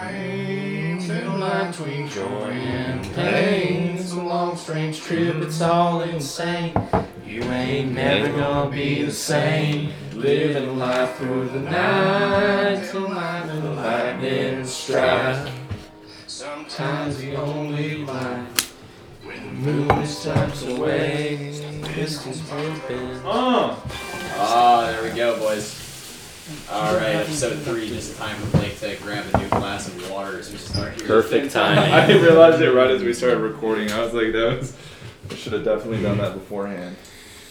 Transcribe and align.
Trains 0.00 1.10
in 1.10 1.40
line 1.40 1.72
between 1.72 2.08
joy 2.08 2.50
and 2.50 3.02
pain. 3.14 3.96
It's 3.96 4.12
a 4.12 4.22
long, 4.22 4.56
strange 4.56 5.00
trip, 5.00 5.36
it's 5.36 5.60
all 5.60 6.02
insane. 6.02 6.72
You 7.26 7.42
ain't 7.42 7.94
never 7.94 8.28
gonna 8.28 8.70
be 8.70 9.02
the 9.02 9.10
same. 9.10 9.92
Living 10.12 10.78
life 10.78 11.16
through 11.16 11.48
the 11.48 11.60
night 11.60 12.88
till 12.88 13.08
lightning, 13.08 13.74
lightning 13.74 14.64
strike. 14.64 15.52
Sometimes 16.28 17.18
the 17.18 17.34
only 17.34 18.04
light 18.04 18.70
when 19.24 19.64
the 19.64 19.72
moon 19.72 20.06
steps 20.06 20.62
away. 20.62 21.60
Pistons 21.82 22.40
pumping. 22.42 23.20
Oh. 23.24 23.82
Ah, 24.36 24.86
there 24.86 25.02
we 25.02 25.16
go, 25.16 25.38
boys. 25.40 25.87
All 26.70 26.94
right, 26.96 27.16
episode 27.16 27.58
three. 27.58 27.88
Just 27.88 28.16
time 28.16 28.34
for 28.36 28.56
Blake 28.56 28.78
to 28.78 28.96
grab 29.02 29.26
a 29.34 29.38
new 29.38 29.48
glass 29.48 29.86
of 29.86 30.10
water 30.10 30.38
as 30.38 30.50
we 30.50 30.56
start 30.56 30.94
here. 30.98 31.06
Perfect 31.06 31.52
timing. 31.52 31.78
I 31.92 32.10
realized 32.10 32.62
it 32.62 32.72
right 32.72 32.90
as 32.90 33.02
we 33.02 33.12
started 33.12 33.40
recording. 33.40 33.92
I 33.92 34.00
was 34.02 34.14
like, 34.14 34.32
that 34.32 34.58
was. 34.58 34.74
I 35.30 35.34
should 35.34 35.52
have 35.52 35.64
definitely 35.64 36.02
done 36.02 36.16
that 36.18 36.32
beforehand. 36.32 36.96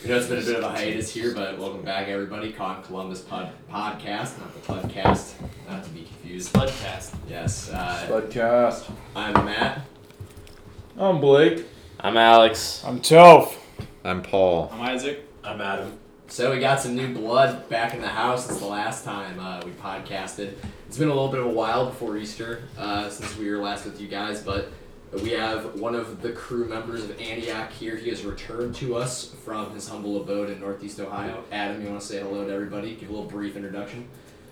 You 0.02 0.10
know, 0.10 0.18
it's 0.18 0.26
been 0.28 0.40
a 0.42 0.46
bit 0.46 0.56
of 0.56 0.64
a 0.64 0.70
hiatus 0.70 1.12
here, 1.14 1.36
but 1.36 1.60
welcome 1.60 1.84
back, 1.84 2.08
everybody. 2.08 2.52
Con 2.52 2.82
Columbus 2.82 3.22
pod- 3.22 3.52
podcast, 3.72 4.40
not 4.40 4.54
the 4.56 4.62
podcast, 4.74 5.34
not 5.70 5.84
to 5.84 5.90
be 5.92 6.04
confused. 6.06 6.52
Podcast. 6.54 7.14
Yes, 7.30 7.70
uh, 7.70 8.08
Podcast. 8.10 8.90
I'm 9.16 9.46
Matt. 9.46 9.82
I'm 10.98 11.22
Blake. 11.22 11.68
I'm 12.00 12.18
Alex. 12.18 12.84
I'm 12.84 13.00
Toph. 13.02 13.54
I'm 14.04 14.24
Paul. 14.24 14.72
I'm 14.74 14.82
Isaac. 14.82 15.24
I'm 15.44 15.62
Adam. 15.62 16.00
So 16.30 16.52
we 16.52 16.60
got 16.60 16.82
some 16.82 16.94
new 16.94 17.14
blood 17.14 17.70
back 17.70 17.94
in 17.94 18.02
the 18.02 18.08
house 18.08 18.48
since 18.48 18.60
the 18.60 18.66
last 18.66 19.06
time 19.06 19.40
uh, 19.40 19.62
we 19.64 19.72
podcasted. 19.72 20.56
It's 20.86 20.98
been 20.98 21.08
a 21.08 21.14
little 21.14 21.30
bit 21.30 21.40
of 21.40 21.46
a 21.46 21.50
while 21.50 21.86
before 21.86 22.18
Easter 22.18 22.64
uh, 22.78 23.10
since 23.10 23.38
we 23.38 23.50
were 23.50 23.58
last 23.58 23.86
with 23.86 24.02
you 24.02 24.10
guys, 24.10 24.44
but 24.44 24.70
we 25.24 25.30
have 25.32 25.80
one 25.80 25.96
of 25.96 26.22
the 26.22 26.34
crew 26.34 26.68
members 26.68 27.06
of 27.06 27.20
Antioch 27.22 27.72
here. 27.72 27.96
He 27.96 28.10
has 28.10 28.26
returned 28.26 28.76
to 28.76 28.98
us 28.98 29.34
from 29.46 29.74
his 29.74 29.88
humble 29.88 30.22
abode 30.22 30.50
in 30.50 30.60
Northeast 30.60 31.00
Ohio. 31.00 31.46
Adam, 31.50 31.82
you 31.82 31.88
want 31.88 32.02
to 32.02 32.06
say 32.06 32.20
hello 32.20 32.46
to 32.46 32.54
everybody? 32.54 32.96
Give 32.96 33.08
a 33.10 33.14
little 33.14 33.30
brief 33.30 33.56
introduction. 33.56 34.06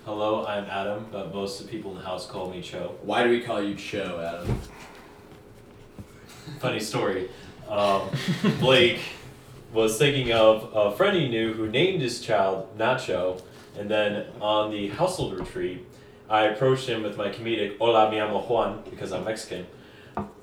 Hello, 0.06 0.46
I'm 0.46 0.64
Adam, 0.66 1.06
but 1.12 1.34
most 1.34 1.60
of 1.60 1.66
the 1.66 1.72
people 1.74 1.92
in 1.92 1.98
the 1.98 2.06
house 2.06 2.26
call 2.26 2.50
me 2.50 2.62
Cho. 2.62 2.96
Why 3.02 3.24
do 3.26 3.30
we 3.30 3.42
call 3.42 3.62
you 3.62 3.76
Cho, 3.76 4.22
Adam? 4.22 4.60
Funny 6.60 6.80
story. 6.80 7.30
Um, 7.68 8.10
Blake 8.60 9.02
was 9.76 9.98
thinking 9.98 10.32
of 10.32 10.72
a 10.74 10.96
friend 10.96 11.18
he 11.18 11.28
knew 11.28 11.54
who 11.54 11.68
named 11.68 12.02
his 12.02 12.22
child 12.22 12.66
Nacho, 12.78 13.42
and 13.78 13.92
then 13.92 14.26
on 14.40 14.72
the 14.72 14.88
household 14.88 15.38
retreat, 15.38 15.86
I 16.30 16.46
approached 16.46 16.88
him 16.88 17.04
with 17.04 17.18
my 17.18 17.28
comedic 17.28 17.78
"Hola, 17.78 18.10
mi 18.10 18.20
amo 18.20 18.40
Juan" 18.42 18.84
because 18.90 19.12
I'm 19.12 19.26
Mexican. 19.26 19.68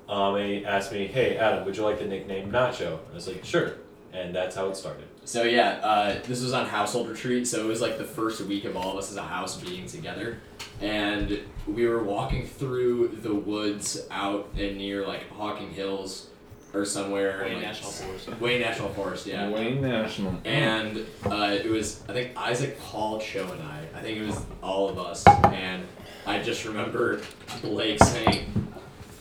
Um, 0.07 0.35
and 0.35 0.49
he 0.51 0.63
asked 0.63 0.91
me, 0.91 1.07
"Hey, 1.07 1.35
Adam, 1.37 1.65
would 1.65 1.75
you 1.75 1.83
like 1.83 1.97
the 1.97 2.05
nickname 2.05 2.51
Nacho?" 2.51 2.99
I 3.11 3.15
was 3.15 3.27
like, 3.27 3.43
"Sure," 3.43 3.73
and 4.13 4.35
that's 4.35 4.55
how 4.55 4.67
it 4.69 4.77
started. 4.77 5.05
So 5.25 5.41
yeah, 5.43 5.79
uh, 5.81 6.19
this 6.27 6.43
was 6.43 6.53
on 6.53 6.67
household 6.67 7.09
retreat, 7.09 7.47
so 7.47 7.59
it 7.59 7.67
was 7.67 7.81
like 7.81 7.97
the 7.97 8.03
first 8.03 8.39
week 8.41 8.65
of 8.65 8.77
all 8.77 8.91
of 8.91 8.97
us 8.99 9.09
as 9.09 9.17
a 9.17 9.23
house 9.23 9.59
being 9.59 9.87
together, 9.87 10.37
and 10.79 11.39
we 11.65 11.87
were 11.87 12.03
walking 12.03 12.45
through 12.45 13.07
the 13.23 13.33
woods 13.33 14.05
out 14.11 14.49
and 14.55 14.77
near 14.77 15.07
like 15.07 15.27
Hocking 15.31 15.71
Hills 15.71 16.27
or 16.73 16.85
somewhere. 16.85 17.41
Wayne 17.43 17.53
like, 17.55 17.63
National 17.63 17.91
Forest. 17.91 18.39
Wayne 18.39 18.61
National 18.61 18.89
Forest, 18.89 19.27
yeah. 19.27 19.49
Wayne 19.49 19.81
National. 19.81 20.39
And 20.45 21.05
uh, 21.25 21.57
it 21.63 21.69
was 21.69 22.01
I 22.09 22.13
think 22.13 22.31
Isaac, 22.35 22.79
Paul, 22.79 23.19
Cho, 23.19 23.43
and 23.51 23.61
I. 23.61 23.85
I 23.95 24.01
think 24.01 24.19
it 24.19 24.25
was 24.25 24.39
all 24.61 24.89
of 24.89 24.97
us, 24.97 25.25
and 25.27 25.85
I 26.25 26.41
just 26.41 26.65
remember 26.65 27.21
Blake 27.61 28.01
saying, 28.03 28.67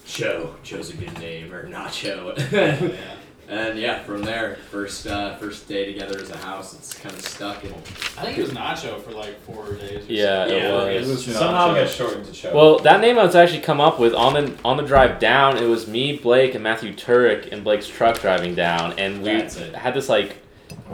"Cho, 0.07 0.57
Cho's 0.63 0.91
a 0.91 0.97
good 0.97 1.19
name," 1.19 1.53
or 1.53 1.69
Nacho. 1.69 2.37
yeah. 2.53 3.17
And 3.53 3.79
yeah, 3.79 4.03
from 4.05 4.23
there, 4.23 4.57
first 4.71 5.07
uh, 5.07 5.37
first 5.37 5.69
day 5.69 5.85
together 5.93 6.19
as 6.19 6.31
a 6.31 6.39
house, 6.39 6.73
it's 6.75 6.95
kind 6.95 7.15
of 7.15 7.21
stuck. 7.23 7.63
And 7.65 7.75
I 7.75 8.23
think 8.25 8.39
it 8.39 8.43
was 8.43 8.51
Nacho 8.53 9.03
for 9.03 9.11
like 9.11 9.39
four 9.43 9.75
days. 9.75 10.09
Or 10.09 10.13
Yeah, 10.13 10.47
something. 10.47 10.59
it 10.59 10.73
was. 10.73 11.09
It 11.27 11.31
was 11.31 11.37
Somehow 11.37 11.69
Nacho. 11.69 11.75
got 11.75 11.89
shortened 11.91 12.25
to 12.25 12.33
Cho. 12.33 12.55
Well, 12.55 12.79
that 12.79 13.01
name 13.03 13.19
I 13.19 13.25
was 13.25 13.37
actually 13.37 13.61
come 13.61 13.79
up 13.79 14.01
with 14.01 14.15
on 14.15 14.33
the 14.33 14.55
on 14.65 14.79
the 14.79 14.83
drive 14.83 15.19
down. 15.21 15.59
It 15.59 15.67
was 15.67 15.87
me, 15.87 16.17
Blake, 16.17 16.55
and 16.55 16.65
Matthew 16.65 16.95
Turek 16.95 17.49
in 17.49 17.63
Blake's 17.63 17.87
truck 17.87 18.21
driving 18.23 18.55
down, 18.55 18.99
and 18.99 19.19
we 19.23 19.33
That's 19.37 19.57
it. 19.59 19.75
had 19.75 19.93
this 19.93 20.09
like 20.09 20.39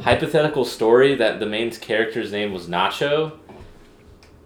hypothetical 0.01 0.65
story 0.65 1.15
that 1.15 1.39
the 1.41 1.47
main 1.47 1.71
character's 1.71 2.33
name 2.33 2.53
was 2.53 2.67
Nacho, 2.67 3.33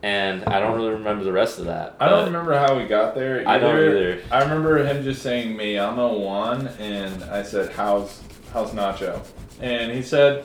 and 0.02 0.44
I 0.44 0.58
don't 0.60 0.74
really 0.76 0.90
remember 0.90 1.24
the 1.24 1.32
rest 1.32 1.58
of 1.58 1.66
that. 1.66 1.96
I 2.00 2.08
don't 2.08 2.24
remember 2.26 2.54
how 2.54 2.76
we 2.76 2.84
got 2.84 3.14
there. 3.14 3.46
I 3.46 3.58
don't 3.58 3.76
either. 3.76 4.20
I 4.30 4.42
remember 4.42 4.84
him 4.84 5.02
just 5.04 5.22
saying 5.22 5.56
"Me 5.56 5.74
llamo 5.74 6.18
Juan," 6.20 6.68
and 6.78 7.22
I 7.24 7.42
said, 7.42 7.72
"How's 7.72 8.20
how's 8.52 8.70
Nacho?" 8.72 9.20
And 9.60 9.92
he 9.92 10.02
said, 10.02 10.44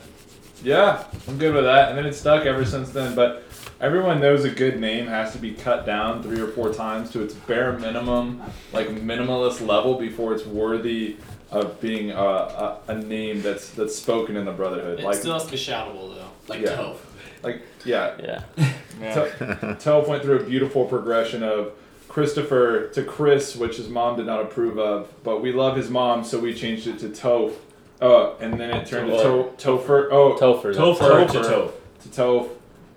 "Yeah, 0.62 1.04
I'm 1.26 1.38
good 1.38 1.54
with 1.54 1.64
that." 1.64 1.88
And 1.90 1.98
then 1.98 2.06
it 2.06 2.14
stuck 2.14 2.46
ever 2.46 2.64
since 2.64 2.90
then. 2.90 3.14
But 3.16 3.44
everyone 3.80 4.20
knows 4.20 4.44
a 4.44 4.50
good 4.50 4.78
name 4.80 5.06
has 5.06 5.32
to 5.32 5.38
be 5.38 5.52
cut 5.52 5.84
down 5.86 6.22
three 6.22 6.40
or 6.40 6.48
four 6.48 6.72
times 6.72 7.10
to 7.12 7.22
its 7.22 7.34
bare 7.34 7.72
minimum, 7.78 8.42
like 8.72 8.88
minimalist 8.88 9.66
level, 9.66 9.94
before 9.98 10.34
it's 10.34 10.46
worthy 10.46 11.16
of 11.50 11.80
being 11.80 12.10
a, 12.10 12.14
a, 12.16 12.78
a 12.88 12.94
name 12.94 13.40
that's 13.42 13.70
that's 13.70 13.96
spoken 13.96 14.36
in 14.36 14.44
the 14.44 14.52
Brotherhood. 14.52 15.00
It 15.00 15.04
Like, 15.04 15.16
still 15.16 15.32
has 15.32 15.46
to 15.46 15.50
be 15.50 15.56
shoutable 15.56 16.14
though. 16.14 16.28
like 16.46 16.60
Yeah. 16.60 16.76
Toph. 16.76 16.96
Like 17.42 17.62
yeah, 17.84 18.14
Yeah, 18.18 18.42
Toph 19.78 20.08
went 20.08 20.22
through 20.22 20.40
a 20.40 20.44
beautiful 20.44 20.84
progression 20.84 21.42
of 21.42 21.72
Christopher 22.08 22.88
to 22.88 23.04
Chris, 23.04 23.54
which 23.54 23.76
his 23.76 23.88
mom 23.88 24.16
did 24.16 24.26
not 24.26 24.40
approve 24.40 24.78
of, 24.78 25.12
but 25.22 25.40
we 25.42 25.52
love 25.52 25.76
his 25.76 25.88
mom, 25.90 26.24
so 26.24 26.38
we 26.38 26.52
changed 26.54 26.86
it 26.86 26.98
to 27.00 27.08
Toph. 27.08 27.54
Uh, 28.00 28.34
and 28.36 28.58
then 28.58 28.70
it 28.70 28.86
turned 28.86 29.10
to 29.10 29.50
to- 29.56 29.78
Topher. 29.78 30.08
Oh, 30.10 30.36
Topher. 30.40 30.74
Topher 30.74 31.26
to 31.30 31.38
Topher. 31.38 31.44
Toph. 31.44 31.72
to 32.02 32.08
Toph, 32.08 32.48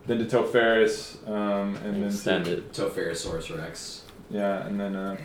then 0.05 0.17
to 0.19 0.25
Toph 0.25 0.51
Ferris, 0.51 1.17
um, 1.27 1.75
and 1.77 1.95
then 1.95 2.01
to, 2.01 2.05
extended. 2.07 2.71
Topherosaurus 2.73 3.55
Rex. 3.57 4.03
yeah, 4.29 4.65
and 4.65 4.79
then 4.79 4.95
uh, 4.95 5.17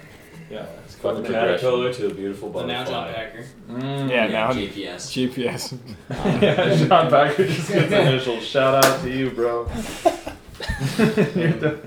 yeah. 0.51 0.67
It's 0.84 0.95
quite 0.97 1.15
From 1.15 1.23
the 1.23 1.29
the 1.29 1.34
progression. 1.34 1.59
caterpillar 1.59 1.93
to 1.95 2.07
a 2.07 2.15
beautiful 2.15 2.51
The 2.53 2.65
now. 2.67 2.84
John 2.84 3.12
Packer. 3.12 3.45
Mm. 3.71 4.09
Yeah, 4.11 4.27
Yeah, 4.27 4.27
now- 4.29 4.53
GPS. 4.53 4.97
GPS. 5.17 6.43
yeah, 6.43 6.87
John 6.87 7.11
Packer 7.11 7.47
just 7.47 7.69
gets 7.73 7.93
initials. 7.93 8.45
Shout 8.45 8.84
out 8.84 9.01
to 9.03 9.11
you, 9.11 9.31
bro. 9.31 9.67
You're 10.99 11.53
the- 11.53 11.79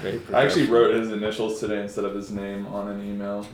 Great 0.00 0.20
I 0.32 0.44
actually 0.44 0.66
wrote 0.66 0.94
his 0.94 1.10
initials 1.10 1.58
today 1.60 1.80
instead 1.82 2.04
of 2.04 2.14
his 2.14 2.30
name 2.30 2.66
on 2.68 2.88
an 2.88 3.00
email. 3.04 3.46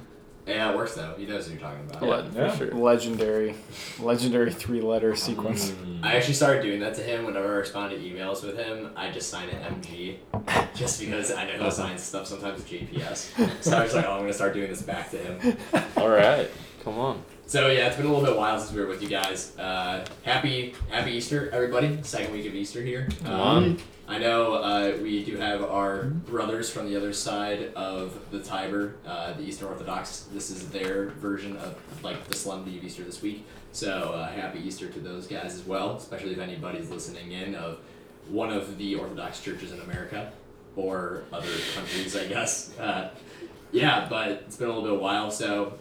Yeah, 0.49 0.71
it 0.71 0.77
works 0.77 0.95
though. 0.95 1.15
He 1.17 1.27
knows 1.27 1.45
what 1.49 1.53
you're 1.61 1.69
talking 1.71 1.85
about. 1.91 2.33
Yeah, 2.35 2.43
Yeah. 2.45 2.51
for 2.53 2.67
sure. 2.69 2.75
legendary, 2.75 3.55
legendary 4.01 4.53
three-letter 4.53 5.15
sequence. 5.15 5.71
Mm. 5.71 6.05
I 6.05 6.17
actually 6.17 6.35
started 6.35 6.63
doing 6.63 6.81
that 6.81 6.95
to 6.95 7.03
him 7.03 7.27
whenever 7.27 7.47
I 7.55 7.57
respond 7.59 7.91
to 7.93 7.99
emails 7.99 8.43
with 8.43 8.57
him. 8.57 8.91
I 8.97 9.11
just 9.11 9.29
sign 9.29 9.49
it 9.49 9.57
MG, 9.63 10.17
just 10.75 11.01
because 11.01 11.31
I 11.33 11.45
know 11.45 11.53
he'll 11.63 11.71
sign 11.71 11.99
stuff 11.99 12.27
sometimes 12.27 12.59
with 12.59 12.69
GPS. 12.69 13.31
So 13.63 13.77
I 13.77 13.83
was 13.83 13.95
like, 13.95 14.07
oh, 14.07 14.13
I'm 14.13 14.21
gonna 14.21 14.33
start 14.33 14.55
doing 14.55 14.69
this 14.71 14.83
back 14.83 15.11
to 15.11 15.19
him. 15.19 15.57
All 15.97 16.09
right, 16.09 16.49
come 16.83 16.99
on. 16.99 17.23
So 17.49 17.69
yeah, 17.71 17.87
it's 17.87 17.97
been 17.97 18.05
a 18.05 18.13
little 18.13 18.27
bit 18.27 18.37
while 18.37 18.59
since 18.59 18.73
we 18.73 18.83
were 18.83 18.87
with 18.87 19.01
you 19.01 19.09
guys. 19.09 19.59
Uh, 19.59 20.05
happy 20.23 20.75
Happy 20.91 21.13
Easter, 21.13 21.49
everybody! 21.51 21.99
Second 22.03 22.31
week 22.35 22.45
of 22.45 22.55
Easter 22.55 22.83
here. 22.83 23.09
Um. 23.25 23.79
I 24.07 24.19
know 24.19 24.55
uh, 24.55 24.99
we 25.01 25.25
do 25.25 25.39
have 25.39 25.63
our 25.65 26.05
brothers 26.05 26.69
from 26.69 26.91
the 26.91 26.97
other 26.97 27.15
side 27.15 27.73
of 27.75 28.19
the 28.31 28.41
Tiber, 28.41 28.97
uh, 29.07 29.33
the 29.33 29.45
Eastern 29.45 29.69
Orthodox. 29.69 30.29
This 30.31 30.51
is 30.51 30.69
their 30.69 31.07
version 31.09 31.57
of 31.57 31.75
like 32.05 32.23
the 32.29 32.37
Solemnity 32.37 32.77
of 32.77 32.85
Easter 32.85 33.03
this 33.03 33.23
week. 33.23 33.47
So 33.73 34.13
uh, 34.13 34.29
happy 34.31 34.61
Easter 34.61 34.91
to 34.91 35.01
those 35.01 35.27
guys 35.27 35.55
as 35.55 35.63
well, 35.63 35.97
especially 35.97 36.33
if 36.33 36.39
anybody's 36.39 36.91
listening 36.91 37.33
in 37.33 37.55
of 37.55 37.79
one 38.29 38.51
of 38.51 38.77
the 38.77 38.95
Orthodox 38.95 39.41
churches 39.41 39.73
in 39.73 39.81
America 39.81 40.33
or 40.77 41.23
other 41.33 41.53
countries, 41.75 42.15
I 42.15 42.27
guess. 42.27 42.79
Uh, 42.79 43.09
yeah, 43.73 44.07
but 44.09 44.29
it's 44.29 44.57
been 44.57 44.69
a 44.69 44.73
little 44.75 44.91
bit 44.91 45.01
while, 45.01 45.31
so 45.31 45.79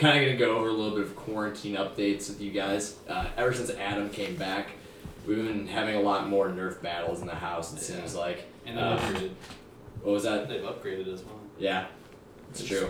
kind 0.00 0.18
of 0.18 0.24
gonna 0.24 0.36
go 0.38 0.56
over 0.58 0.68
a 0.68 0.72
little 0.72 0.96
bit 0.96 1.06
of 1.06 1.14
quarantine 1.14 1.76
updates 1.76 2.28
with 2.28 2.40
you 2.40 2.50
guys. 2.50 2.96
Uh, 3.08 3.26
ever 3.36 3.52
since 3.52 3.70
Adam 3.70 4.08
came 4.10 4.34
back, 4.36 4.70
we've 5.26 5.36
been 5.46 5.66
having 5.66 5.94
a 5.96 6.00
lot 6.00 6.28
more 6.28 6.48
Nerf 6.48 6.80
battles 6.82 7.20
in 7.20 7.26
the 7.26 7.34
house. 7.34 7.72
It 7.74 7.80
seems 7.80 8.14
like. 8.14 8.44
And 8.66 8.76
they've 8.78 8.84
Uh, 8.84 8.96
upgraded. 8.98 9.30
What 10.02 10.12
was 10.12 10.22
that? 10.24 10.48
They've 10.48 10.62
upgraded 10.62 11.12
as 11.12 11.22
well. 11.22 11.38
Yeah, 11.58 11.86
it's 12.50 12.64
true. 12.64 12.88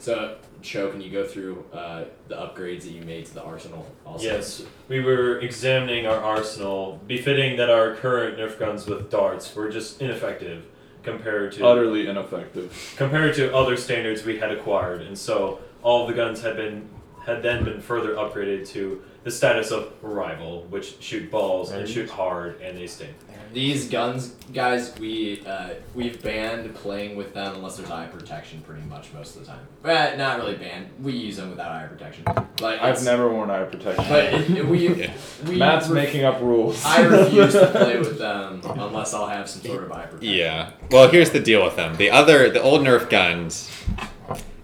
So, 0.00 0.36
Cho, 0.60 0.90
can 0.90 1.00
you 1.00 1.10
go 1.10 1.24
through 1.24 1.64
uh, 1.72 2.04
the 2.28 2.34
upgrades 2.34 2.82
that 2.82 2.90
you 2.90 3.02
made 3.02 3.24
to 3.26 3.34
the 3.34 3.42
arsenal? 3.42 3.86
Also. 4.04 4.26
Yes, 4.26 4.62
we 4.88 5.00
were 5.00 5.38
examining 5.38 6.06
our 6.06 6.18
arsenal, 6.18 7.00
befitting 7.06 7.56
that 7.56 7.70
our 7.70 7.94
current 7.94 8.36
Nerf 8.36 8.58
guns 8.58 8.86
with 8.86 9.10
darts 9.10 9.54
were 9.54 9.70
just 9.70 10.02
ineffective 10.02 10.66
compared 11.04 11.52
to 11.52 11.66
Utterly 11.66 12.06
ineffective. 12.08 12.94
compared 12.96 13.34
to 13.36 13.54
other 13.54 13.76
standards 13.76 14.24
we 14.24 14.38
had 14.38 14.50
acquired, 14.50 15.00
and 15.02 15.16
so 15.16 15.60
all 15.84 16.02
of 16.02 16.08
the 16.08 16.14
guns 16.14 16.42
had 16.42 16.56
been 16.56 16.88
had 17.24 17.42
then 17.42 17.64
been 17.64 17.80
further 17.80 18.14
upgraded 18.16 18.68
to 18.68 19.02
the 19.22 19.30
status 19.30 19.70
of 19.70 19.90
rival, 20.02 20.64
which 20.68 20.96
shoot 21.00 21.30
balls 21.30 21.70
and 21.70 21.88
shoot 21.88 22.10
hard 22.10 22.60
and 22.60 22.76
they 22.76 22.86
sting. 22.86 23.14
These 23.54 23.88
guns, 23.88 24.34
guys, 24.52 24.92
we 24.98 25.40
uh, 25.46 25.70
we've 25.94 26.20
banned 26.22 26.74
playing 26.74 27.14
with 27.16 27.32
them 27.34 27.54
unless 27.54 27.76
there's 27.76 27.88
eye 27.90 28.06
protection, 28.08 28.60
pretty 28.62 28.82
much 28.82 29.12
most 29.14 29.36
of 29.36 29.42
the 29.42 29.46
time. 29.52 29.60
But 29.80 30.18
not 30.18 30.38
really 30.40 30.56
banned. 30.56 30.88
We 31.00 31.12
use 31.12 31.36
them 31.36 31.50
without 31.50 31.70
eye 31.70 31.86
protection. 31.86 32.24
But 32.24 32.80
I've 32.82 32.96
it's- 32.96 33.04
never 33.04 33.28
worn 33.32 33.50
eye 33.50 33.62
protection. 33.62 34.04
But 34.08 34.24
it, 34.34 34.50
it- 34.50 34.66
we 34.68 34.88
we 35.46 35.56
Matt's 35.56 35.86
ref- 35.88 36.04
making 36.04 36.24
up 36.24 36.40
rules. 36.40 36.84
I 36.84 37.02
refuse 37.02 37.52
to 37.52 37.68
play 37.68 37.96
with 38.00 38.18
them 38.18 38.60
unless 38.64 39.14
I'll 39.14 39.28
have 39.28 39.48
some 39.48 39.62
sort 39.62 39.84
of 39.84 39.92
eye 39.92 40.06
protection. 40.06 40.34
Yeah. 40.34 40.72
Well, 40.90 41.08
here's 41.08 41.30
the 41.30 41.40
deal 41.40 41.64
with 41.64 41.76
them. 41.76 41.96
The 41.96 42.10
other, 42.10 42.50
the 42.50 42.60
old 42.60 42.80
Nerf 42.82 43.08
guns, 43.08 43.70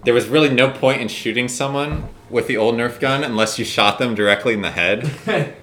there 0.03 0.13
was 0.13 0.27
really 0.27 0.49
no 0.49 0.69
point 0.69 1.01
in 1.01 1.07
shooting 1.07 1.47
someone 1.47 2.09
with 2.29 2.47
the 2.47 2.57
old 2.57 2.75
Nerf 2.75 2.99
gun 2.99 3.23
unless 3.23 3.59
you 3.59 3.65
shot 3.65 3.99
them 3.99 4.15
directly 4.15 4.53
in 4.53 4.61
the 4.61 4.71
head. 4.71 5.11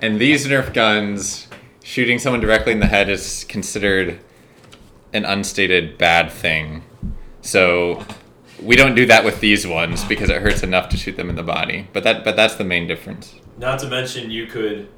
and 0.00 0.20
these 0.20 0.46
Nerf 0.46 0.72
guns, 0.72 1.48
shooting 1.82 2.18
someone 2.18 2.40
directly 2.40 2.72
in 2.72 2.80
the 2.80 2.86
head 2.86 3.08
is 3.08 3.44
considered 3.48 4.20
an 5.12 5.24
unstated 5.24 5.98
bad 5.98 6.30
thing. 6.30 6.82
So 7.40 8.04
we 8.62 8.76
don't 8.76 8.94
do 8.94 9.06
that 9.06 9.24
with 9.24 9.40
these 9.40 9.66
ones 9.66 10.04
because 10.04 10.30
it 10.30 10.40
hurts 10.40 10.62
enough 10.62 10.88
to 10.90 10.96
shoot 10.96 11.16
them 11.16 11.28
in 11.28 11.36
the 11.36 11.42
body. 11.42 11.88
But 11.92 12.04
that, 12.04 12.24
but 12.24 12.36
that's 12.36 12.54
the 12.54 12.64
main 12.64 12.86
difference. 12.86 13.34
Not 13.58 13.80
to 13.80 13.88
mention, 13.88 14.30
you 14.30 14.46
could 14.46 14.88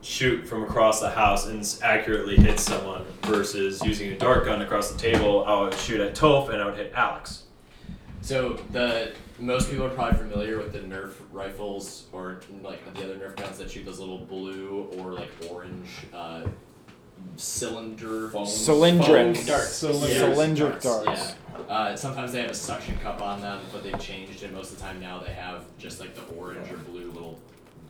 shoot 0.00 0.46
from 0.46 0.62
across 0.62 1.00
the 1.00 1.10
house 1.10 1.46
and 1.46 1.78
accurately 1.82 2.36
hit 2.36 2.58
someone 2.58 3.04
versus 3.22 3.84
using 3.84 4.10
a 4.12 4.18
dart 4.18 4.46
gun 4.46 4.62
across 4.62 4.90
the 4.90 4.98
table. 4.98 5.44
I 5.44 5.60
would 5.60 5.74
shoot 5.74 6.00
at 6.00 6.14
Toph 6.14 6.48
and 6.48 6.62
I 6.62 6.64
would 6.64 6.76
hit 6.76 6.92
Alex. 6.94 7.44
So 8.22 8.54
the 8.70 9.12
most 9.38 9.70
people 9.70 9.86
are 9.86 9.90
probably 9.90 10.18
familiar 10.18 10.58
with 10.58 10.72
the 10.72 10.80
Nerf 10.80 11.12
rifles 11.32 12.06
or 12.12 12.40
like 12.62 12.82
the 12.94 13.04
other 13.04 13.14
Nerf 13.16 13.36
guns 13.36 13.58
that 13.58 13.70
shoot 13.70 13.84
those 13.86 13.98
little 13.98 14.18
blue 14.18 14.88
or 14.98 15.12
like 15.14 15.30
orange 15.50 15.88
uh, 16.14 16.42
cylinder 17.36 18.28
Cylindric 18.30 19.36
foam 19.36 19.46
darts. 19.46 19.82
Cylindric 19.82 20.34
Cylindric 20.34 20.82
darts. 20.82 21.34
Yeah. 21.58 21.58
Uh, 21.68 21.96
sometimes 21.96 22.32
they 22.32 22.42
have 22.42 22.50
a 22.50 22.54
suction 22.54 22.96
cup 22.98 23.20
on 23.22 23.40
them, 23.40 23.60
but 23.72 23.82
they've 23.82 23.98
changed, 24.00 24.42
and 24.42 24.54
most 24.54 24.72
of 24.72 24.78
the 24.78 24.82
time 24.84 25.00
now 25.00 25.18
they 25.18 25.32
have 25.32 25.64
just 25.78 26.00
like 26.00 26.14
the 26.14 26.22
orange 26.34 26.70
or 26.70 26.76
blue 26.78 27.10
little 27.12 27.38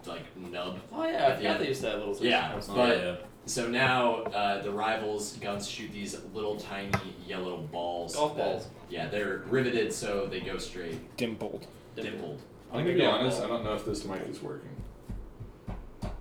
like 0.06 0.22
nub. 0.36 0.78
Oh 0.92 1.04
yeah, 1.04 1.08
I 1.08 1.12
Yeah. 1.28 1.36
forgot 1.36 1.58
they 1.60 1.68
used 1.68 1.82
that 1.82 1.98
little. 1.98 2.16
Yeah, 2.20 2.54
system. 2.56 2.74
but- 2.76 2.98
yeah. 2.98 3.16
So 3.46 3.68
now 3.68 4.16
uh, 4.22 4.62
the 4.62 4.70
rivals 4.70 5.32
guns 5.38 5.66
shoot 5.68 5.92
these 5.92 6.16
little 6.34 6.56
tiny 6.56 6.90
yellow 7.26 7.58
balls. 7.72 8.14
Golf 8.14 8.36
that- 8.36 8.44
balls. 8.44 8.68
Yeah, 8.88 9.08
they're 9.08 9.44
riveted 9.48 9.92
so 9.92 10.26
they 10.26 10.40
go 10.40 10.58
straight, 10.58 11.16
Dimpled. 11.16 11.66
dimpled. 11.94 12.40
I'm 12.72 12.84
gonna 12.84 12.96
be 12.96 13.04
honest. 13.04 13.40
I 13.40 13.46
don't 13.46 13.64
know 13.64 13.74
if 13.74 13.84
this 13.84 14.04
mic 14.04 14.22
is 14.28 14.42
working. 14.42 14.70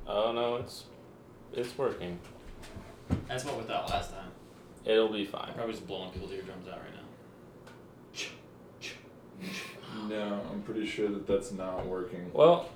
Oh 0.08 0.32
no, 0.32 0.56
it's 0.58 0.86
it's 1.54 1.76
working. 1.78 2.20
That's 3.28 3.44
what 3.46 3.58
without 3.58 3.90
last 3.90 4.12
time. 4.12 4.30
It'll 4.86 5.10
be 5.12 5.26
fine. 5.26 5.54
Probably 5.54 5.74
just 5.74 5.88
blowing 5.88 6.12
people's 6.12 6.32
eardrums 6.32 6.68
out 6.68 6.80
right 6.80 6.94
now. 6.94 7.00
No, 10.08 10.42
I'm 10.52 10.62
pretty 10.62 10.86
sure 10.86 11.10
that 11.10 11.26
that's 11.26 11.52
not 11.52 11.86
working. 11.88 12.30
Well, 12.34 12.70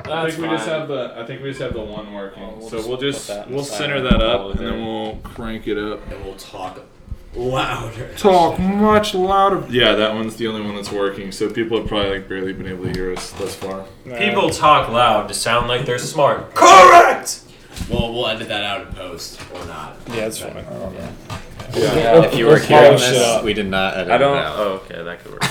I 0.00 0.08
that's 0.24 0.36
think 0.36 0.50
we 0.50 0.56
just 0.56 0.68
have 0.68 0.88
the. 0.88 1.14
I 1.16 1.24
think 1.24 1.42
we 1.42 1.48
just 1.50 1.60
have 1.62 1.72
the 1.72 1.80
one 1.80 2.12
working. 2.12 2.42
Oh, 2.42 2.56
we'll 2.58 2.68
so 2.68 2.76
just 2.76 2.88
we'll 2.88 2.98
just 2.98 3.28
that 3.28 3.50
we'll 3.50 3.64
center 3.64 4.00
that 4.02 4.20
up 4.20 4.46
with 4.48 4.58
and 4.60 4.66
then 4.66 4.84
we'll 4.84 5.16
crank 5.22 5.66
it 5.66 5.78
up. 5.78 6.00
And 6.10 6.24
we'll 6.24 6.34
talk 6.36 6.80
louder. 7.34 8.14
Talk 8.16 8.58
much 8.60 9.14
louder. 9.14 9.66
Yeah, 9.68 9.94
that 9.94 10.14
one's 10.14 10.36
the 10.36 10.46
only 10.46 10.60
one 10.60 10.76
that's 10.76 10.92
working. 10.92 11.32
So 11.32 11.50
people 11.50 11.78
have 11.78 11.88
probably 11.88 12.18
like 12.18 12.28
barely 12.28 12.52
been 12.52 12.68
able 12.68 12.84
to 12.84 12.92
hear 12.92 13.12
us 13.12 13.32
thus 13.32 13.54
far. 13.54 13.86
People 14.04 14.50
talk 14.50 14.88
loud 14.88 15.26
to 15.28 15.34
sound 15.34 15.66
like 15.68 15.84
they're 15.84 15.98
smart. 15.98 16.54
Correct! 16.54 17.40
Well, 17.90 18.12
we'll 18.12 18.28
edit 18.28 18.48
that 18.48 18.62
out 18.62 18.86
in 18.86 18.92
post 18.94 19.40
or 19.52 19.64
not. 19.66 19.96
Yeah, 20.08 20.26
it's 20.26 20.38
fine. 20.38 20.64
Yeah. 21.74 22.22
If 22.24 22.36
you 22.38 22.44
were 22.46 22.52
We'll 22.52 22.60
hearing 22.60 22.84
polish 22.84 23.02
it 23.08 23.12
this, 23.12 23.42
we 23.42 23.52
did 23.52 23.66
not 23.66 23.96
edit 23.96 24.12
I 24.12 24.18
don't. 24.18 24.36
it 24.36 24.40
out. 24.44 24.58
Oh, 24.58 24.72
okay, 24.84 25.02
that 25.02 25.20
could 25.24 25.32
work. 25.32 25.42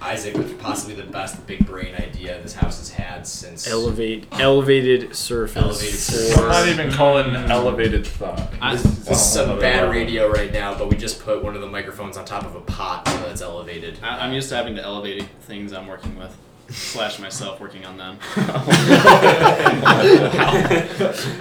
Isaac 0.00 0.34
with 0.36 0.60
possibly 0.60 0.94
the 0.94 1.10
best 1.10 1.44
big 1.46 1.66
brain 1.66 1.94
idea 1.94 2.40
this 2.42 2.54
house 2.54 2.78
has 2.78 2.90
had 2.90 3.26
since. 3.26 3.66
Elevate, 3.68 4.26
elevated 4.32 5.14
surface. 5.14 5.56
Elevated 5.62 5.94
for- 5.94 6.00
surface. 6.12 6.38
I'm 6.38 6.48
not 6.48 6.68
even 6.68 6.90
calling 6.92 7.26
mm. 7.26 7.48
elevated 7.48 8.06
thought. 8.06 8.52
I- 8.60 8.76
This 8.76 9.10
is 9.10 9.20
some 9.32 9.58
bad 9.58 9.90
radio 9.90 10.28
right 10.30 10.52
now, 10.52 10.76
but 10.78 10.88
we 10.88 10.96
just 10.96 11.20
put 11.24 11.42
one 11.42 11.54
of 11.54 11.60
the 11.60 11.66
microphones 11.66 12.16
on 12.16 12.24
top 12.24 12.44
of 12.44 12.54
a 12.54 12.60
pot 12.60 13.06
so 13.08 13.18
that's 13.20 13.42
elevated. 13.42 13.98
I, 14.02 14.24
I'm 14.26 14.32
used 14.32 14.48
to 14.50 14.56
having 14.56 14.76
to 14.76 14.82
elevate 14.82 15.24
things 15.42 15.72
I'm 15.72 15.86
working 15.86 16.16
with, 16.18 16.36
slash 16.68 17.18
myself 17.18 17.60
working 17.60 17.84
on 17.84 17.96
them. 17.96 18.18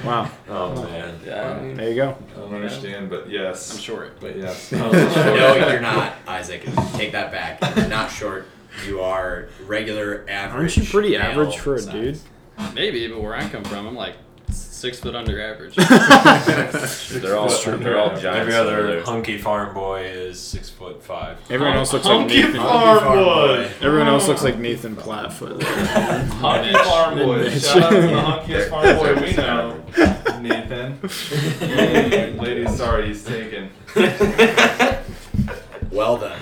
Wow. 0.04 0.32
Oh 0.48 0.84
man. 0.84 1.20
Oh, 1.22 1.26
yeah, 1.26 1.60
I 1.60 1.74
There 1.74 1.90
you 1.90 1.96
go. 1.96 2.18
I 2.36 2.40
don't 2.40 2.54
understand, 2.54 3.10
but 3.10 3.30
yes. 3.30 3.74
I'm 3.74 3.80
short. 3.80 4.20
But 4.22 4.38
yes. 4.38 4.72
no, 4.72 4.92
you're 4.92 5.82
not, 5.82 6.14
Isaac. 6.28 6.64
Take 6.94 7.12
that 7.12 7.32
back. 7.32 7.60
You're 7.76 7.88
not 7.88 8.10
short. 8.10 8.48
You 8.86 9.02
are 9.02 9.50
regular 9.66 10.24
average. 10.30 10.78
Aren't 10.78 10.78
you 10.78 10.84
pretty 10.86 11.18
average 11.18 11.58
for 11.58 11.76
a 11.76 11.80
size. 11.80 11.94
dude? 11.94 12.20
Maybe, 12.74 13.08
but 13.08 13.22
where 13.22 13.36
I 13.36 13.48
come 13.50 13.64
from, 13.64 13.88
I'm 13.88 13.96
like 13.96 14.16
six 14.78 15.00
foot 15.00 15.16
under 15.16 15.42
average. 15.42 15.76
they're 17.22 17.36
all 17.36 17.50
they're 17.50 17.98
all 18.00 18.10
giants. 18.10 18.26
Every 18.26 18.54
other 18.54 19.02
hunky 19.04 19.38
farm 19.38 19.74
boy 19.74 20.04
is 20.06 20.40
six 20.40 20.70
foot 20.70 21.04
five. 21.04 21.38
Everyone 21.50 21.76
else 21.78 21.94
looks 21.94 22.06
like 22.06 22.20
Hunky 22.20 22.44
Nathan. 22.44 22.58
farm 22.58 23.00
Farm 23.00 23.18
boy. 23.24 23.72
Everyone 23.82 24.08
else 24.08 24.28
looks 24.28 24.42
oh. 24.42 24.46
like 24.46 24.58
Nathan 24.58 24.96
Platfoot. 24.96 25.62
Hunky 25.64 26.74
farm 26.74 27.18
boy. 27.18 27.50
Shout 27.58 27.84
out 27.84 27.90
to 27.90 28.02
the 28.02 28.08
hunkiest 28.08 28.70
farm 28.70 28.96
boy 28.98 29.16
we 29.22 29.34
know. 29.38 29.84
Nathan. 30.42 32.38
Ladies, 32.38 32.78
sorry, 32.78 33.08
he's 33.08 33.24
taken. 33.24 33.70
Well 35.92 36.18
then, 36.18 36.40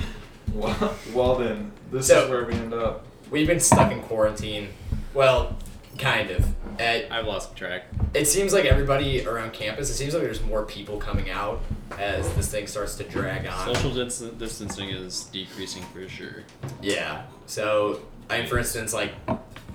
Well, 0.53 0.95
well 1.13 1.35
then, 1.35 1.71
this 1.91 2.07
So- 2.07 2.23
is 2.25 2.29
where 2.29 2.43
we 2.45 2.53
end 2.55 2.73
up. 2.73 3.05
we've 3.31 3.47
been 3.47 3.59
stuck 3.59 3.91
in 3.91 4.01
quarantine. 4.01 4.69
Well, 5.13 5.55
kind 5.97 6.29
of. 6.31 6.53
At, 6.77 7.09
I've 7.11 7.25
lost 7.25 7.55
track. 7.55 7.83
It 8.15 8.25
seems 8.27 8.53
like 8.53 8.65
everybody 8.65 9.25
around 9.27 9.51
campus. 9.51 9.89
It 9.89 9.95
seems 9.95 10.13
like 10.13 10.23
there's 10.23 10.44
more 10.44 10.63
people 10.65 10.97
coming 10.97 11.29
out 11.29 11.62
as 12.00 12.31
this 12.35 12.50
thing 12.50 12.65
starts 12.65 12.95
to 12.95 13.03
drag 13.03 13.45
on. 13.45 13.75
Social 13.75 13.94
dis- 13.94 14.19
distancing 14.19 14.89
is 14.89 15.25
decreasing 15.25 15.83
for 15.83 16.07
sure. 16.07 16.44
Yeah. 16.81 17.23
So, 17.45 18.01
I 18.29 18.39
mean, 18.39 18.47
for 18.47 18.57
instance, 18.57 18.94
like, 18.94 19.13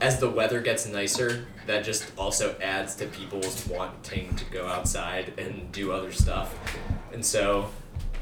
as 0.00 0.18
the 0.18 0.30
weather 0.30 0.60
gets 0.62 0.86
nicer, 0.86 1.46
that 1.66 1.84
just 1.84 2.10
also 2.16 2.56
adds 2.62 2.94
to 2.96 3.06
people's 3.06 3.66
wanting 3.68 4.34
to 4.36 4.44
go 4.46 4.66
outside 4.66 5.34
and 5.38 5.70
do 5.70 5.92
other 5.92 6.10
stuff. 6.10 6.54
And 7.12 7.24
so, 7.24 7.68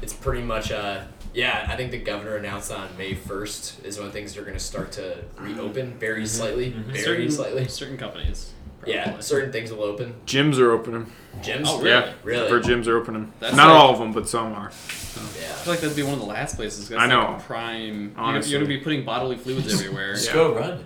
it's 0.01 0.13
pretty 0.13 0.43
much, 0.43 0.71
uh, 0.71 1.03
yeah, 1.33 1.65
I 1.69 1.77
think 1.77 1.91
the 1.91 1.97
governor 1.97 2.35
announced 2.35 2.71
on 2.71 2.89
May 2.97 3.15
1st 3.15 3.85
is 3.85 3.99
when 3.99 4.11
things 4.11 4.35
are 4.35 4.41
going 4.41 4.53
to 4.53 4.59
start 4.59 4.91
to 4.93 5.23
reopen 5.37 5.93
very 5.97 6.25
slightly. 6.25 6.71
Very 6.71 6.99
certain, 6.99 7.31
slightly. 7.31 7.67
Certain 7.67 7.97
companies. 7.97 8.53
Yeah, 8.85 9.19
certain 9.19 9.51
things 9.51 9.71
will 9.71 9.83
open. 9.83 10.15
Gyms 10.25 10.57
are 10.59 10.71
opening. 10.71 11.11
Gyms? 11.41 11.63
Oh, 11.65 11.77
really? 11.77 11.89
Yeah, 11.89 12.13
Really? 12.23 12.49
For 12.49 12.59
gyms 12.59 12.87
are 12.87 12.97
opening. 12.97 13.31
That's 13.39 13.55
Not 13.55 13.67
like- 13.67 13.75
all 13.77 13.91
of 13.93 13.99
them, 13.99 14.11
but 14.13 14.27
some 14.29 14.53
are. 14.53 14.71
Yeah. 14.71 15.47
I 15.49 15.61
feel 15.61 15.73
like 15.73 15.81
that'd 15.81 15.95
be 15.95 16.03
one 16.03 16.13
of 16.13 16.19
the 16.19 16.25
last 16.25 16.55
places. 16.55 16.87
That's 16.89 17.01
I 17.01 17.05
know. 17.07 17.31
Like 17.33 17.39
a 17.39 17.43
prime. 17.43 18.01
You're, 18.01 18.11
Honestly. 18.17 18.51
you're 18.51 18.61
gonna 18.61 18.69
be 18.69 18.79
putting 18.79 19.03
bodily 19.05 19.37
fluids 19.37 19.73
everywhere. 19.79 20.13
Just 20.13 20.27
Yeah. 20.27 20.33
go 20.33 20.55
run. 20.55 20.85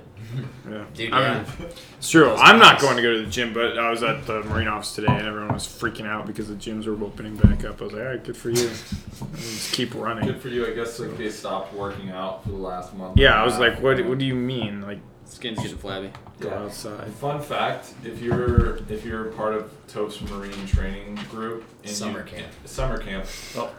Yeah. 0.68 0.84
Dude, 0.96 1.14
I 1.14 1.22
yeah. 1.22 1.34
mean, 1.60 1.70
it's 2.00 2.10
true. 2.10 2.24
Those 2.26 2.40
I'm 2.42 2.58
not 2.58 2.82
going 2.82 2.96
to 2.96 3.04
go 3.04 3.14
to 3.14 3.24
the 3.24 3.30
gym, 3.30 3.54
but 3.54 3.78
I 3.78 3.92
was 3.92 4.02
at 4.02 4.26
the 4.26 4.42
marine 4.42 4.68
office 4.68 4.96
today, 4.96 5.12
and 5.12 5.28
everyone 5.28 5.54
was 5.54 5.68
freaking 5.68 6.08
out 6.08 6.26
because 6.26 6.48
the 6.48 6.56
gyms 6.56 6.88
were 6.88 7.06
opening 7.06 7.36
back 7.36 7.64
up. 7.66 7.80
I 7.80 7.84
was 7.84 7.94
like, 7.94 8.02
all 8.02 8.08
right, 8.10 8.24
good 8.24 8.36
for 8.36 8.50
you. 8.50 8.56
Just 9.36 9.74
keep 9.74 9.94
running. 9.94 10.26
Good 10.26 10.42
for 10.42 10.48
you, 10.48 10.66
I 10.66 10.72
guess. 10.72 11.00
Like 11.00 11.16
they 11.18 11.30
stopped 11.30 11.74
working 11.76 12.10
out 12.10 12.44
for 12.44 12.50
the 12.50 12.58
last 12.58 12.96
month. 12.96 13.20
Yeah, 13.20 13.40
I 13.40 13.46
was 13.46 13.60
like, 13.60 13.80
what? 13.80 14.04
What 14.06 14.18
do 14.18 14.26
you 14.26 14.34
mean? 14.34 14.82
Like, 14.82 15.00
Skin's 15.26 15.60
getting 15.62 15.78
flabby. 15.78 16.12
go 16.40 16.50
Yeah. 16.50 16.64
outside? 16.64 17.08
Fun 17.14 17.42
fact: 17.42 17.94
If 18.04 18.22
you're 18.22 18.78
if 18.90 19.06
you're 19.06 19.26
part 19.26 19.54
of 19.56 19.72
Topes 19.88 20.20
Marine 20.22 20.66
Training 20.68 21.16
Group, 21.32 21.64
and 21.84 21.92
Summer 21.92 22.20
you, 22.20 22.26
camp. 22.38 22.48
summer 22.66 22.98
camp, 22.98 23.26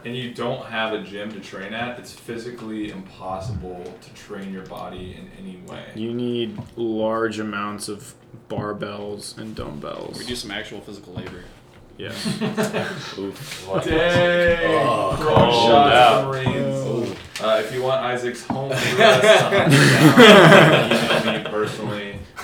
and 0.03 0.15
you 0.15 0.33
don't 0.33 0.65
have 0.65 0.93
a 0.93 1.01
gym 1.01 1.31
to 1.31 1.39
train 1.39 1.73
at, 1.73 1.97
it's 1.99 2.11
physically 2.13 2.89
impossible 2.91 3.83
to 4.01 4.13
train 4.13 4.51
your 4.51 4.65
body 4.65 5.15
in 5.17 5.29
any 5.43 5.57
way. 5.67 5.83
You 5.95 6.13
need 6.13 6.57
large 6.75 7.39
amounts 7.39 7.87
of 7.89 8.13
barbells 8.49 9.37
and 9.37 9.55
dumbbells. 9.55 10.17
We 10.19 10.25
do 10.25 10.35
some 10.35 10.51
actual 10.51 10.81
physical 10.81 11.13
labor. 11.13 11.43
Yeah. 11.97 12.11
Dang! 12.39 12.51
Oh, 13.15 15.15
Throwing 15.15 15.35
cold 15.35 15.53
shots 15.53 15.95
out. 15.95 16.17
at 16.17 16.21
the 16.21 16.27
Marines. 16.27 17.15
Uh, 17.41 17.61
if 17.63 17.73
you 17.73 17.81
want 17.83 18.01
Isaac's 18.01 18.43
home 18.45 18.71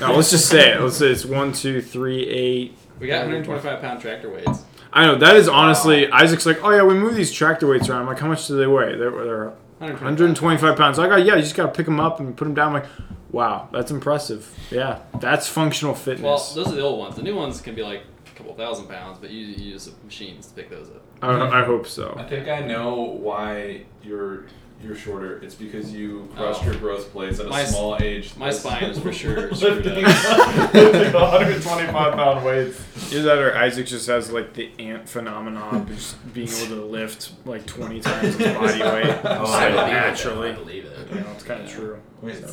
No, 0.01 0.15
let's 0.15 0.31
just 0.31 0.50
say 0.50 0.74
it. 0.74 0.81
Let's 0.81 0.98
say 0.98 1.12
it's 1.12 1.25
one, 1.25 1.53
two, 1.53 1.81
three, 1.81 2.27
eight. 2.27 2.77
We 3.00 3.08
got 3.08 3.20
125 3.20 3.81
pound 3.81 4.01
tractor 4.01 4.29
weights. 4.29 4.65
I 4.93 5.05
know 5.05 5.15
that 5.15 5.36
is 5.36 5.48
honestly. 5.48 6.12
Isaac's 6.12 6.46
like, 6.46 6.63
oh 6.63 6.72
yeah, 6.72 6.84
we 6.84 6.93
move 6.93 7.15
these 7.15 7.31
tractor 7.31 7.67
weights 7.67 7.88
around. 7.88 8.01
I'm 8.01 8.08
like, 8.08 8.20
how 8.20 8.27
much 8.27 8.48
do 8.48 8.58
they 8.58 8.67
weigh? 8.67 8.98
They're, 8.98 9.12
they're 9.12 9.53
125 9.79 10.77
pounds. 10.77 11.00
I 11.00 11.08
got 11.08 11.25
yeah, 11.25 11.36
you 11.36 11.41
just 11.41 11.55
gotta 11.55 11.72
pick 11.72 11.86
them 11.86 12.00
up 12.00 12.20
and 12.20 12.36
put 12.36 12.46
them 12.46 12.53
down. 12.53 12.67
I'm 12.75 12.81
like, 12.81 12.89
wow, 13.31 13.70
that's 13.72 13.91
impressive. 13.91 14.53
Yeah, 14.70 15.00
that's 15.20 15.48
functional 15.48 15.96
fitness. 15.96 16.24
Well, 16.24 16.38
those 16.55 16.74
are 16.74 16.75
the 16.75 16.81
old 16.81 17.00
ones. 17.00 17.15
The 17.15 17.24
new 17.24 17.36
ones 17.36 17.62
can 17.62 17.74
be 17.74 17.84
like 17.84 18.03
a 18.25 18.38
couple 18.38 18.53
thousand 18.53 18.88
pounds, 18.88 19.17
but 19.20 19.29
you, 19.29 19.46
you 19.46 19.72
use 19.72 19.89
machines 20.03 20.48
to 20.48 20.53
pick 20.53 20.70
those 20.70 20.89
up. 20.89 21.01
I, 21.22 21.62
I 21.62 21.63
hope 21.63 21.88
so. 21.88 22.15
I 22.17 22.27
think 22.27 22.48
I 22.48 22.62
know 22.62 22.96
why 22.96 23.84
you're 24.03 24.46
you're 24.83 24.95
shorter. 24.95 25.38
It's 25.43 25.55
because 25.55 25.91
you 25.93 26.27
crushed 26.35 26.61
Oh. 26.63 26.65
your 26.65 26.75
growth 26.75 27.11
plates 27.11 27.39
at 27.39 27.45
a 27.45 27.50
My 27.50 27.61
s- 27.61 27.71
small 27.71 27.97
age. 28.01 28.35
My 28.38 28.50
spine 28.51 28.83
is 28.85 29.00
for 29.05 29.11
sure 29.13 29.53
screwed 29.53 29.85
lifting, 29.85 30.05
up. 30.05 30.73
lifting 30.73 31.13
125 31.13 32.13
pound 32.13 32.45
weights. 32.45 32.81
Either 33.13 33.23
that 33.23 33.38
or 33.38 33.55
Isaac 33.57 33.85
just 33.88 34.07
has 34.07 34.31
like 34.31 34.53
the 34.53 34.71
ant 34.79 35.07
phenomenon, 35.09 35.75
of 35.81 35.88
just 35.89 36.33
being 36.33 36.47
able 36.50 36.75
to 36.77 36.85
lift 36.85 37.31
like 37.45 37.65
20 37.65 38.00
times 38.01 38.35
his 38.35 38.53
body 38.55 38.79
weight. 38.81 39.19
Oh, 39.25 39.45
I 39.45 39.65
I- 39.65 39.69
believe 39.69 39.75
it. 39.75 39.79
I 39.79 39.89
naturally. 39.91 40.51
believe 40.53 40.85
it. 40.85 41.09
You 41.09 41.15
know, 41.21 41.31
it's 41.33 41.43
kind 41.43 41.61
of 41.63 41.69
true. 41.69 42.00
Wait. 42.21 42.43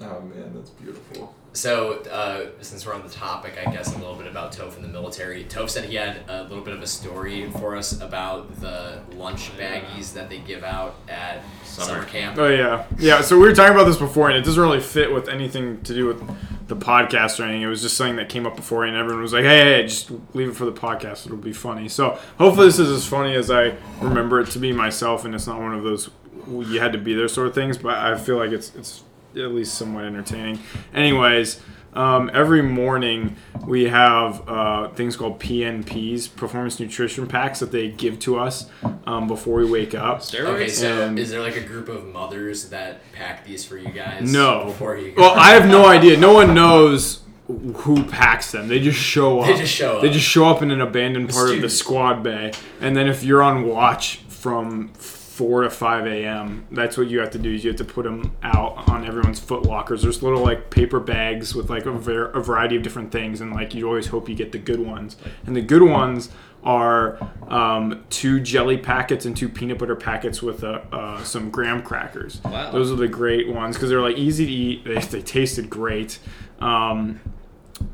Oh 0.00 0.20
man, 0.20 0.52
that's 0.54 0.70
beautiful. 0.70 1.34
So, 1.56 2.00
uh, 2.10 2.48
since 2.60 2.84
we're 2.84 2.92
on 2.92 3.02
the 3.02 3.08
topic, 3.08 3.54
I 3.58 3.70
guess 3.72 3.94
a 3.94 3.98
little 3.98 4.14
bit 4.14 4.26
about 4.26 4.52
Toph 4.52 4.76
in 4.76 4.82
the 4.82 4.88
military. 4.88 5.44
Toph 5.44 5.70
said 5.70 5.88
he 5.88 5.94
had 5.94 6.20
a 6.28 6.42
little 6.42 6.62
bit 6.62 6.74
of 6.74 6.82
a 6.82 6.86
story 6.86 7.50
for 7.52 7.76
us 7.76 7.98
about 8.02 8.60
the 8.60 9.00
lunch 9.12 9.50
baggies 9.56 10.12
that 10.12 10.28
they 10.28 10.38
give 10.40 10.62
out 10.62 10.96
at 11.08 11.42
summer, 11.64 11.88
Summer 11.88 12.04
camp. 12.04 12.36
Oh 12.36 12.48
yeah, 12.48 12.84
yeah. 12.98 13.22
So 13.22 13.38
we 13.38 13.46
were 13.46 13.54
talking 13.54 13.74
about 13.74 13.84
this 13.84 13.96
before, 13.96 14.28
and 14.28 14.36
it 14.36 14.44
doesn't 14.44 14.62
really 14.62 14.80
fit 14.80 15.10
with 15.10 15.30
anything 15.30 15.80
to 15.84 15.94
do 15.94 16.06
with 16.06 16.22
the 16.68 16.76
podcast 16.76 17.40
or 17.40 17.44
anything. 17.44 17.62
It 17.62 17.68
was 17.68 17.80
just 17.80 17.96
something 17.96 18.16
that 18.16 18.28
came 18.28 18.46
up 18.46 18.56
before, 18.56 18.84
and 18.84 18.94
everyone 18.94 19.22
was 19.22 19.32
like, 19.32 19.44
"Hey, 19.44 19.62
hey, 19.62 19.80
hey, 19.80 19.82
just 19.84 20.10
leave 20.34 20.50
it 20.50 20.56
for 20.56 20.66
the 20.66 20.72
podcast. 20.72 21.24
It'll 21.24 21.38
be 21.38 21.54
funny." 21.54 21.88
So 21.88 22.18
hopefully, 22.36 22.66
this 22.66 22.78
is 22.78 22.90
as 22.90 23.06
funny 23.06 23.34
as 23.34 23.50
I 23.50 23.76
remember 24.02 24.40
it 24.40 24.50
to 24.50 24.58
be 24.58 24.74
myself, 24.74 25.24
and 25.24 25.34
it's 25.34 25.46
not 25.46 25.58
one 25.58 25.72
of 25.72 25.84
those 25.84 26.10
you 26.48 26.80
had 26.80 26.92
to 26.92 26.98
be 26.98 27.14
there 27.14 27.28
sort 27.28 27.46
of 27.46 27.54
things. 27.54 27.78
But 27.78 27.96
I 27.96 28.18
feel 28.18 28.36
like 28.36 28.50
it's 28.50 28.74
it's 28.74 29.02
at 29.36 29.52
least 29.52 29.74
somewhat 29.74 30.04
entertaining. 30.04 30.60
Anyways. 30.94 31.60
Um, 31.92 32.30
every 32.34 32.60
morning 32.60 33.36
we 33.66 33.84
have 33.84 34.46
uh, 34.46 34.88
things 34.90 35.16
called 35.16 35.40
PNPs, 35.40 36.36
performance 36.36 36.78
nutrition 36.78 37.26
packs, 37.26 37.60
that 37.60 37.72
they 37.72 37.88
give 37.88 38.18
to 38.18 38.38
us 38.38 38.68
um, 39.06 39.26
before 39.26 39.54
we 39.60 39.70
wake 39.70 39.94
up. 39.94 40.18
Steroids? 40.20 40.44
Okay, 40.56 40.68
so 40.68 41.04
And- 41.06 41.18
is 41.18 41.30
there 41.30 41.40
like 41.40 41.56
a 41.56 41.62
group 41.62 41.88
of 41.88 42.04
mothers 42.04 42.68
that 42.68 43.00
pack 43.12 43.46
these 43.46 43.64
for 43.64 43.78
you 43.78 43.88
guys? 43.88 44.30
No. 44.30 44.66
Before 44.66 44.98
you 44.98 45.12
go? 45.12 45.22
Well, 45.22 45.34
I 45.36 45.52
have 45.52 45.66
no 45.66 45.86
idea. 45.86 46.18
No 46.18 46.34
one 46.34 46.52
knows 46.52 47.20
who 47.46 48.04
packs 48.04 48.52
them. 48.52 48.68
They 48.68 48.78
just 48.78 48.98
show 48.98 49.40
up. 49.40 49.46
They 49.46 49.56
just 49.56 49.72
show 49.72 49.96
up. 49.96 50.02
They 50.02 50.08
up. 50.08 50.12
just 50.14 50.26
show 50.26 50.44
up 50.50 50.60
in 50.60 50.70
an 50.70 50.82
abandoned 50.82 51.30
part 51.30 51.50
of 51.50 51.62
the 51.62 51.70
squad 51.70 52.22
bay, 52.22 52.52
and 52.82 52.94
then 52.94 53.08
if 53.08 53.22
you're 53.22 53.42
on 53.42 53.64
watch 53.66 54.18
from 54.28 54.88
four 55.36 55.62
to 55.62 55.70
five 55.70 56.06
a.m., 56.06 56.66
that's 56.70 56.96
what 56.96 57.08
you 57.08 57.20
have 57.20 57.30
to 57.30 57.38
do. 57.38 57.52
Is 57.52 57.64
you 57.64 57.70
have 57.70 57.78
to 57.78 57.84
put 57.84 58.04
them 58.04 58.34
out 58.42 58.88
on 58.88 59.06
everyone's 59.06 59.40
foot 59.40 59.64
lockers. 59.64 60.02
There's 60.02 60.22
little 60.22 60.42
like 60.42 60.70
paper 60.70 61.00
bags 61.00 61.54
with 61.54 61.68
like 61.68 61.86
a, 61.86 61.92
ver- 61.92 62.30
a 62.30 62.42
variety 62.42 62.76
of 62.76 62.82
different 62.82 63.12
things, 63.12 63.40
and 63.40 63.52
like 63.52 63.74
you 63.74 63.86
always 63.86 64.06
hope 64.06 64.28
you 64.28 64.34
get 64.34 64.52
the 64.52 64.58
good 64.58 64.80
ones. 64.80 65.16
And 65.46 65.54
the 65.54 65.60
good 65.62 65.82
ones 65.82 66.30
are 66.64 67.18
um, 67.48 68.04
two 68.10 68.40
jelly 68.40 68.76
packets 68.76 69.24
and 69.26 69.36
two 69.36 69.48
peanut 69.48 69.78
butter 69.78 69.94
packets 69.94 70.42
with 70.42 70.64
uh, 70.64 70.80
uh, 70.90 71.22
some 71.22 71.50
graham 71.50 71.82
crackers. 71.82 72.42
Wow. 72.42 72.72
Those 72.72 72.90
are 72.90 72.96
the 72.96 73.06
great 73.06 73.48
ones 73.48 73.76
because 73.76 73.90
they're 73.90 74.00
like 74.00 74.16
easy 74.16 74.46
to 74.46 74.52
eat. 74.52 74.84
They, 74.84 74.98
they 74.98 75.22
tasted 75.22 75.70
great. 75.70 76.18
Um, 76.60 77.20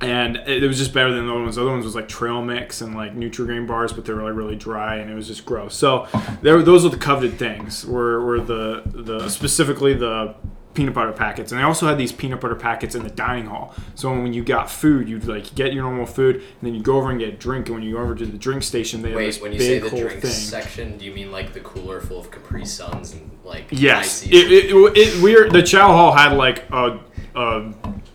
and 0.02 0.36
it, 0.48 0.66
was 0.66 0.78
just 0.78 0.92
better 0.92 1.12
than 1.12 1.26
the 1.26 1.32
other 1.32 1.42
ones. 1.42 1.56
The 1.56 1.62
other 1.62 1.70
ones 1.70 1.84
was 1.84 1.94
like 1.94 2.08
trail 2.08 2.42
mix 2.42 2.80
and 2.80 2.94
like 2.94 3.14
Nutrigrain 3.14 3.66
bars, 3.66 3.92
but 3.92 4.04
they 4.04 4.12
were 4.12 4.22
like 4.22 4.34
really 4.34 4.56
dry 4.56 4.96
and 4.96 5.10
it 5.10 5.14
was 5.14 5.28
just 5.28 5.44
gross. 5.44 5.74
So 5.74 6.08
there, 6.42 6.62
those 6.62 6.84
are 6.84 6.88
the 6.88 6.96
coveted 6.96 7.38
things. 7.38 7.86
Were, 7.86 8.24
were 8.24 8.40
the 8.40 8.82
the 8.86 9.28
specifically 9.28 9.94
the 9.94 10.34
peanut 10.74 10.94
butter 10.94 11.12
packets, 11.12 11.52
and 11.52 11.60
they 11.60 11.64
also 11.64 11.86
had 11.86 11.98
these 11.98 12.12
peanut 12.12 12.40
butter 12.40 12.54
packets 12.54 12.94
in 12.94 13.02
the 13.02 13.10
dining 13.10 13.46
hall. 13.46 13.74
So 13.94 14.10
when 14.10 14.32
you 14.32 14.42
got 14.42 14.70
food, 14.70 15.08
you'd 15.08 15.24
like 15.24 15.54
get 15.54 15.72
your 15.72 15.84
normal 15.84 16.06
food, 16.06 16.36
and 16.36 16.44
then 16.62 16.74
you 16.74 16.82
go 16.82 16.96
over 16.96 17.10
and 17.10 17.18
get 17.18 17.28
a 17.28 17.36
drink. 17.36 17.66
And 17.66 17.76
when 17.76 17.84
you 17.84 17.94
go 17.94 18.00
over 18.00 18.14
to 18.14 18.26
the 18.26 18.38
drink 18.38 18.62
station, 18.62 19.02
they 19.02 19.10
have 19.10 19.16
Wait, 19.16 19.26
this 19.26 19.40
when 19.40 19.52
you 19.52 19.60
say 19.60 19.78
the 19.78 19.90
thing. 19.90 20.30
section, 20.30 20.98
do 20.98 21.04
you 21.04 21.12
mean 21.12 21.30
like 21.30 21.52
the 21.52 21.60
cooler 21.60 22.00
full 22.00 22.20
of 22.20 22.30
Capri 22.30 22.64
Suns 22.64 23.12
and 23.12 23.30
like 23.44 23.66
Yes, 23.70 24.24
it, 24.24 24.32
it, 24.32 24.70
it, 24.70 24.96
it, 24.96 25.22
we're 25.22 25.50
the 25.50 25.62
Chow 25.62 25.88
Hall 25.88 26.12
had 26.12 26.36
like 26.36 26.68
a, 26.70 27.00
a 27.34 27.72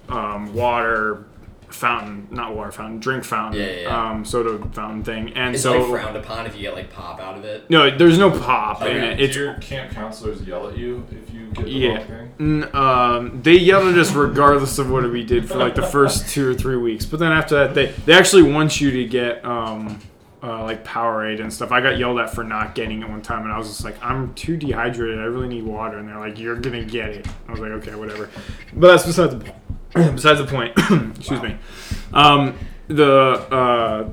um, 0.09 0.53
water 0.53 1.25
fountain, 1.77 2.27
not 2.31 2.55
water 2.55 2.71
fountain, 2.71 2.99
drink 2.99 3.23
fountain, 3.23 3.61
Yeah, 3.61 3.67
yeah, 3.67 3.81
yeah. 3.83 4.09
um, 4.11 4.25
soda 4.25 4.57
fountain 4.73 5.03
thing, 5.03 5.31
and 5.35 5.53
It's 5.55 5.63
so 5.63 5.79
like 5.79 5.89
frowned 6.01 6.17
upon 6.17 6.45
if 6.45 6.55
you 6.55 6.61
get 6.63 6.73
like 6.75 6.91
pop 6.91 7.19
out 7.21 7.37
of 7.37 7.45
it. 7.45 7.69
no, 7.69 7.89
there's 7.95 8.17
no 8.17 8.29
pop 8.31 8.81
in 8.81 8.87
Okay. 8.87 9.11
it. 9.13 9.17
Do 9.17 9.23
It's 9.23 9.35
your 9.35 9.53
camp 9.55 9.91
counselors 9.91 10.41
yell 10.41 10.67
at 10.67 10.77
you 10.77 11.05
if 11.11 11.33
you 11.33 11.47
get 11.53 11.65
the 11.65 11.71
Yeah. 11.71 11.89
wrong 11.97 12.05
thing? 12.07 12.63
N- 12.63 12.69
um, 12.75 13.39
they 13.43 13.55
yelled 13.55 13.87
at 13.87 13.97
us 13.97 14.13
regardless 14.13 14.77
of 14.79 14.89
what 14.91 15.09
we 15.09 15.23
did 15.23 15.47
for 15.47 15.55
like 15.57 15.75
the 15.75 15.83
first 15.83 16.27
two 16.29 16.49
or 16.49 16.53
three 16.53 16.77
weeks. 16.77 17.05
But 17.05 17.19
then 17.19 17.31
after 17.31 17.55
that, 17.55 17.73
they 17.75 17.93
they 18.05 18.13
actually 18.13 18.43
want 18.43 18.81
you 18.81 18.91
to 18.91 19.05
get 19.05 19.45
um, 19.45 19.99
uh, 20.43 20.63
like 20.63 20.83
Powerade 20.85 21.41
and 21.41 21.51
stuff. 21.51 21.71
I 21.71 21.81
got 21.81 21.97
yelled 21.97 22.19
at 22.19 22.33
for 22.33 22.43
not 22.43 22.75
getting 22.75 23.01
it 23.01 23.09
one 23.09 23.21
time, 23.21 23.43
and 23.43 23.51
I 23.51 23.57
was 23.57 23.67
just 23.67 23.83
like, 23.83 23.95
I'm 24.03 24.33
too 24.35 24.55
dehydrated. 24.55 25.19
I 25.19 25.23
really 25.23 25.47
need 25.47 25.63
water. 25.63 25.97
And 25.97 26.07
they're 26.07 26.19
like, 26.19 26.39
You're 26.39 26.55
gonna 26.55 26.85
get 26.85 27.09
it. 27.09 27.27
I 27.47 27.51
was 27.51 27.59
like, 27.59 27.71
Okay, 27.71 27.95
whatever. 27.95 28.29
But 28.73 28.87
that's 28.89 29.05
besides 29.05 29.33
the 29.33 29.39
point. 29.39 29.55
besides 29.93 30.39
the 30.39 30.45
point. 30.47 30.73
Excuse 31.17 31.41
me. 31.41 31.57
Um, 32.13 32.57
the 32.87 33.11
uh, 33.51 34.09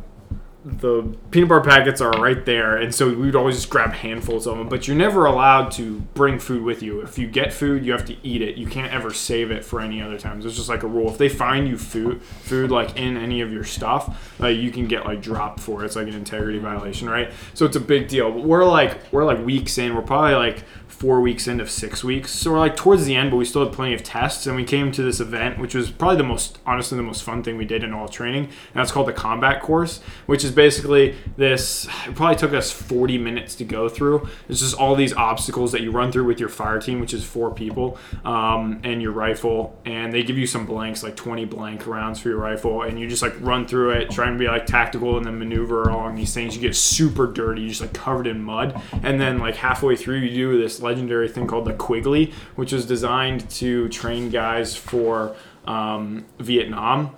the 0.65 1.03
peanut 1.31 1.51
butter 1.51 1.61
packets 1.61 2.01
are 2.01 2.11
right 2.13 2.45
there, 2.47 2.77
and 2.79 2.95
so 2.95 3.09
we 3.09 3.27
would 3.27 3.37
always 3.37 3.57
just 3.57 3.69
grab 3.69 3.93
handfuls 3.93 4.47
of 4.47 4.57
them. 4.57 4.69
But 4.69 4.89
you're 4.89 4.97
never 4.97 5.27
allowed 5.27 5.71
to 5.73 6.01
bring 6.15 6.39
food 6.39 6.63
with 6.63 6.83
you. 6.83 7.01
If 7.03 7.19
you 7.19 7.27
get 7.27 7.53
food, 7.53 7.85
you 7.85 7.93
have 7.93 8.07
to 8.07 8.17
eat 8.23 8.41
it. 8.41 8.57
You 8.57 8.67
can't 8.67 8.91
ever 8.91 9.13
save 9.13 9.51
it 9.51 9.63
for 9.63 9.83
any 9.83 10.01
other 10.01 10.19
times. 10.19 10.47
It's 10.47 10.57
just 10.57 10.71
like 10.71 10.83
a 10.83 10.87
rule. 10.87 11.11
If 11.11 11.19
they 11.19 11.29
find 11.29 11.69
you 11.69 11.77
food, 11.77 12.23
food 12.23 12.71
like 12.71 12.97
in 12.97 13.19
any 13.19 13.43
of 13.43 13.53
your 13.53 13.65
stuff, 13.65 14.33
uh, 14.41 14.47
you 14.47 14.71
can 14.71 14.87
get 14.87 15.05
like 15.05 15.21
dropped 15.21 15.61
for 15.61 15.83
it. 15.83 15.87
It's 15.87 15.97
like 15.97 16.09
an 16.09 16.15
integrity 16.15 16.59
violation, 16.59 17.11
right? 17.11 17.31
So 17.53 17.67
it's 17.67 17.77
a 17.77 17.81
big 17.81 18.09
deal. 18.09 18.33
But 18.33 18.45
we're 18.45 18.65
like 18.65 19.13
we're 19.13 19.25
like 19.25 19.45
weeks 19.45 19.77
in. 19.77 19.95
We're 19.95 20.03
probably 20.03 20.35
like 20.35 20.65
four 20.95 21.21
weeks 21.21 21.49
into 21.49 21.67
six 21.67 22.05
weeks. 22.05 22.31
So 22.31 22.53
we're 22.53 22.59
like 22.61 22.77
towards 22.77 23.05
the 23.05 23.17
end, 23.17 23.31
but 23.31 23.37
we 23.37 23.45
still 23.45 23.65
had 23.65 23.75
plenty 23.75 23.95
of 23.95 24.03
tests. 24.03 24.47
And 24.47 24.57
we 24.57 24.65
came 24.65 24.93
to 24.93 25.03
this 25.03 25.19
event, 25.21 25.59
which 25.59 25.75
was 25.75 25.91
probably 25.91 26.17
the 26.19 26.25
most, 26.25 26.59
honestly, 26.65 26.97
the 26.97 27.03
most 27.03 27.25
fun 27.25 27.43
thing 27.43 27.57
we 27.57 27.65
did 27.65 27.83
in 27.83 27.93
all 27.93 28.09
training. 28.09 28.45
And 28.45 28.75
that's 28.75 28.93
called 28.93 29.09
the 29.09 29.13
combat 29.13 29.61
course, 29.61 30.01
which 30.27 30.45
is 30.45 30.53
basically 30.55 31.15
this, 31.37 31.87
it 32.07 32.15
probably 32.15 32.37
took 32.37 32.53
us 32.53 32.71
40 32.71 33.19
minutes 33.19 33.55
to 33.57 33.65
go 33.65 33.89
through. 33.89 34.29
It's 34.49 34.61
just 34.61 34.77
all 34.77 34.95
these 34.95 35.13
obstacles 35.13 35.73
that 35.73 35.83
you 35.83 35.91
run 35.91 36.13
through 36.13 36.25
with 36.25 36.41
your 36.41 36.49
fire 36.49 36.81
team, 36.81 37.01
which 37.01 37.15
is 37.15 37.25
four 37.25 37.53
people, 37.53 37.99
um, 38.25 38.81
and 38.85 39.03
your 39.03 39.13
rifle. 39.13 39.79
And 39.85 40.13
they 40.13 40.23
give 40.23 40.39
you 40.39 40.47
some 40.47 40.67
blanks, 40.67 41.03
like 41.03 41.17
20 41.17 41.45
blank 41.45 41.87
rounds 41.87 42.21
for 42.21 42.29
your 42.29 42.39
rifle. 42.39 42.83
And 42.83 42.99
you 42.99 43.09
just 43.09 43.23
like 43.23 43.35
run 43.41 43.67
through 43.67 43.91
it, 43.91 44.11
trying 44.11 44.33
to 44.33 44.39
be 44.39 44.47
like 44.47 44.67
tactical 44.67 45.17
and 45.17 45.27
then 45.27 45.39
maneuver 45.39 45.85
along 45.85 46.15
these 46.17 46.33
things. 46.33 46.55
You 46.55 46.63
get 46.63 46.77
super 46.77 47.27
dirty, 47.27 47.69
just 47.69 47.81
like 47.81 47.93
covered 47.93 48.27
in 48.27 48.43
mud. 48.43 48.81
And 49.03 49.21
then 49.21 49.39
like 49.39 49.57
halfway 49.57 49.97
through, 49.97 50.19
you 50.19 50.31
do 50.31 50.61
this 50.61 50.81
legendary 50.81 51.29
thing 51.29 51.47
called 51.47 51.65
the 51.65 51.75
Quigley, 51.75 52.33
which 52.57 52.73
was 52.73 52.87
designed 52.87 53.49
to 53.51 53.89
train 53.89 54.31
guys 54.31 54.77
for 54.77 55.35
um, 55.67 56.25
Vietnam. 56.39 57.15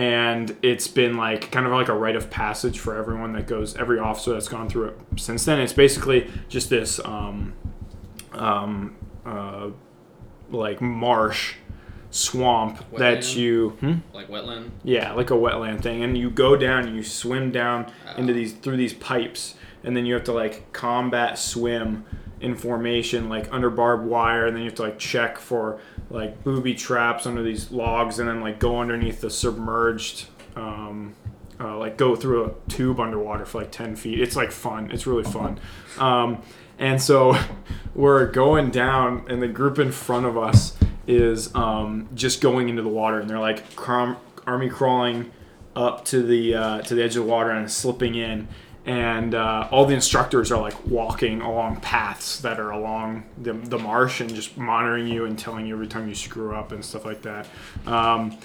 And 0.00 0.56
it's 0.62 0.88
been 0.88 1.18
like 1.18 1.52
kind 1.52 1.66
of 1.66 1.72
like 1.72 1.88
a 1.88 1.92
rite 1.92 2.16
of 2.16 2.30
passage 2.30 2.78
for 2.78 2.96
everyone 2.96 3.34
that 3.34 3.46
goes, 3.46 3.76
every 3.76 3.98
officer 3.98 4.32
that's 4.32 4.48
gone 4.48 4.66
through 4.66 4.86
it 4.86 4.98
since 5.16 5.44
then. 5.44 5.60
It's 5.60 5.74
basically 5.74 6.30
just 6.48 6.70
this 6.70 6.98
um, 7.04 7.52
um, 8.32 8.96
uh, 9.26 9.68
like 10.50 10.80
marsh 10.80 11.56
swamp 12.10 12.82
that 12.96 13.36
you. 13.36 13.76
Hmm? 13.80 13.96
Like 14.14 14.28
wetland. 14.28 14.70
Yeah, 14.84 15.12
like 15.12 15.30
a 15.30 15.34
wetland 15.34 15.82
thing, 15.82 16.02
and 16.02 16.16
you 16.16 16.30
go 16.30 16.56
down 16.56 16.86
and 16.86 16.96
you 16.96 17.02
swim 17.02 17.50
down 17.50 17.92
into 18.16 18.32
these 18.32 18.54
through 18.54 18.78
these 18.78 18.94
pipes, 18.94 19.56
and 19.84 19.94
then 19.94 20.06
you 20.06 20.14
have 20.14 20.24
to 20.24 20.32
like 20.32 20.72
combat 20.72 21.38
swim 21.38 22.06
in 22.40 22.56
formation, 22.56 23.28
like 23.28 23.52
under 23.52 23.70
barbed 23.70 24.06
wire, 24.06 24.46
and 24.46 24.56
then 24.56 24.62
you 24.62 24.70
have 24.70 24.76
to 24.76 24.82
like 24.82 24.98
check 24.98 25.38
for 25.38 25.80
like 26.10 26.42
booby 26.42 26.74
traps 26.74 27.26
under 27.26 27.42
these 27.42 27.70
logs, 27.70 28.18
and 28.18 28.28
then 28.28 28.40
like 28.40 28.58
go 28.58 28.78
underneath 28.78 29.20
the 29.20 29.30
submerged. 29.30 30.26
Um, 30.56 31.14
uh, 31.60 31.76
like 31.76 31.98
go 31.98 32.16
through 32.16 32.46
a 32.46 32.70
tube 32.70 32.98
underwater 32.98 33.44
for 33.44 33.58
like 33.58 33.70
10 33.70 33.94
feet. 33.94 34.18
It's 34.18 34.34
like 34.34 34.50
fun. 34.50 34.90
It's 34.90 35.06
really 35.06 35.24
fun. 35.24 35.60
Um, 35.98 36.42
and 36.78 37.00
so 37.00 37.38
we're 37.94 38.26
going 38.26 38.70
down, 38.70 39.26
and 39.28 39.42
the 39.42 39.48
group 39.48 39.78
in 39.78 39.92
front 39.92 40.24
of 40.26 40.38
us 40.38 40.76
is 41.06 41.54
um, 41.54 42.08
just 42.14 42.40
going 42.40 42.68
into 42.68 42.82
the 42.82 42.88
water, 42.88 43.20
and 43.20 43.28
they're 43.28 43.38
like 43.38 43.62
army 44.46 44.68
crawling 44.70 45.30
up 45.76 46.04
to 46.06 46.22
the 46.22 46.54
uh, 46.54 46.80
to 46.82 46.94
the 46.94 47.02
edge 47.02 47.16
of 47.16 47.24
the 47.24 47.30
water 47.30 47.50
and 47.50 47.70
slipping 47.70 48.14
in. 48.14 48.48
And 48.90 49.36
uh, 49.36 49.68
all 49.70 49.86
the 49.86 49.94
instructors 49.94 50.50
are 50.50 50.60
like 50.60 50.84
walking 50.84 51.42
along 51.42 51.76
paths 51.76 52.40
that 52.40 52.58
are 52.58 52.70
along 52.70 53.22
the, 53.40 53.52
the 53.52 53.78
marsh 53.78 54.20
and 54.20 54.34
just 54.34 54.58
monitoring 54.58 55.06
you 55.06 55.26
and 55.26 55.38
telling 55.38 55.64
you 55.64 55.74
every 55.74 55.86
time 55.86 56.08
you 56.08 56.14
screw 56.16 56.56
up 56.56 56.72
and 56.72 56.84
stuff 56.84 57.04
like 57.04 57.22
that. 57.22 57.46
Um, 57.86 58.36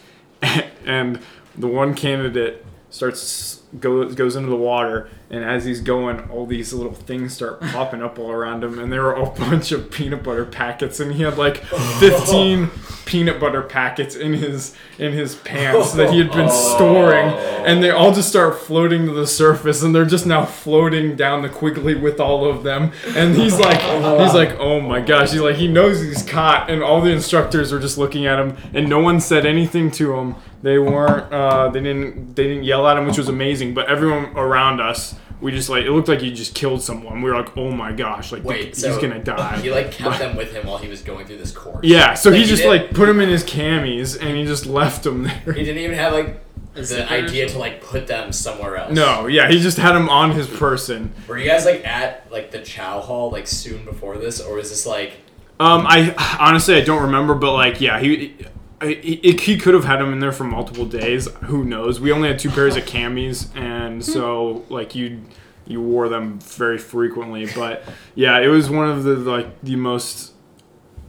and 0.85 1.19
the 1.57 1.65
one 1.65 1.95
candidate 1.95 2.63
starts 2.95 3.61
goes 3.81 4.15
goes 4.15 4.37
into 4.37 4.49
the 4.49 4.55
water, 4.55 5.09
and 5.29 5.43
as 5.43 5.65
he's 5.65 5.81
going, 5.81 6.29
all 6.29 6.45
these 6.45 6.71
little 6.71 6.93
things 6.93 7.33
start 7.33 7.59
popping 7.73 8.01
up 8.01 8.17
all 8.17 8.31
around 8.31 8.63
him, 8.63 8.79
and 8.79 8.91
there 8.91 9.03
were 9.03 9.15
a 9.15 9.29
bunch 9.31 9.73
of 9.73 9.91
peanut 9.91 10.23
butter 10.23 10.45
packets, 10.45 11.01
and 11.01 11.13
he 11.13 11.23
had 11.23 11.37
like 11.37 11.57
fifteen 11.99 12.69
peanut 13.05 13.37
butter 13.39 13.61
packets 13.61 14.15
in 14.15 14.33
his 14.33 14.75
in 14.97 15.11
his 15.11 15.35
pants 15.35 15.91
that 15.91 16.11
he 16.11 16.19
had 16.19 16.31
been 16.31 16.49
storing, 16.75 17.27
and 17.65 17.83
they 17.83 17.89
all 17.89 18.13
just 18.13 18.29
start 18.29 18.57
floating 18.57 19.05
to 19.07 19.11
the 19.11 19.27
surface, 19.27 19.83
and 19.83 19.93
they're 19.93 20.05
just 20.05 20.25
now 20.25 20.45
floating 20.45 21.17
down 21.17 21.41
the 21.41 21.49
Quigley 21.49 21.95
with 21.95 22.21
all 22.21 22.49
of 22.49 22.63
them, 22.63 22.93
and 23.09 23.35
he's 23.35 23.59
like 23.59 23.81
he's 24.21 24.33
like 24.33 24.57
oh 24.57 24.79
my 24.79 25.01
gosh, 25.01 25.33
he's 25.33 25.41
like 25.41 25.57
he 25.57 25.67
knows 25.67 26.01
he's 26.01 26.23
caught, 26.23 26.69
and 26.69 26.81
all 26.81 27.01
the 27.01 27.11
instructors 27.11 27.73
are 27.73 27.79
just 27.79 27.97
looking 27.97 28.25
at 28.25 28.39
him, 28.39 28.55
and 28.73 28.89
no 28.89 28.99
one 28.99 29.19
said 29.19 29.45
anything 29.45 29.91
to 29.91 30.15
him. 30.15 30.35
They 30.61 30.77
weren't. 30.79 31.31
Uh, 31.31 31.69
they 31.69 31.81
didn't. 31.81 32.35
They 32.35 32.43
didn't 32.47 32.63
yell 32.63 32.87
at 32.87 32.97
him, 32.97 33.05
which 33.05 33.17
was 33.17 33.27
amazing. 33.29 33.73
But 33.73 33.87
everyone 33.87 34.35
around 34.35 34.79
us, 34.81 35.15
we 35.41 35.51
just 35.51 35.69
like 35.69 35.85
it 35.85 35.91
looked 35.91 36.07
like 36.07 36.21
he 36.21 36.33
just 36.33 36.55
killed 36.55 36.81
someone. 36.81 37.21
We 37.21 37.29
were 37.29 37.37
like, 37.37 37.55
oh 37.57 37.71
my 37.71 37.91
gosh, 37.91 38.31
like 38.31 38.43
Wait, 38.43 38.69
he's 38.69 38.81
so 38.81 38.99
gonna 38.99 39.23
die. 39.23 39.59
He 39.59 39.71
like 39.71 39.91
kept 39.91 40.17
them 40.19 40.35
with 40.35 40.51
him 40.53 40.65
while 40.65 40.77
he 40.79 40.87
was 40.87 41.01
going 41.01 41.27
through 41.27 41.37
this 41.37 41.51
course. 41.51 41.81
yeah, 41.83 42.13
so 42.15 42.29
Like, 42.29 42.37
he 42.37 42.43
he 42.43 42.49
just 42.49 42.63
did- 42.63 42.69
like 42.69 42.91
put 42.93 43.07
him 43.09 43.19
in 43.19 43.29
his 43.29 43.43
camis 43.43 44.19
and 44.19 44.35
he 44.37 44.45
just 44.45 44.65
left 44.65 45.03
them 45.03 45.23
there. 45.23 45.53
He 45.53 45.63
didn't 45.63 45.83
even 45.83 45.97
have 45.97 46.13
like 46.13 46.39
the 46.73 47.09
idea 47.11 47.47
to 47.47 47.57
like 47.59 47.81
put 47.81 48.07
them 48.07 48.31
somewhere 48.33 48.75
else. 48.77 48.91
No, 48.93 49.27
yeah, 49.27 49.47
he 49.49 49.59
just 49.59 49.77
had 49.77 49.95
him 49.95 50.09
on 50.09 50.31
his 50.31 50.47
person. 50.47 51.13
Were 51.27 51.37
you 51.37 51.45
guys 51.45 51.63
like 51.65 51.85
at 51.85 52.29
like 52.31 52.51
the 52.51 52.59
Chow 52.59 52.99
Hall 53.01 53.29
like 53.29 53.45
soon 53.47 53.85
before 53.85 54.17
this, 54.17 54.41
or 54.41 54.55
was 54.55 54.69
this 54.71 54.85
like 54.85 55.13
Um, 55.59 55.85
I 55.87 56.13
honestly 56.39 56.75
I 56.75 56.81
don't 56.81 57.03
remember, 57.03 57.35
but 57.35 57.53
like 57.53 57.79
yeah, 57.81 57.99
he. 57.99 58.35
He, 58.81 59.35
he 59.39 59.57
could 59.57 59.73
have 59.73 59.85
had 59.85 60.01
him 60.01 60.11
in 60.11 60.19
there 60.19 60.31
for 60.31 60.43
multiple 60.43 60.85
days. 60.85 61.27
Who 61.45 61.63
knows? 61.63 61.99
We 61.99 62.11
only 62.11 62.27
had 62.27 62.39
two 62.39 62.49
pairs 62.49 62.75
of 62.75 62.85
camis, 62.85 63.55
and 63.55 63.95
hmm. 63.95 64.01
so 64.01 64.65
like 64.69 64.95
you 64.95 65.21
you 65.67 65.81
wore 65.81 66.09
them 66.09 66.39
very 66.39 66.77
frequently. 66.77 67.47
But 67.47 67.83
yeah, 68.13 68.39
it 68.39 68.47
was 68.47 68.69
one 68.69 68.89
of 68.89 69.03
the 69.03 69.15
like 69.15 69.61
the 69.61 69.75
most 69.75 70.33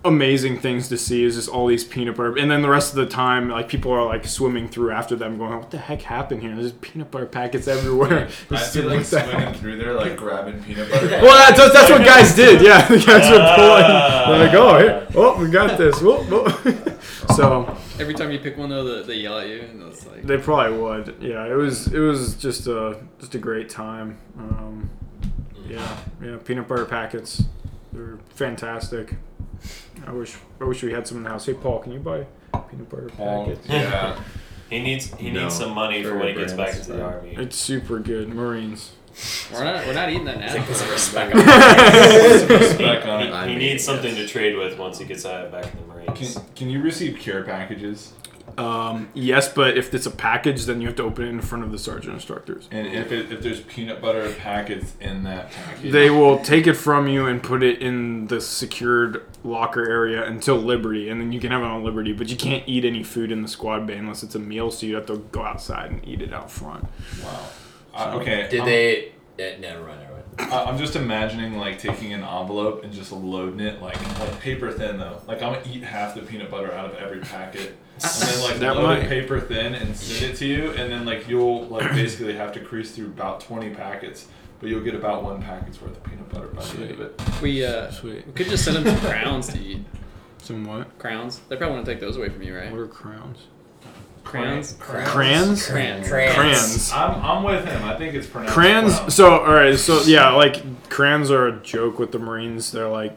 amazing 0.06 0.58
things 0.58 0.88
to 0.88 0.96
see 0.96 1.24
is 1.24 1.34
just 1.36 1.48
all 1.48 1.66
these 1.66 1.84
peanut 1.84 2.16
butter 2.16 2.36
and 2.36 2.50
then 2.50 2.62
the 2.62 2.68
rest 2.68 2.90
of 2.90 2.96
the 2.96 3.06
time 3.06 3.48
like 3.48 3.68
people 3.68 3.92
are 3.92 4.04
like 4.04 4.26
swimming 4.26 4.68
through 4.68 4.90
after 4.90 5.16
them 5.16 5.36
going 5.38 5.56
what 5.58 5.70
the 5.70 5.78
heck 5.78 6.02
happened 6.02 6.42
here 6.42 6.54
there's 6.54 6.72
peanut 6.72 7.10
butter 7.10 7.26
packets 7.26 7.68
everywhere 7.68 8.28
I 8.50 8.54
Just 8.56 8.74
feel 8.74 8.86
like 8.86 9.04
swimming 9.04 9.54
through 9.54 9.78
there, 9.78 9.94
like 9.94 10.16
grabbing 10.16 10.62
peanut 10.62 10.90
butter. 10.90 11.08
well 11.22 11.54
that's, 11.54 11.72
that's 11.72 11.90
what 11.90 12.04
guys 12.04 12.34
did 12.34 12.62
yeah 12.62 12.86
the 12.88 12.98
guys 12.98 13.30
were 13.30 13.54
pulling 13.56 13.86
they're 13.86 14.46
like 14.46 14.54
oh 14.54 14.78
here 14.78 15.06
oh 15.14 15.38
we 15.42 15.50
got 15.50 15.76
this 15.78 16.00
Whoa, 16.00 16.22
whoa. 16.24 16.46
so 17.34 17.76
Every 17.98 18.12
time 18.12 18.30
you 18.30 18.38
pick 18.38 18.58
one 18.58 18.68
though, 18.68 18.84
they, 19.02 19.06
they 19.06 19.20
yell 19.20 19.38
at 19.38 19.48
you, 19.48 19.60
and 19.60 19.82
it's 19.84 20.06
like 20.06 20.22
They 20.22 20.36
probably 20.36 20.78
would. 20.78 21.16
Yeah, 21.18 21.46
it 21.46 21.54
was 21.54 21.86
it 21.88 21.98
was 21.98 22.34
just 22.34 22.66
a 22.66 23.00
just 23.18 23.34
a 23.34 23.38
great 23.38 23.70
time. 23.70 24.18
Um, 24.38 24.90
yeah, 25.66 25.96
yeah, 26.22 26.36
peanut 26.44 26.68
butter 26.68 26.84
packets, 26.84 27.44
they're 27.94 28.18
fantastic. 28.28 29.14
I 30.06 30.12
wish 30.12 30.36
I 30.60 30.64
wish 30.64 30.82
we 30.82 30.92
had 30.92 31.06
some 31.06 31.18
in 31.18 31.24
the 31.24 31.30
house. 31.30 31.46
Hey 31.46 31.54
Paul, 31.54 31.78
can 31.80 31.92
you 31.92 31.98
buy 31.98 32.26
peanut 32.70 32.88
butter 32.88 33.10
Paul, 33.16 33.46
packets? 33.46 33.68
yeah. 33.68 34.18
He 34.70 34.80
needs 34.82 35.14
he 35.14 35.30
No, 35.30 35.44
needs 35.44 35.54
some 35.56 35.72
money 35.74 36.02
for 36.02 36.08
very 36.10 36.18
when 36.18 36.28
he 36.34 36.34
gets 36.40 36.52
back 36.52 36.70
brands, 36.72 36.88
into 36.88 36.98
the 36.98 37.04
army. 37.04 37.34
It's 37.36 37.54
super 37.56 38.00
good, 38.00 38.28
Marines. 38.28 38.92
we're 39.52 39.62
not 39.62 39.86
we're 39.86 39.92
not 39.94 40.10
eating 40.10 40.24
that 40.24 40.40
now. 40.40 40.52
Take 40.52 40.66
this 40.66 40.84
respect. 40.90 41.34
Respect 42.50 43.06
on 43.06 43.20
He, 43.22 43.28
it. 43.28 43.32
I 43.32 43.48
he 43.48 43.54
needs 43.54 43.84
something 43.84 44.16
yes. 44.16 44.26
to 44.26 44.32
trade 44.32 44.56
with 44.56 44.76
once 44.76 44.98
he 44.98 45.04
gets 45.04 45.24
out 45.24 45.52
back 45.52 45.72
in 45.72 45.80
the 45.88 45.94
Marines. 45.94 46.34
Can, 46.34 46.44
can 46.56 46.68
you 46.70 46.82
receive 46.82 47.16
care 47.18 47.44
packages? 47.44 48.12
Um, 48.58 49.10
yes, 49.12 49.52
but 49.52 49.76
if 49.76 49.92
it's 49.92 50.06
a 50.06 50.10
package, 50.10 50.64
then 50.64 50.80
you 50.80 50.86
have 50.86 50.96
to 50.96 51.02
open 51.02 51.26
it 51.26 51.28
in 51.28 51.40
front 51.42 51.64
of 51.64 51.72
the 51.72 51.78
sergeant 51.78 52.14
instructors. 52.14 52.68
And 52.70 52.86
if 52.86 53.12
it, 53.12 53.30
if 53.30 53.42
there's 53.42 53.60
peanut 53.60 54.00
butter 54.00 54.32
packets 54.32 54.94
in 55.00 55.24
that 55.24 55.50
package, 55.52 55.92
They 55.92 56.08
will 56.08 56.38
take 56.38 56.66
it 56.66 56.74
from 56.74 57.06
you 57.06 57.26
and 57.26 57.42
put 57.42 57.62
it 57.62 57.82
in 57.82 58.28
the 58.28 58.40
secured 58.40 59.24
locker 59.44 59.88
area 59.88 60.24
until 60.24 60.56
Liberty, 60.56 61.08
and 61.08 61.20
then 61.20 61.32
you 61.32 61.40
can 61.40 61.50
have 61.50 61.62
it 61.62 61.66
on 61.66 61.84
Liberty. 61.84 62.12
But 62.12 62.30
you 62.30 62.36
can't 62.36 62.64
eat 62.66 62.84
any 62.84 63.02
food 63.02 63.30
in 63.30 63.42
the 63.42 63.48
squad 63.48 63.86
bay 63.86 63.96
unless 63.96 64.22
it's 64.22 64.34
a 64.34 64.40
meal, 64.40 64.70
so 64.70 64.86
you 64.86 64.94
have 64.94 65.06
to 65.06 65.18
go 65.32 65.42
outside 65.42 65.90
and 65.90 66.06
eat 66.08 66.22
it 66.22 66.32
out 66.32 66.50
front. 66.50 66.86
wow. 67.22 67.40
Uh, 67.94 68.18
okay. 68.20 68.46
Did 68.50 68.60
I'm, 68.60 68.66
they? 68.66 69.12
Yeah, 69.38 69.58
never 69.58 69.86
mind. 69.86 70.05
Never. 70.38 70.52
I- 70.52 70.64
I'm 70.64 70.78
just 70.78 70.96
imagining 70.96 71.56
like 71.58 71.78
taking 71.78 72.12
an 72.12 72.22
envelope 72.22 72.84
and 72.84 72.92
just 72.92 73.12
loading 73.12 73.60
it 73.60 73.80
like 73.82 74.00
like 74.20 74.40
paper 74.40 74.70
thin 74.72 74.98
though. 74.98 75.20
Like 75.26 75.42
I'm 75.42 75.54
gonna 75.54 75.66
eat 75.72 75.82
half 75.82 76.14
the 76.14 76.22
peanut 76.22 76.50
butter 76.50 76.72
out 76.72 76.86
of 76.90 76.94
every 76.96 77.20
packet, 77.20 77.76
and 78.02 78.12
then 78.28 78.42
like 78.42 78.58
That 78.58 78.76
load 78.76 78.82
might- 78.84 78.98
it 79.04 79.08
paper 79.08 79.40
thin 79.40 79.74
and 79.74 79.96
send 79.96 80.32
it 80.32 80.36
to 80.36 80.46
you, 80.46 80.70
and 80.72 80.90
then 80.92 81.04
like 81.04 81.28
you'll 81.28 81.64
like 81.66 81.90
basically 81.92 82.34
have 82.34 82.52
to 82.52 82.60
crease 82.60 82.94
through 82.94 83.06
about 83.06 83.40
20 83.40 83.70
packets, 83.70 84.28
but 84.60 84.68
you'll 84.68 84.82
get 84.84 84.94
about 84.94 85.22
one 85.24 85.42
packet's 85.42 85.80
worth 85.80 85.96
of 85.96 86.04
peanut 86.04 86.28
butter 86.30 86.48
by 86.48 86.62
the 86.64 86.82
end 86.82 86.90
of 86.92 87.00
it. 87.00 87.20
We 87.42 87.64
uh, 87.64 87.90
Sweet. 87.90 88.26
we 88.26 88.32
could 88.32 88.48
just 88.48 88.64
send 88.64 88.76
them 88.76 88.84
some 88.96 89.08
crowns 89.10 89.48
to 89.48 89.58
eat. 89.58 89.84
Some 90.38 90.64
what? 90.64 90.96
Crowns. 90.98 91.40
They 91.48 91.56
probably 91.56 91.74
want 91.76 91.86
to 91.86 91.92
take 91.92 92.00
those 92.00 92.16
away 92.16 92.28
from 92.28 92.42
you, 92.42 92.56
right? 92.56 92.70
What 92.70 92.78
are 92.80 92.86
crowns? 92.86 93.38
Crowns. 94.26 94.76
Crayons? 94.80 95.66
Crayons. 95.66 96.08
Crayons. 96.08 96.92
I'm, 96.92 97.24
I'm 97.24 97.42
with 97.44 97.64
him. 97.64 97.84
I 97.84 97.96
think 97.96 98.14
it's 98.14 98.26
pronounced 98.26 98.54
Crayons. 98.54 98.94
crown. 98.96 99.10
So 99.10 99.38
all 99.40 99.54
right. 99.54 99.78
So 99.78 100.02
yeah, 100.02 100.30
like 100.32 100.88
crayons 100.90 101.30
are 101.30 101.46
a 101.46 101.60
joke 101.60 101.98
with 101.98 102.12
the 102.12 102.18
Marines. 102.18 102.72
They're 102.72 102.88
like, 102.88 103.16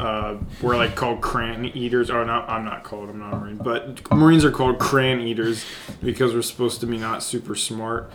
uh, 0.00 0.38
we're 0.60 0.76
like 0.76 0.96
called 0.96 1.20
crayon 1.20 1.64
eaters. 1.66 2.10
Or 2.10 2.24
not. 2.24 2.48
I'm 2.50 2.64
not 2.64 2.82
called. 2.82 3.08
I'm 3.10 3.20
not 3.20 3.32
a 3.32 3.36
Marine. 3.36 3.56
But 3.56 4.10
Marines 4.12 4.44
are 4.44 4.50
called 4.50 4.80
crayon 4.80 5.20
eaters 5.20 5.64
because 6.02 6.34
we're 6.34 6.42
supposed 6.42 6.80
to 6.80 6.86
be 6.86 6.98
not 6.98 7.22
super 7.22 7.54
smart. 7.54 8.10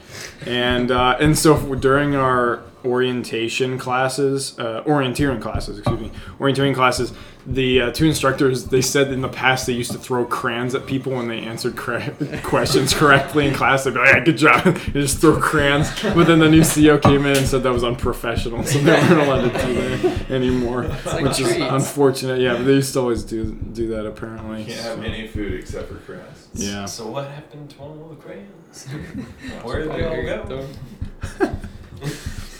And 0.45 0.91
uh, 0.91 1.17
and 1.19 1.37
so 1.37 1.73
during 1.75 2.15
our 2.15 2.63
orientation 2.85 3.77
classes, 3.77 4.57
uh, 4.59 4.83
orienteering 4.85 5.41
classes, 5.41 5.79
excuse 5.79 5.99
me, 5.99 6.11
orienteering 6.39 6.73
classes, 6.75 7.13
the 7.45 7.81
uh, 7.81 7.91
two 7.91 8.05
instructors 8.05 8.65
they 8.65 8.81
said 8.81 9.11
in 9.11 9.21
the 9.21 9.29
past 9.29 9.65
they 9.65 9.73
used 9.73 9.91
to 9.91 9.97
throw 9.97 10.25
crayons 10.25 10.75
at 10.75 10.85
people 10.85 11.13
when 11.13 11.27
they 11.27 11.39
answered 11.39 11.75
cor- 11.75 12.01
questions 12.43 12.93
correctly 12.93 13.47
in 13.47 13.53
class. 13.53 13.83
They'd 13.85 13.93
be 13.93 13.99
like, 13.99 14.13
"Yeah, 14.13 14.19
good 14.19 14.37
job," 14.37 14.63
they 14.63 15.01
just 15.01 15.19
throw 15.19 15.39
crayons. 15.39 15.89
But 16.03 16.27
then 16.27 16.39
the 16.39 16.49
new 16.49 16.61
CEO 16.61 17.01
came 17.01 17.25
in 17.25 17.37
and 17.37 17.47
said 17.47 17.63
that 17.63 17.71
was 17.71 17.83
unprofessional, 17.83 18.63
so 18.63 18.79
they 18.79 18.91
weren't 18.91 19.11
allowed 19.21 19.51
to 19.51 19.65
do 19.65 19.73
that 19.73 20.31
anymore, 20.31 20.83
like 21.05 21.23
which 21.23 21.39
is 21.39 21.55
unfortunate. 21.55 22.39
Yeah, 22.39 22.55
but 22.55 22.65
they 22.65 22.73
used 22.73 22.93
to 22.93 22.99
always 22.99 23.23
do 23.23 23.51
do 23.73 23.87
that 23.89 24.05
apparently. 24.05 24.63
You 24.63 24.73
can't 24.73 24.81
have 24.81 25.03
any 25.03 25.27
food 25.27 25.53
except 25.53 25.87
for 25.89 25.95
crayons. 25.95 26.49
Yeah. 26.53 26.85
So 26.85 27.07
what 27.07 27.29
happened 27.29 27.69
to 27.71 27.79
all 27.79 28.09
the 28.09 28.15
crayons? 28.15 28.85
Where 29.63 29.83
did 29.83 29.91
they 29.91 30.05
all 30.05 30.47
go? 30.47 30.67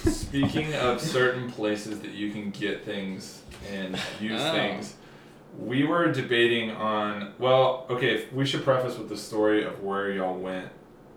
Speaking 0.05 0.73
of 0.75 1.01
certain 1.01 1.49
places 1.51 1.99
that 2.01 2.12
you 2.12 2.31
can 2.31 2.51
get 2.51 2.85
things 2.85 3.41
and 3.71 3.97
use 4.19 4.39
Oh. 4.41 4.51
things, 4.51 4.95
we 5.57 5.83
were 5.83 6.12
debating 6.12 6.71
on. 6.71 7.33
Well, 7.39 7.85
okay, 7.89 8.25
we 8.33 8.45
should 8.45 8.63
preface 8.63 8.97
with 8.97 9.09
the 9.09 9.17
story 9.17 9.63
of 9.65 9.83
where 9.83 10.12
y'all 10.12 10.38
went 10.38 10.69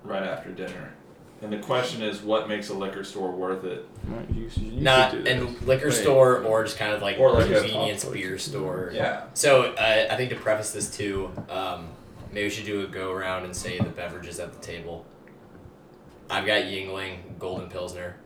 right 0.02 0.22
after 0.22 0.50
dinner. 0.50 0.94
And 1.42 1.52
the 1.52 1.58
question 1.58 2.02
is, 2.02 2.22
what 2.22 2.48
makes 2.48 2.68
a 2.70 2.74
liquor 2.74 3.02
store 3.02 3.32
worth 3.32 3.64
it? 3.64 3.84
Right, 4.06 4.30
you 4.32 4.48
should- 4.48 4.62
you 4.62 4.80
Not 4.80 5.10
do 5.12 5.18
in 5.24 5.66
liquor 5.66 5.88
Wait. 5.88 5.94
store 5.94 6.38
or 6.38 6.62
just 6.64 6.78
kind 6.78 6.92
of 6.92 7.02
like 7.02 7.18
Or 7.18 7.32
like 7.32 7.50
a 7.50 7.54
convenience 7.60 8.04
beer 8.04 8.38
store. 8.38 8.90
Yeah. 8.94 9.24
So 9.34 9.72
uh, 9.74 10.06
I 10.10 10.16
think 10.16 10.30
to 10.30 10.36
preface 10.36 10.70
this 10.72 10.96
too, 10.96 11.30
um, 11.50 11.88
maybe 12.32 12.44
we 12.46 12.50
should 12.50 12.64
do 12.66 12.82
a 12.82 12.86
go 12.86 13.10
around 13.12 13.44
and 13.44 13.54
say 13.56 13.76
the 13.78 13.88
beverages 13.88 14.38
at 14.38 14.52
the 14.52 14.60
table. 14.64 15.04
I've 16.30 16.46
got 16.46 16.62
Yuengling 16.62 17.38
Golden 17.40 17.68
Pilsner. 17.68 18.16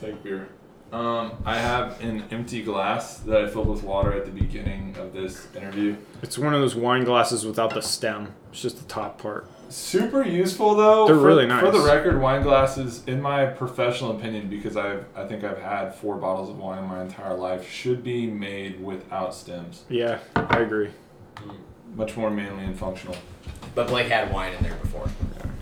Fake 0.00 0.22
beer. 0.22 0.48
Um, 0.92 1.32
I 1.44 1.58
have 1.58 2.00
an 2.00 2.24
empty 2.30 2.62
glass 2.62 3.18
that 3.18 3.42
I 3.42 3.48
filled 3.48 3.68
with 3.68 3.82
water 3.82 4.12
at 4.12 4.24
the 4.24 4.30
beginning 4.30 4.96
of 4.96 5.12
this 5.12 5.48
interview. 5.54 5.96
It's 6.22 6.38
one 6.38 6.54
of 6.54 6.60
those 6.60 6.76
wine 6.76 7.04
glasses 7.04 7.44
without 7.44 7.74
the 7.74 7.82
stem. 7.82 8.34
It's 8.52 8.62
just 8.62 8.78
the 8.78 8.84
top 8.84 9.18
part. 9.18 9.50
Super 9.68 10.22
useful 10.22 10.76
though. 10.76 11.06
They're 11.06 11.16
for, 11.16 11.22
really 11.22 11.46
nice. 11.46 11.60
For 11.60 11.72
the 11.72 11.84
record, 11.84 12.20
wine 12.20 12.42
glasses, 12.42 13.02
in 13.08 13.20
my 13.20 13.46
professional 13.46 14.16
opinion, 14.16 14.48
because 14.48 14.76
I've 14.76 15.04
I 15.16 15.26
think 15.26 15.42
I've 15.42 15.58
had 15.58 15.92
four 15.92 16.16
bottles 16.16 16.50
of 16.50 16.58
wine 16.58 16.84
my 16.84 17.02
entire 17.02 17.34
life, 17.34 17.68
should 17.68 18.04
be 18.04 18.28
made 18.28 18.80
without 18.82 19.34
stems. 19.34 19.82
Yeah, 19.88 20.20
I 20.36 20.60
agree. 20.60 20.90
Much 21.96 22.16
more 22.16 22.30
manly 22.30 22.64
and 22.64 22.78
functional. 22.78 23.16
But 23.74 23.88
Blake 23.88 24.06
had 24.08 24.32
wine 24.32 24.52
in 24.54 24.62
there 24.62 24.76
before. 24.76 25.08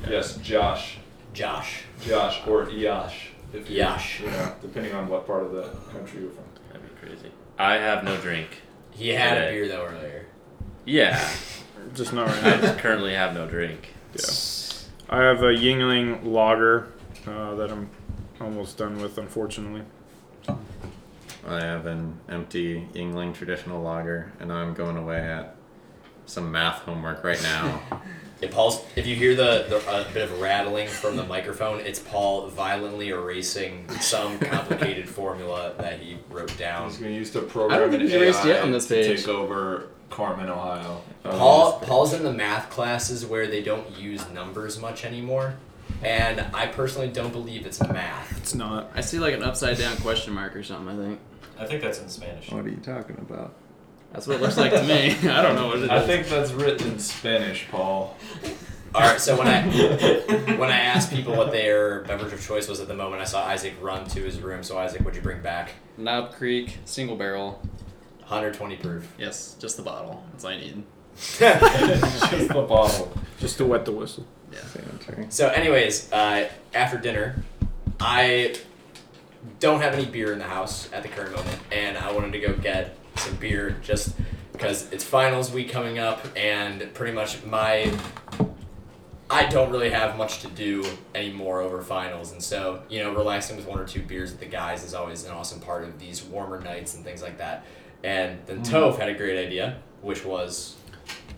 Yes, 0.07 0.37
Josh, 0.37 0.99
Josh. 1.33 1.85
Josh, 2.03 2.47
or 2.47 2.69
Yash, 2.69 3.31
if 3.55 3.71
you, 3.71 3.77
Yash. 3.79 4.21
you 4.21 4.27
know, 4.27 4.55
depending 4.61 4.95
on 4.95 5.09
what 5.09 5.27
part 5.27 5.43
of 5.45 5.53
the 5.53 5.63
country 5.93 6.23
you're 6.23 6.31
from. 6.31 6.45
That'd 6.73 6.83
be 7.01 7.07
crazy. 7.07 7.31
I 7.59 7.75
have 7.75 8.05
no 8.05 8.17
drink. 8.19 8.63
He 8.91 9.11
had 9.11 9.39
a 9.39 9.51
beer 9.51 9.69
though 9.69 9.87
earlier. 9.87 10.27
Yeah, 10.85 11.29
Just 11.95 12.13
not 12.13 12.27
right 12.29 12.45
I 12.45 12.51
now. 12.57 12.61
just 12.61 12.79
currently 12.79 13.15
have 13.15 13.35
no 13.35 13.47
drink. 13.49 13.95
Yeah. 14.15 14.25
I 15.11 15.23
have 15.23 15.43
a 15.43 15.53
Yuengling 15.53 16.25
lager 16.25 16.89
uh, 17.27 17.55
that 17.57 17.71
I'm 17.71 17.91
almost 18.41 18.79
done 18.79 19.01
with, 19.01 19.19
unfortunately. 19.19 19.83
I 21.47 21.61
have 21.61 21.87
an 21.87 22.19
empty 22.29 22.89
Yuengling 22.95 23.35
traditional 23.35 23.83
lager, 23.83 24.33
and 24.41 24.51
I'm 24.53 24.73
going 24.73 24.97
away 24.97 25.19
at 25.19 25.57
some 26.27 26.51
math 26.51 26.79
homework 26.81 27.23
right 27.23 27.43
now. 27.43 27.83
If 28.45 28.53
Paul's, 28.53 28.85
if 28.95 29.07
you 29.07 29.17
hear 29.17 29.35
the, 29.35 29.67
the 29.69 29.77
a 30.01 30.13
bit 30.13 30.23
of 30.31 30.41
rattling 30.41 30.87
from 30.89 31.17
the 31.17 31.25
microphone, 31.25 31.81
it's 31.81 31.99
Paul 31.99 32.49
violently 32.49 33.09
erasing 33.09 33.89
some 34.01 34.39
complicated 34.55 35.09
formula 35.09 35.75
that 35.79 36.01
he 36.01 36.19
wrote 36.31 36.57
down. 36.59 36.91
He's 36.91 36.99
gonna 36.99 37.13
use 37.13 37.31
the 37.31 37.41
I 37.41 37.43
don't 37.43 37.51
program 37.51 37.91
think 37.91 37.95
in 37.95 38.01
he's 38.09 38.13
erased 38.15 38.45
AI 38.45 38.49
yet 38.49 38.63
on 38.63 38.71
this 38.73 38.87
to 38.89 38.95
page. 38.95 39.21
take 39.21 39.29
over 39.29 39.89
Carmen, 40.11 40.49
Ohio. 40.49 41.01
Paul 41.25 41.81
Paul's 41.81 42.13
in 42.13 42.23
the 42.23 42.33
math 42.33 42.71
classes 42.71 43.25
where 43.27 43.47
they 43.47 43.63
don't 43.63 43.91
use 43.99 44.29
numbers 44.31 44.79
much 44.79 45.05
anymore, 45.05 45.55
and 46.03 46.41
I 46.53 46.67
personally 46.67 47.09
don't 47.09 47.33
believe 47.33 47.67
it's 47.67 47.81
math. 47.81 48.37
It's 48.39 48.55
not. 48.55 48.93
I 48.95 49.01
see 49.01 49.19
like 49.19 49.35
an 49.35 49.43
upside 49.43 49.79
down 49.79 49.97
question 49.97 50.35
mark 50.35 50.55
or 50.55 50.63
something. 50.63 50.89
I 50.89 51.03
think 51.03 51.21
I 51.59 51.67
think 51.67 51.83
that's 51.83 52.01
in 52.01 52.09
Spanish. 52.09 52.51
What 52.53 52.65
are 52.67 52.69
you 52.69 52.77
talking 52.77 53.17
about? 53.19 53.55
That's 54.15 54.27
what 54.27 54.37
it 54.37 54.43
looks 54.43 54.57
like 54.57 54.73
to 54.73 54.83
me. 54.85 55.11
I 55.31 55.43
don't 55.43 55.57
know 55.57 55.67
what 55.67 55.79
it 55.79 55.85
is. 55.85 55.91
I 55.91 56.07
think 56.07 56.29
that's 56.29 56.53
written 56.53 56.93
in 56.93 56.99
Spanish, 56.99 57.67
Paul. 57.71 58.17
All 58.95 59.01
right, 59.01 59.21
so 59.21 59.37
when 59.37 59.49
I 59.49 59.63
when 60.57 60.71
I 60.71 60.79
asked 60.79 61.11
people 61.11 61.37
what 61.37 61.51
their 61.51 62.03
beverage 62.05 62.33
of 62.33 62.41
choice 62.47 62.69
was 62.69 62.79
at 62.81 62.87
the 62.87 62.95
moment, 62.95 63.21
I 63.21 63.25
saw 63.25 63.45
Isaac 63.45 63.75
run 63.83 64.07
to 64.11 64.23
his 64.23 64.41
room. 64.41 64.63
So 64.63 64.79
Isaac, 64.79 65.01
what'd 65.01 65.17
you 65.17 65.23
bring 65.23 65.43
back? 65.43 65.73
Knob 65.99 66.33
Creek 66.33 66.79
single 66.85 67.17
barrel. 67.17 67.61
120 68.21 68.77
proof. 68.77 69.13
Yes, 69.19 69.55
just 69.61 69.77
the 69.77 69.83
bottle. 69.83 70.25
That's 70.33 70.45
all 70.45 70.53
I 70.53 70.57
need. 70.57 70.83
Just 71.15 72.49
the 72.49 72.67
bottle. 72.67 73.13
Just 73.39 73.59
to 73.59 73.67
wet 73.67 73.85
the 73.85 73.93
whistle. 73.93 74.27
Sanitary. 74.51 75.27
So, 75.29 75.49
anyways, 75.49 76.11
uh, 76.11 76.49
after 76.73 76.97
dinner, 76.97 77.43
I 78.01 78.57
don't 79.61 79.81
have 79.81 79.95
any 79.95 80.07
beer 80.07 80.33
in 80.33 80.39
the 80.39 80.47
house 80.47 80.89
at 80.93 81.03
the 81.03 81.09
current 81.09 81.37
moment, 81.37 81.59
and 81.71 81.99
I 81.99 82.13
wanted 82.13 82.33
to 82.33 82.41
go 82.41 82.55
get 82.55 82.97
some 83.17 83.37
beer 83.37 83.77
just 83.83 84.15
because 84.53 84.91
it's 84.93 85.05
finals 85.05 85.53
week 85.53 85.71
coming 85.71 85.99
up, 85.99 86.27
and 86.37 86.93
pretty 86.95 87.13
much 87.13 87.45
my 87.45 87.93
I 89.31 89.47
don't 89.47 89.71
really 89.71 89.91
have 89.91 90.17
much 90.17 90.41
to 90.43 90.49
do 90.49 90.85
anymore 91.15 91.61
over 91.61 91.83
finals, 91.83 92.33
and 92.33 92.43
so 92.43 92.83
you 92.89 93.03
know, 93.03 93.13
relaxing 93.13 93.57
with 93.57 93.67
one 93.67 93.79
or 93.79 93.87
two 93.87 94.03
beers 94.03 94.31
with 94.31 94.41
the 94.41 94.47
guys 94.47 94.85
is 94.85 94.95
always 94.95 95.25
an 95.25 95.33
awesome 95.33 95.61
part 95.61 95.85
of 95.85 95.99
these 95.99 96.23
warmer 96.23 96.61
nights 96.61 96.95
and 96.95 97.05
things 97.05 97.23
like 97.23 97.39
that. 97.39 97.65
And 98.03 98.39
then 98.47 98.63
mm-hmm. 98.63 98.75
Toph 98.75 98.99
had 98.99 99.09
a 99.09 99.15
great 99.15 99.45
idea, 99.45 99.79
which 100.03 100.25
was 100.25 100.77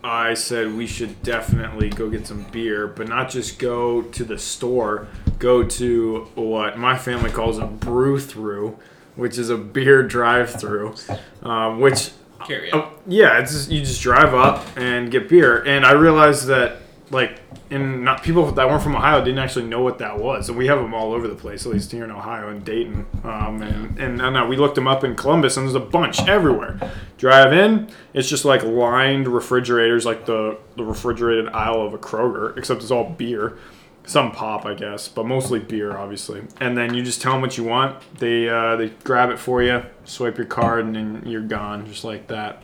I 0.03 0.35
said 0.35 0.73
we 0.73 0.85
should 0.85 1.23
definitely 1.23 1.89
go 1.89 2.09
get 2.09 2.27
some 2.27 2.43
beer, 2.51 2.87
but 2.87 3.07
not 3.07 3.29
just 3.29 3.57
go 3.57 4.03
to 4.03 4.23
the 4.23 4.37
store. 4.37 5.07
Go 5.39 5.63
to 5.63 6.27
what 6.35 6.77
my 6.77 6.97
family 6.97 7.29
calls 7.29 7.57
a 7.57 7.65
brew 7.65 8.19
through, 8.19 8.77
which 9.17 9.37
is 9.37 9.49
a 9.49 9.57
beer 9.57 10.01
drive 10.03 10.49
through, 10.49 10.95
um, 11.43 11.81
which 11.81 12.11
Carry 12.45 12.71
Oh, 12.71 12.91
yeah, 13.07 13.39
it's 13.39 13.51
just, 13.51 13.71
you 13.71 13.81
just 13.81 14.01
drive 14.01 14.33
up 14.33 14.65
and 14.77 15.11
get 15.11 15.27
beer. 15.27 15.63
And 15.63 15.85
I 15.85 15.91
realized 15.91 16.47
that 16.47 16.77
like 17.09 17.39
in 17.69 18.03
not 18.03 18.21
people 18.21 18.51
that 18.51 18.67
weren't 18.67 18.83
from 18.83 18.95
Ohio 18.95 19.23
didn't 19.23 19.39
actually 19.39 19.65
know 19.65 19.81
what 19.81 19.97
that 19.99 20.19
was. 20.19 20.49
And 20.49 20.57
we 20.57 20.67
have 20.67 20.77
them 20.79 20.93
all 20.93 21.13
over 21.13 21.27
the 21.27 21.35
place, 21.35 21.65
at 21.65 21.71
least 21.71 21.91
here 21.91 22.03
in 22.03 22.11
Ohio 22.11 22.49
and 22.49 22.63
Dayton. 22.63 23.05
Um, 23.23 23.61
and 23.61 23.99
and, 23.99 24.21
and 24.21 24.37
uh, 24.37 24.45
we 24.47 24.57
looked 24.57 24.75
them 24.75 24.87
up 24.87 25.03
in 25.03 25.15
Columbus, 25.15 25.57
and 25.57 25.65
there's 25.65 25.75
a 25.75 25.79
bunch 25.79 26.27
everywhere. 26.27 26.79
Drive 27.17 27.53
in, 27.53 27.89
it's 28.13 28.29
just 28.29 28.45
like 28.45 28.63
lined 28.63 29.27
refrigerators, 29.27 30.05
like 30.05 30.25
the 30.25 30.57
the 30.75 30.83
refrigerated 30.83 31.49
aisle 31.49 31.81
of 31.81 31.93
a 31.93 31.97
Kroger, 31.97 32.57
except 32.57 32.81
it's 32.81 32.91
all 32.91 33.09
beer. 33.09 33.57
Some 34.07 34.31
pop, 34.31 34.65
I 34.65 34.73
guess, 34.73 35.07
but 35.09 35.25
mostly 35.25 35.59
beer, 35.59 35.95
obviously. 35.95 36.41
And 36.61 36.75
then 36.77 36.93
you 36.93 37.03
just 37.03 37.21
tell 37.21 37.33
them 37.33 37.41
what 37.41 37.57
you 37.57 37.65
want. 37.65 38.01
They 38.17 38.49
uh, 38.49 38.75
they 38.77 38.89
grab 39.03 39.29
it 39.29 39.37
for 39.37 39.61
you, 39.61 39.83
swipe 40.05 40.37
your 40.37 40.47
card, 40.47 40.85
and 40.85 40.95
then 40.95 41.23
you're 41.25 41.41
gone, 41.41 41.85
just 41.85 42.03
like 42.05 42.27
that. 42.27 42.63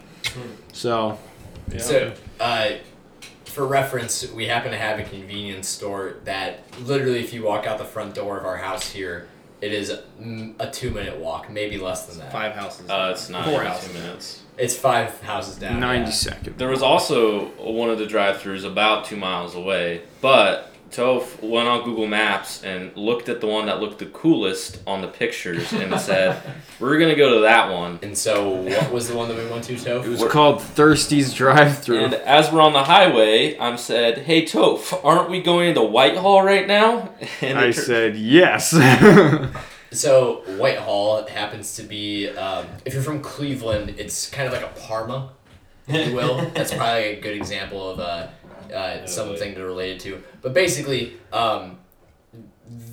So 0.71 1.19
So, 1.77 2.13
uh, 2.39 2.69
for 3.45 3.67
reference, 3.67 4.31
we 4.31 4.47
happen 4.47 4.71
to 4.71 4.77
have 4.77 4.99
a 4.99 5.03
convenience 5.03 5.67
store 5.67 6.15
that 6.23 6.63
literally, 6.81 7.19
if 7.19 7.33
you 7.33 7.43
walk 7.43 7.67
out 7.67 7.77
the 7.77 7.85
front 7.85 8.15
door 8.15 8.39
of 8.39 8.45
our 8.45 8.57
house 8.57 8.89
here, 8.89 9.27
it 9.61 9.71
is 9.71 9.89
a 9.89 10.69
two 10.71 10.91
minute 10.91 11.17
walk, 11.19 11.49
maybe 11.51 11.77
less 11.77 12.05
than 12.05 12.19
that. 12.19 12.31
Five 12.31 12.53
houses. 12.53 12.89
Uh, 12.89 13.09
it's 13.11 13.29
not 13.29 13.45
Four 13.45 13.63
houses. 13.63 13.91
two 13.91 13.93
minutes. 13.99 14.41
It's 14.57 14.75
five 14.77 15.21
houses 15.21 15.57
down. 15.57 15.79
ninety 15.79 16.09
yeah. 16.09 16.15
second. 16.15 16.57
There 16.57 16.69
was 16.69 16.81
also 16.81 17.45
one 17.57 17.89
of 17.89 17.97
the 17.97 18.05
drive-throughs 18.05 18.65
about 18.65 19.05
two 19.05 19.17
miles 19.17 19.55
away, 19.55 20.03
but 20.21 20.72
Toph 20.93 21.41
went 21.41 21.67
on 21.67 21.83
Google 21.83 22.07
Maps 22.07 22.63
and 22.63 22.95
looked 22.95 23.27
at 23.27 23.41
the 23.41 23.47
one 23.47 23.65
that 23.65 23.81
looked 23.81 23.99
the 23.99 24.05
coolest 24.05 24.79
on 24.85 25.01
the 25.01 25.07
pictures 25.07 25.73
and 25.73 25.99
said, 25.99 26.41
"We're 26.79 26.99
gonna 26.99 27.15
go 27.15 27.35
to 27.35 27.41
that 27.41 27.71
one." 27.71 27.99
And 28.03 28.17
so, 28.17 28.51
what 28.51 28.91
was 28.91 29.07
the 29.09 29.15
one 29.15 29.27
that 29.29 29.37
we 29.37 29.45
went 29.49 29.63
to, 29.65 29.73
Toph? 29.73 30.05
It 30.05 30.09
was 30.09 30.23
called 30.25 30.61
Thirsty's 30.61 31.33
Drive 31.33 31.79
Through. 31.79 32.05
And 32.05 32.13
as 32.13 32.51
we're 32.51 32.61
on 32.61 32.73
the 32.73 32.83
highway, 32.83 33.57
I'm 33.57 33.77
said, 33.77 34.19
"Hey 34.19 34.43
Toph, 34.43 34.99
aren't 35.03 35.29
we 35.29 35.41
going 35.41 35.73
to 35.75 35.81
Whitehall 35.81 36.43
right 36.43 36.67
now?" 36.67 37.09
And 37.41 37.57
I 37.57 37.71
tur- 37.71 37.81
said 37.81 38.15
yes. 38.15 38.73
So 39.91 40.41
Whitehall 40.57 41.27
happens 41.27 41.75
to 41.75 41.83
be, 41.83 42.27
um, 42.29 42.65
if 42.83 42.93
you're 42.95 43.03
from 43.03 43.21
Cleveland, 43.21 43.93
it's 43.99 44.27
kind 44.27 44.47
of 44.47 44.53
like 44.53 44.63
a 44.63 44.73
Parma, 44.79 45.29
if 45.87 46.09
you 46.09 46.15
will. 46.15 46.49
That's 46.55 46.73
probably 46.73 47.09
a 47.09 47.21
good 47.21 47.35
example 47.37 47.91
of 47.91 47.99
uh, 47.99 48.27
uh, 48.73 49.05
something 49.05 49.55
to 49.55 49.63
relate 49.63 49.91
it 49.91 49.99
to. 50.01 50.23
But 50.41 50.53
basically, 50.53 51.17
um, 51.31 51.77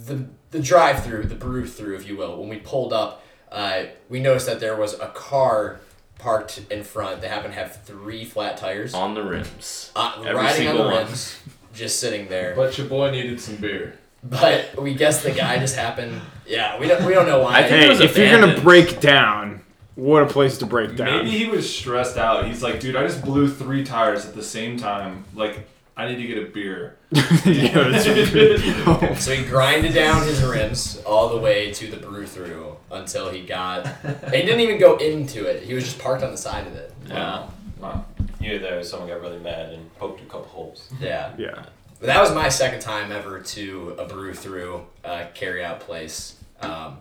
the 0.06 0.26
the 0.50 0.60
drive 0.60 1.04
through, 1.04 1.24
the 1.24 1.34
brew 1.34 1.66
through, 1.66 1.96
if 1.96 2.08
you 2.08 2.16
will. 2.16 2.36
When 2.38 2.48
we 2.48 2.56
pulled 2.56 2.92
up, 2.92 3.24
uh, 3.50 3.84
we 4.08 4.20
noticed 4.20 4.46
that 4.46 4.60
there 4.60 4.76
was 4.76 4.94
a 4.94 5.08
car 5.08 5.80
parked 6.18 6.62
in 6.70 6.84
front 6.84 7.22
that 7.22 7.30
happened 7.30 7.54
to 7.54 7.60
have 7.60 7.82
three 7.82 8.24
flat 8.24 8.56
tires, 8.56 8.94
on 8.94 9.14
the 9.14 9.22
rims. 9.22 9.90
uh, 9.96 10.16
every 10.18 10.34
riding 10.34 10.38
on 10.38 10.46
the 10.46 10.52
single 10.54 10.84
one. 10.84 11.04
rims, 11.06 11.38
just 11.72 12.00
sitting 12.00 12.28
there. 12.28 12.54
But 12.54 12.76
your 12.76 12.86
boy 12.88 13.10
needed 13.10 13.40
some 13.40 13.56
beer. 13.56 13.98
But 14.22 14.80
we 14.80 14.94
guess 14.94 15.22
the 15.22 15.30
guy 15.30 15.58
just 15.58 15.76
happened. 15.76 16.20
Yeah, 16.46 16.78
we 16.78 16.88
don't 16.88 17.04
we 17.06 17.14
don't 17.14 17.26
know 17.26 17.40
why. 17.40 17.58
I 17.58 17.62
think 17.62 17.72
it 17.72 17.80
hey, 17.80 17.88
was 17.88 18.00
if 18.00 18.18
you're 18.18 18.38
gonna 18.38 18.60
break 18.60 19.00
down, 19.00 19.62
what 20.00 20.22
a 20.22 20.26
place 20.26 20.56
to 20.58 20.66
break 20.66 20.96
down. 20.96 21.24
Maybe 21.24 21.36
he 21.36 21.46
was 21.46 21.72
stressed 21.72 22.16
out. 22.16 22.46
He's 22.46 22.62
like, 22.62 22.80
dude, 22.80 22.96
I 22.96 23.06
just 23.06 23.22
blew 23.22 23.50
three 23.50 23.84
tires 23.84 24.24
at 24.24 24.34
the 24.34 24.42
same 24.42 24.78
time. 24.78 25.24
Like, 25.34 25.68
I 25.94 26.08
need 26.08 26.16
to 26.16 26.26
get 26.26 26.38
a 26.38 26.46
beer. 26.46 26.96
yeah, 27.12 27.90
that's 27.90 29.22
So 29.22 29.34
he 29.34 29.44
grinded 29.44 29.92
down 29.92 30.26
his 30.26 30.42
rims 30.42 31.02
all 31.04 31.28
the 31.28 31.36
way 31.36 31.70
to 31.74 31.86
the 31.88 31.98
brew 31.98 32.26
through 32.26 32.76
until 32.90 33.28
he 33.28 33.42
got. 33.42 33.86
he 34.26 34.42
didn't 34.42 34.60
even 34.60 34.78
go 34.78 34.96
into 34.96 35.44
it. 35.44 35.64
He 35.64 35.74
was 35.74 35.84
just 35.84 35.98
parked 35.98 36.22
on 36.22 36.30
the 36.30 36.38
side 36.38 36.66
of 36.66 36.74
it. 36.74 36.94
Yeah. 37.06 37.50
Wow. 37.78 38.06
You 38.40 38.54
were 38.54 38.58
there, 38.58 38.82
someone 38.82 39.08
got 39.08 39.20
really 39.20 39.38
mad 39.38 39.74
and 39.74 39.94
poked 39.98 40.22
a 40.22 40.24
couple 40.24 40.46
holes. 40.46 40.90
Yeah. 40.98 41.34
yeah. 41.36 41.66
But 41.98 42.06
that 42.06 42.22
was 42.22 42.34
my 42.34 42.48
second 42.48 42.80
time 42.80 43.12
ever 43.12 43.40
to 43.40 43.96
a 43.98 44.06
brew 44.06 44.32
through 44.32 44.86
uh, 45.04 45.26
carry 45.34 45.62
out 45.62 45.80
place. 45.80 46.36
Um, 46.62 46.98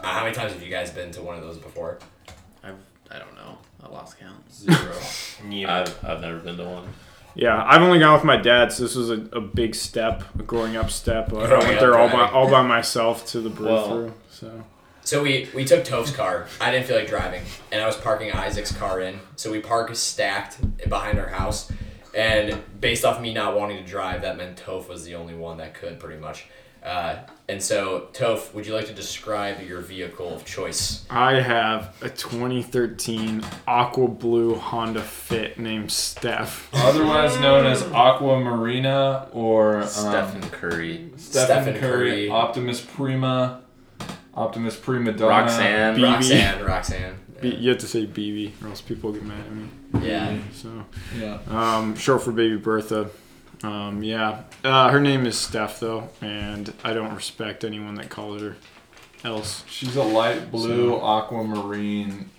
how 0.00 0.22
many 0.22 0.34
times 0.34 0.52
have 0.52 0.62
you 0.62 0.70
guys 0.70 0.90
been 0.90 1.10
to 1.12 1.22
one 1.22 1.36
of 1.36 1.42
those 1.42 1.58
before? 1.58 1.98
I've, 3.10 3.18
don't 3.18 3.34
know. 3.34 3.58
I 3.82 3.88
lost 3.88 4.18
count. 4.18 4.50
Zero. 4.52 4.92
Yeah. 5.50 5.80
I've 5.80 6.04
I've 6.04 6.20
never 6.20 6.38
been 6.38 6.56
to 6.56 6.64
one. 6.64 6.88
Yeah, 7.34 7.62
I've 7.66 7.82
only 7.82 7.98
gone 7.98 8.14
with 8.14 8.24
my 8.24 8.36
dad, 8.36 8.72
so 8.72 8.84
this 8.84 8.94
was 8.94 9.10
a, 9.10 9.20
a 9.32 9.40
big 9.40 9.74
step, 9.74 10.22
a 10.38 10.42
growing 10.44 10.76
up 10.76 10.90
step. 10.90 11.26
I 11.32 11.46
Growing 11.46 11.50
went 11.66 11.74
up 11.74 11.80
there 11.80 11.98
all 11.98 12.06
by 12.06 12.12
driving. 12.18 12.34
all 12.36 12.50
by 12.50 12.62
myself 12.62 13.26
to 13.28 13.40
the 13.40 13.50
brew 13.50 13.66
Well- 13.66 13.88
through. 13.88 14.12
So 14.30 14.64
So 15.02 15.22
we, 15.22 15.48
we 15.54 15.64
took 15.64 15.84
Toph's 15.84 16.12
car. 16.12 16.46
I 16.60 16.70
didn't 16.70 16.86
feel 16.86 16.96
like 16.96 17.08
driving, 17.08 17.42
and 17.72 17.82
I 17.82 17.86
was 17.86 17.96
parking 17.96 18.30
Isaac's 18.32 18.72
car 18.72 19.00
in. 19.00 19.18
So 19.36 19.50
we 19.50 19.58
parked 19.60 19.96
stacked 19.96 20.58
behind 20.88 21.18
our 21.18 21.28
house, 21.28 21.70
and 22.14 22.58
based 22.80 23.04
off 23.04 23.20
me 23.20 23.34
not 23.34 23.56
wanting 23.58 23.78
to 23.84 23.90
drive, 23.90 24.22
that 24.22 24.36
meant 24.36 24.56
Toph 24.64 24.88
was 24.88 25.04
the 25.04 25.16
only 25.16 25.34
one 25.34 25.58
that 25.58 25.74
could, 25.74 25.98
pretty 26.00 26.20
much. 26.20 26.46
Uh, 26.84 27.16
and 27.48 27.62
so, 27.62 28.08
Toph, 28.12 28.52
would 28.54 28.66
you 28.66 28.74
like 28.74 28.86
to 28.86 28.92
describe 28.92 29.60
your 29.66 29.80
vehicle 29.80 30.28
of 30.34 30.44
choice? 30.44 31.04
I 31.10 31.40
have 31.40 31.96
a 32.02 32.08
2013 32.10 33.42
aqua 33.66 34.08
blue 34.08 34.54
Honda 34.54 35.00
Fit 35.02 35.58
named 35.58 35.90
Steph. 35.90 36.68
Otherwise 36.74 37.38
known 37.40 37.66
as 37.66 37.82
Aqua 37.84 38.38
Marina 38.40 39.28
or 39.32 39.78
um, 39.82 39.86
Stephen 39.86 40.42
Curry, 40.50 41.10
Stephen 41.16 41.46
Stephen 41.64 41.74
Curry, 41.80 42.10
Curry. 42.10 42.30
Optimus 42.30 42.80
Prima, 42.80 43.62
Optimus 44.34 44.76
Prima 44.76 45.12
Donna. 45.12 45.28
Roxanne. 45.42 45.96
BB. 45.96 46.12
Roxanne, 46.12 46.64
Roxanne. 46.64 47.18
B- 47.40 47.54
you 47.56 47.70
have 47.70 47.78
to 47.78 47.86
say 47.86 48.06
BB, 48.06 48.52
or 48.62 48.68
else 48.68 48.80
people 48.80 49.12
get 49.12 49.22
mad 49.22 49.38
at 49.40 49.52
me. 49.52 49.68
Yeah. 50.08 50.36
So, 50.52 50.84
Yeah. 51.18 51.38
um, 51.48 51.94
short 51.96 52.22
for 52.22 52.32
baby 52.32 52.56
Bertha. 52.56 53.10
Um, 53.62 54.02
yeah, 54.02 54.42
uh, 54.62 54.90
her 54.90 55.00
name 55.00 55.26
is 55.26 55.38
Steph 55.38 55.80
though, 55.80 56.08
and 56.20 56.72
I 56.82 56.92
don't 56.92 57.14
respect 57.14 57.64
anyone 57.64 57.94
that 57.94 58.10
calls 58.10 58.42
her 58.42 58.56
else. 59.24 59.64
She's 59.68 59.96
a 59.96 60.02
light 60.02 60.50
blue 60.50 60.90
So- 60.90 61.00
aquamarine. 61.06 62.30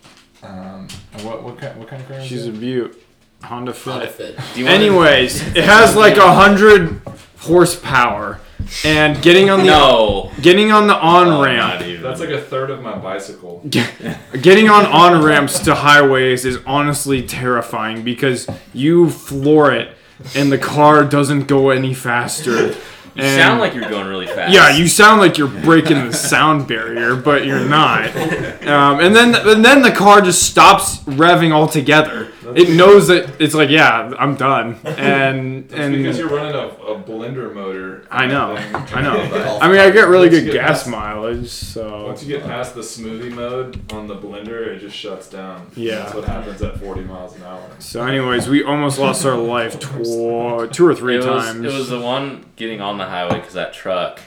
Um, 0.43 0.87
what 1.23 1.41
what 1.43 1.57
kind 1.57 1.77
what 1.79 1.87
kind 1.87 2.01
of 2.01 2.07
car? 2.07 2.19
is 2.19 2.27
She's 2.27 2.45
a 2.45 2.49
it? 2.49 2.59
beaut. 2.59 3.01
Honda 3.43 3.73
Fit. 3.73 3.91
Honda 3.93 4.07
Fit. 4.07 4.39
Do 4.53 4.59
you 4.59 4.65
wanna- 4.65 4.77
Anyways, 4.77 5.41
it 5.55 5.63
has 5.63 5.95
like 5.95 6.17
a 6.17 6.33
hundred 6.33 7.01
horsepower, 7.39 8.39
and 8.83 9.19
getting 9.23 9.49
on 9.49 9.59
the 9.59 9.65
no. 9.65 10.31
getting 10.41 10.71
on 10.71 10.87
the 10.87 10.95
on 10.95 11.27
Oh, 11.27 11.43
ramp 11.43 11.81
not. 11.81 12.01
That's 12.01 12.19
like 12.19 12.29
a 12.29 12.41
third 12.41 12.69
of 12.69 12.81
my 12.81 12.95
bicycle. 12.97 13.63
Getting 14.41 14.69
on 14.69 14.85
on 14.85 15.23
ramps 15.23 15.59
to 15.59 15.73
highways 15.75 16.45
is 16.45 16.59
honestly 16.67 17.21
terrifying 17.23 18.03
because 18.03 18.47
you 18.73 19.09
floor 19.09 19.71
it 19.71 19.94
and 20.35 20.51
the 20.51 20.57
car 20.57 21.03
doesn't 21.03 21.47
go 21.47 21.69
any 21.69 21.93
faster. 21.93 22.67
You 23.15 23.23
And- 23.23 23.39
sound 23.41 23.59
like 23.61 23.73
you're 23.73 23.89
going 23.89 24.07
really 24.07 24.27
fast. 24.27 24.53
Yeah, 24.53 24.69
you 24.75 24.87
sound 24.89 25.21
like 25.21 25.37
you're 25.37 25.47
breaking 25.47 26.05
the 26.07 26.13
sound 26.13 26.67
barrier, 26.67 27.15
but 27.15 27.45
you're 27.45 27.65
not. 27.67 28.09
Um, 28.65 28.99
and 28.99 29.15
then 29.15 29.35
and 29.35 29.63
then 29.63 29.83
the 29.83 29.91
car 29.91 30.21
just 30.21 30.41
stops 30.41 30.97
revving 31.01 31.51
altogether. 31.51 32.29
It 32.55 32.69
knows 32.75 33.07
that 33.07 33.39
it's 33.41 33.53
like, 33.53 33.69
yeah, 33.69 34.13
I'm 34.19 34.35
done. 34.35 34.77
And 34.85 35.63
It's 35.65 35.71
because 35.73 35.87
and 35.87 36.17
you're 36.17 36.29
running 36.29 36.53
a, 36.55 36.67
a 36.67 36.99
blender 37.01 37.53
motor. 37.53 38.05
I 38.11 38.25
know. 38.27 38.55
I 38.55 39.01
know. 39.01 39.59
I 39.61 39.67
mean, 39.69 39.79
I 39.79 39.89
get 39.89 40.07
really 40.07 40.29
good 40.29 40.51
gas 40.51 40.87
mileage, 40.87 41.49
so 41.49 42.05
Once 42.07 42.23
you 42.23 42.37
get 42.37 42.45
past 42.45 42.75
the 42.75 42.81
smoothie 42.81 43.31
mode 43.33 43.91
on 43.93 44.07
the 44.07 44.15
blender, 44.15 44.67
it 44.67 44.79
just 44.79 44.95
shuts 44.95 45.29
down. 45.29 45.69
Yeah. 45.75 45.95
That's 46.03 46.13
what 46.15 46.25
happens 46.25 46.61
at 46.61 46.79
40 46.79 47.01
miles 47.01 47.35
an 47.35 47.43
hour. 47.43 47.61
so. 47.79 48.03
Anyways, 48.05 48.47
we 48.47 48.63
almost 48.63 48.99
lost 48.99 49.25
our 49.25 49.37
life 49.37 49.79
tw- 49.79 50.71
two 50.73 50.85
or 50.87 50.95
three 50.95 51.15
It 51.15 51.25
was, 51.25 51.45
times. 51.45 51.65
it 51.65 51.73
was 51.73 51.89
the 51.89 51.99
one 51.99 52.45
getting 52.55 52.81
on 52.81 52.97
the 52.97 53.05
highway 53.05 53.39
because 53.39 53.53
that 53.53 53.73
truck 53.73 54.19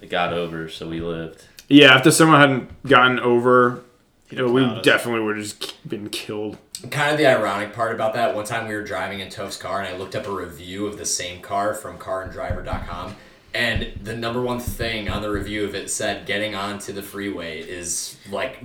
it 0.00 0.10
got 0.10 0.32
over, 0.32 0.68
so 0.68 0.88
we 0.88 1.00
lived. 1.00 1.44
yeah, 1.68 2.00
if 2.04 2.12
someone 2.14 2.40
hadn't 2.40 2.82
gotten 2.86 3.18
over, 3.20 3.82
you 4.30 4.38
know, 4.38 4.50
we 4.50 4.80
definitely 4.82 5.20
would 5.20 5.36
have 5.36 5.46
just 5.46 5.88
been 5.88 6.08
killed. 6.08 6.58
Kind 6.90 7.12
of 7.12 7.18
the 7.18 7.26
ironic 7.26 7.72
part 7.72 7.94
about 7.94 8.14
that, 8.14 8.34
one 8.34 8.44
time 8.44 8.68
we 8.68 8.74
were 8.74 8.82
driving 8.82 9.20
in 9.20 9.30
Toph's 9.30 9.56
car 9.56 9.80
and 9.80 9.94
I 9.94 9.96
looked 9.96 10.16
up 10.16 10.26
a 10.26 10.30
review 10.30 10.86
of 10.86 10.98
the 10.98 11.06
same 11.06 11.40
car 11.40 11.74
from 11.74 11.98
caranddriver.com. 11.98 13.16
And 13.54 13.98
the 14.02 14.14
number 14.14 14.42
one 14.42 14.58
thing 14.60 15.08
on 15.08 15.22
the 15.22 15.30
review 15.30 15.64
of 15.64 15.74
it 15.74 15.90
said 15.90 16.26
getting 16.26 16.54
onto 16.54 16.92
the 16.92 17.02
freeway 17.02 17.60
is 17.60 18.18
like 18.30 18.62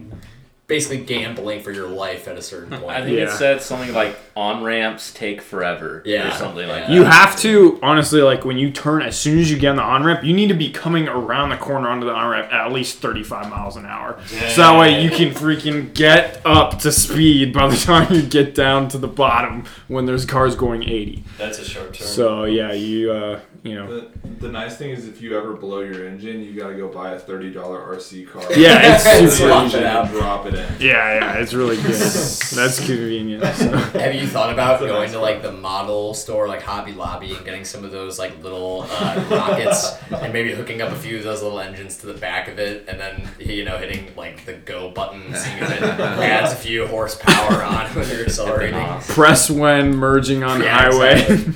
basically 0.71 1.03
gambling 1.03 1.61
for 1.61 1.71
your 1.71 1.87
life 1.89 2.27
at 2.29 2.37
a 2.37 2.41
certain 2.41 2.69
point. 2.79 2.91
I 2.91 3.03
think 3.03 3.17
it 3.17 3.29
said 3.29 3.61
something 3.61 3.93
like 3.93 4.17
on 4.37 4.63
ramps 4.63 5.13
take 5.13 5.41
forever 5.41 6.01
Yeah. 6.05 6.29
or 6.29 6.37
something 6.37 6.65
like 6.67 6.87
that. 6.87 6.91
You 6.91 7.03
have 7.03 7.35
to 7.41 7.77
honestly 7.83 8.21
like 8.21 8.45
when 8.45 8.57
you 8.57 8.71
turn 8.71 9.01
as 9.01 9.19
soon 9.19 9.39
as 9.39 9.51
you 9.51 9.57
get 9.59 9.71
on 9.71 9.75
the 9.75 9.81
on 9.83 10.03
ramp, 10.05 10.23
you 10.23 10.33
need 10.33 10.47
to 10.47 10.53
be 10.53 10.71
coming 10.71 11.09
around 11.09 11.49
the 11.49 11.57
corner 11.57 11.89
onto 11.89 12.05
the 12.07 12.13
on 12.13 12.29
ramp 12.31 12.51
at 12.53 12.71
least 12.71 12.99
35 12.99 13.49
miles 13.49 13.75
an 13.75 13.85
hour. 13.85 14.17
So 14.25 14.61
that 14.61 14.79
way 14.79 15.03
you 15.03 15.09
can 15.09 15.31
freaking 15.31 15.93
get 15.93 16.41
up 16.45 16.79
to 16.79 16.91
speed 16.91 17.53
by 17.53 17.67
the 17.67 17.75
time 17.85 18.13
you 18.13 18.21
get 18.21 18.55
down 18.55 18.87
to 18.89 18.97
the 18.97 19.07
bottom 19.09 19.65
when 19.89 20.05
there's 20.05 20.25
cars 20.25 20.55
going 20.55 20.83
80. 20.83 21.23
That's 21.37 21.59
a 21.59 21.65
short 21.65 21.93
term. 21.93 22.07
So 22.07 22.45
yeah, 22.45 22.71
you 22.71 23.11
uh, 23.11 23.39
you 23.63 23.75
know. 23.75 23.87
The, 23.87 24.11
the 24.39 24.49
nice 24.51 24.75
thing 24.77 24.89
is 24.89 25.07
if 25.07 25.21
you 25.21 25.37
ever 25.37 25.53
blow 25.53 25.81
your 25.81 26.07
engine, 26.07 26.41
you 26.41 26.53
gotta 26.59 26.73
go 26.75 26.87
buy 26.87 27.11
a 27.11 27.19
$30 27.19 27.53
RC 27.53 28.27
car. 28.29 28.41
Yeah, 28.55 28.95
it's 28.95 29.05
It's 29.21 29.35
super 29.37 29.49
swap 29.51 29.65
easy. 29.67 29.77
it 29.77 29.83
out. 29.85 30.05
and 30.07 30.13
drop 30.15 30.45
it 30.47 30.53
in. 30.55 30.65
Yeah, 30.79 31.13
yeah, 31.13 31.33
it's 31.37 31.53
really 31.53 31.75
good. 31.77 31.85
That's 31.93 32.79
convenient. 32.79 33.43
So. 33.55 33.71
Have 33.71 34.15
you 34.15 34.25
thought 34.27 34.51
about 34.51 34.79
That's 34.79 34.91
going 34.91 35.01
nice 35.03 35.11
to 35.11 35.19
like 35.19 35.41
the 35.43 35.51
model 35.51 36.13
store, 36.13 36.47
like 36.47 36.61
Hobby 36.63 36.93
Lobby, 36.93 37.35
and 37.35 37.45
getting 37.45 37.63
some 37.63 37.85
of 37.85 37.91
those 37.91 38.17
like 38.17 38.41
little 38.43 38.87
uh, 38.89 39.25
rockets, 39.29 39.93
and 40.11 40.33
maybe 40.33 40.53
hooking 40.53 40.81
up 40.81 40.91
a 40.91 40.95
few 40.95 41.17
of 41.17 41.23
those 41.23 41.43
little 41.43 41.59
engines 41.59 41.97
to 41.97 42.07
the 42.07 42.15
back 42.15 42.47
of 42.47 42.57
it, 42.59 42.85
and 42.87 42.99
then 42.99 43.29
you 43.39 43.63
know 43.63 43.77
hitting 43.77 44.11
like 44.15 44.43
the 44.45 44.53
go 44.53 44.89
button, 44.89 45.21
seeing 45.35 45.57
if 45.59 45.71
it 45.71 45.83
adds 45.89 46.51
a 46.51 46.55
few 46.55 46.87
horsepower 46.87 47.63
on 47.63 47.87
when 47.95 48.09
you're 48.09 48.23
accelerating. 48.25 48.83
Press 49.01 49.49
when 49.51 49.95
merging 49.95 50.43
on 50.43 50.59
the 50.59 50.65
Yeah, 50.65 50.77
highway. 50.91 51.21
exactly. 51.21 51.53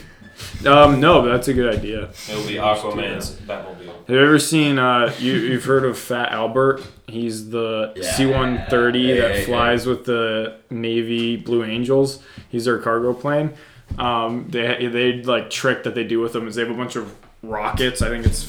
Um, 0.67 0.99
no, 0.99 1.21
but 1.21 1.30
that's 1.30 1.47
a 1.47 1.54
good 1.54 1.73
idea. 1.73 2.10
It'll 2.30 2.47
be 2.47 2.56
Aquaman's 2.56 3.32
Batmobile. 3.32 3.86
Have 4.08 4.10
you 4.10 4.19
ever 4.19 4.39
seen 4.39 4.78
uh 4.80 5.13
you 5.19 5.34
you've 5.34 5.65
heard 5.65 5.84
of 5.86 5.97
Fat 5.97 6.32
Albert? 6.32 6.82
He's 7.08 7.49
the 7.49 7.93
Yeah. 7.95 8.12
C 8.13 8.25
one 8.25 8.63
thirty 8.69 8.99
Yeah, 8.99 9.15
that 9.21 9.32
yeah, 9.32 9.38
yeah. 9.39 9.45
flies 9.45 9.86
with 9.86 10.06
the 10.06 10.58
Navy 10.69 11.38
Blue 11.38 11.63
Angels. 11.63 12.21
He's 12.49 12.65
their 12.65 12.78
cargo 12.80 13.13
plane. 13.13 13.54
Um 13.97 14.47
they 14.49 14.88
they 14.88 15.21
like 15.23 15.49
trick 15.49 15.84
that 15.84 15.95
they 15.95 16.04
do 16.04 16.19
with 16.19 16.34
them 16.34 16.47
is 16.47 16.56
they 16.56 16.63
have 16.63 16.71
a 16.71 16.78
bunch 16.78 16.95
of 16.95 17.13
rockets. 17.41 18.01
I 18.01 18.10
think 18.10 18.25
it's 18.25 18.39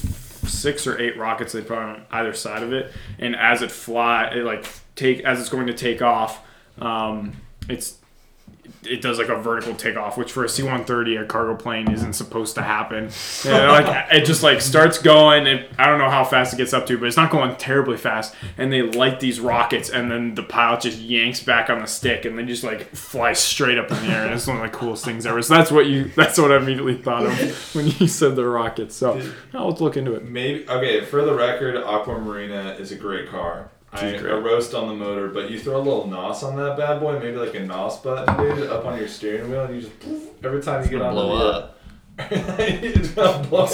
six 0.47 0.87
or 0.87 0.99
eight 0.99 1.17
rockets 1.17 1.53
they 1.53 1.61
put 1.61 1.77
on 1.77 2.03
either 2.11 2.33
side 2.33 2.63
of 2.63 2.71
it, 2.73 2.91
and 3.19 3.35
as 3.35 3.61
it 3.61 3.71
fly, 3.71 4.27
it 4.27 4.43
like 4.43 4.65
take 4.95 5.21
as 5.21 5.39
it's 5.39 5.49
going 5.49 5.67
to 5.67 5.73
take 5.73 6.01
off, 6.01 6.41
um, 6.79 7.33
it's 7.69 7.96
it 8.83 9.01
does 9.01 9.17
like 9.17 9.29
a 9.29 9.35
vertical 9.35 9.75
takeoff, 9.75 10.17
which 10.17 10.31
for 10.31 10.43
a 10.43 10.49
C-130, 10.49 11.21
a 11.21 11.25
cargo 11.25 11.55
plane, 11.55 11.91
isn't 11.91 12.13
supposed 12.13 12.55
to 12.55 12.63
happen. 12.63 13.09
You 13.47 13.51
know, 13.51 13.71
like 13.71 14.11
it 14.11 14.25
just 14.25 14.43
like 14.43 14.61
starts 14.61 14.97
going. 14.97 15.47
It, 15.47 15.69
I 15.77 15.85
don't 15.85 15.99
know 15.99 16.09
how 16.09 16.25
fast 16.25 16.53
it 16.53 16.57
gets 16.57 16.73
up 16.73 16.85
to, 16.87 16.97
but 16.97 17.07
it's 17.07 17.15
not 17.15 17.31
going 17.31 17.55
terribly 17.55 17.95
fast. 17.95 18.35
And 18.57 18.73
they 18.73 18.81
light 18.81 19.19
these 19.19 19.39
rockets, 19.39 19.89
and 19.89 20.11
then 20.11 20.35
the 20.35 20.43
pilot 20.43 20.81
just 20.81 20.99
yanks 20.99 21.41
back 21.41 21.69
on 21.69 21.79
the 21.79 21.87
stick, 21.87 22.25
and 22.25 22.37
they 22.37 22.43
just 22.43 22.63
like 22.63 22.93
fly 22.95 23.33
straight 23.33 23.77
up 23.77 23.91
in 23.91 23.97
the 23.97 24.07
air. 24.07 24.25
And 24.25 24.33
it's 24.33 24.47
one 24.47 24.57
of 24.57 24.63
the 24.63 24.75
coolest 24.75 25.05
things 25.05 25.25
ever. 25.25 25.41
So 25.41 25.53
that's 25.53 25.71
what 25.71 25.85
you. 25.85 26.05
That's 26.15 26.37
what 26.37 26.51
I 26.51 26.57
immediately 26.57 26.95
thought 26.95 27.25
of 27.25 27.39
when 27.75 27.87
you 27.87 28.07
said 28.07 28.35
the 28.35 28.45
rockets. 28.45 28.95
So 28.95 29.13
I'll 29.53 29.63
oh, 29.63 29.67
let's 29.69 29.81
look 29.81 29.97
into 29.97 30.13
it. 30.13 30.25
Maybe 30.25 30.67
okay. 30.67 31.05
For 31.05 31.23
the 31.23 31.33
record, 31.33 31.75
Aquamarina 31.75 32.79
is 32.79 32.91
a 32.91 32.95
great 32.95 33.29
car. 33.29 33.69
I 33.93 34.11
She's 34.11 34.21
great. 34.21 34.33
a 34.33 34.37
roast 34.39 34.73
on 34.73 34.87
the 34.89 34.93
motor, 34.93 35.29
but 35.29 35.49
you 35.49 35.57
throw 35.59 35.77
a 35.77 35.79
little 35.79 36.07
nos 36.07 36.43
on 36.43 36.55
that 36.57 36.75
bad 36.77 36.99
boy, 36.99 37.19
maybe 37.19 37.37
like 37.37 37.55
a 37.55 37.61
nos 37.61 37.97
button, 37.99 38.35
dude, 38.37 38.69
up 38.69 38.85
on 38.85 38.97
your 38.99 39.07
steering 39.07 39.49
wheel, 39.49 39.63
and 39.63 39.75
you 39.75 39.81
just 39.81 39.97
poof, 40.01 40.23
every 40.43 40.61
time 40.61 40.83
you 40.83 40.89
get 40.89 41.01
on 41.01 41.13
blow 41.13 41.37
the 41.37 41.43
up. 41.45 41.73
it's 42.31 43.09
gonna 43.11 43.47
blow 43.47 43.63
up. 43.65 43.69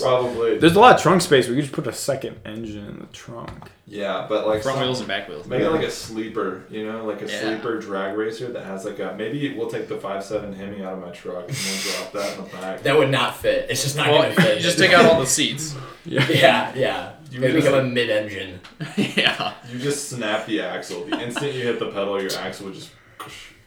Probably. 0.00 0.58
There's 0.58 0.74
a 0.74 0.80
lot 0.80 0.96
of 0.96 1.00
trunk 1.02 1.22
space. 1.22 1.48
We 1.48 1.54
could 1.54 1.62
just 1.62 1.72
put 1.74 1.86
a 1.86 1.92
second 1.92 2.40
engine 2.44 2.84
in 2.86 2.98
the 2.98 3.06
trunk. 3.06 3.50
Yeah, 3.86 4.26
but 4.28 4.46
like 4.46 4.62
Front 4.62 4.78
some- 4.78 4.84
wheels 4.86 4.98
and 5.00 5.08
back 5.08 5.28
wheels. 5.28 5.46
Maybe 5.46 5.64
it 5.64 5.70
like 5.70 5.84
a 5.86 5.90
sleeper, 5.90 6.64
you 6.68 6.84
know, 6.90 7.04
like 7.06 7.22
a 7.22 7.26
Yeah. 7.26 7.40
sleeper 7.40 7.78
drag 7.80 8.16
racer 8.16 8.48
that 8.52 8.64
has 8.64 8.84
like 8.84 8.98
a 8.98 9.14
maybe 9.16 9.54
we'll 9.56 9.70
take 9.70 9.88
the 9.88 9.96
five 9.98 10.24
seven 10.24 10.52
Hemi 10.52 10.82
out 10.82 10.94
of 10.94 11.00
my 11.00 11.10
truck 11.10 11.48
and 11.48 11.56
we'll 11.56 11.94
drop 11.94 12.12
that 12.12 12.36
in 12.38 12.44
the 12.44 12.50
back. 12.56 12.82
That 12.82 12.98
would 12.98 13.10
not 13.10 13.36
fit. 13.36 13.70
It's 13.70 13.82
just 13.84 13.96
not 13.96 14.08
Well, 14.10 14.22
gonna 14.22 14.34
fit. 14.34 14.56
you 14.56 14.62
just 14.64 14.78
take 14.78 14.92
out 14.92 15.04
all 15.06 15.20
the 15.20 15.26
seats. 15.26 15.74
Yeah, 16.06 16.72
yeah. 16.74 17.12
You 17.30 17.42
It 17.42 17.52
just- 17.52 17.66
become 17.66 17.80
a 17.80 17.88
mid-engine. 17.88 18.60
yeah. 18.96 19.54
You 19.72 19.78
just 19.78 20.08
snap 20.08 20.46
the 20.46 20.60
axle. 20.60 21.04
The 21.04 21.20
instant 21.20 21.54
you 21.54 21.62
hit 21.62 21.78
the 21.78 21.86
pedal, 21.86 22.20
your 22.20 22.32
axle 22.38 22.66
would 22.66 22.74
just. 22.74 22.90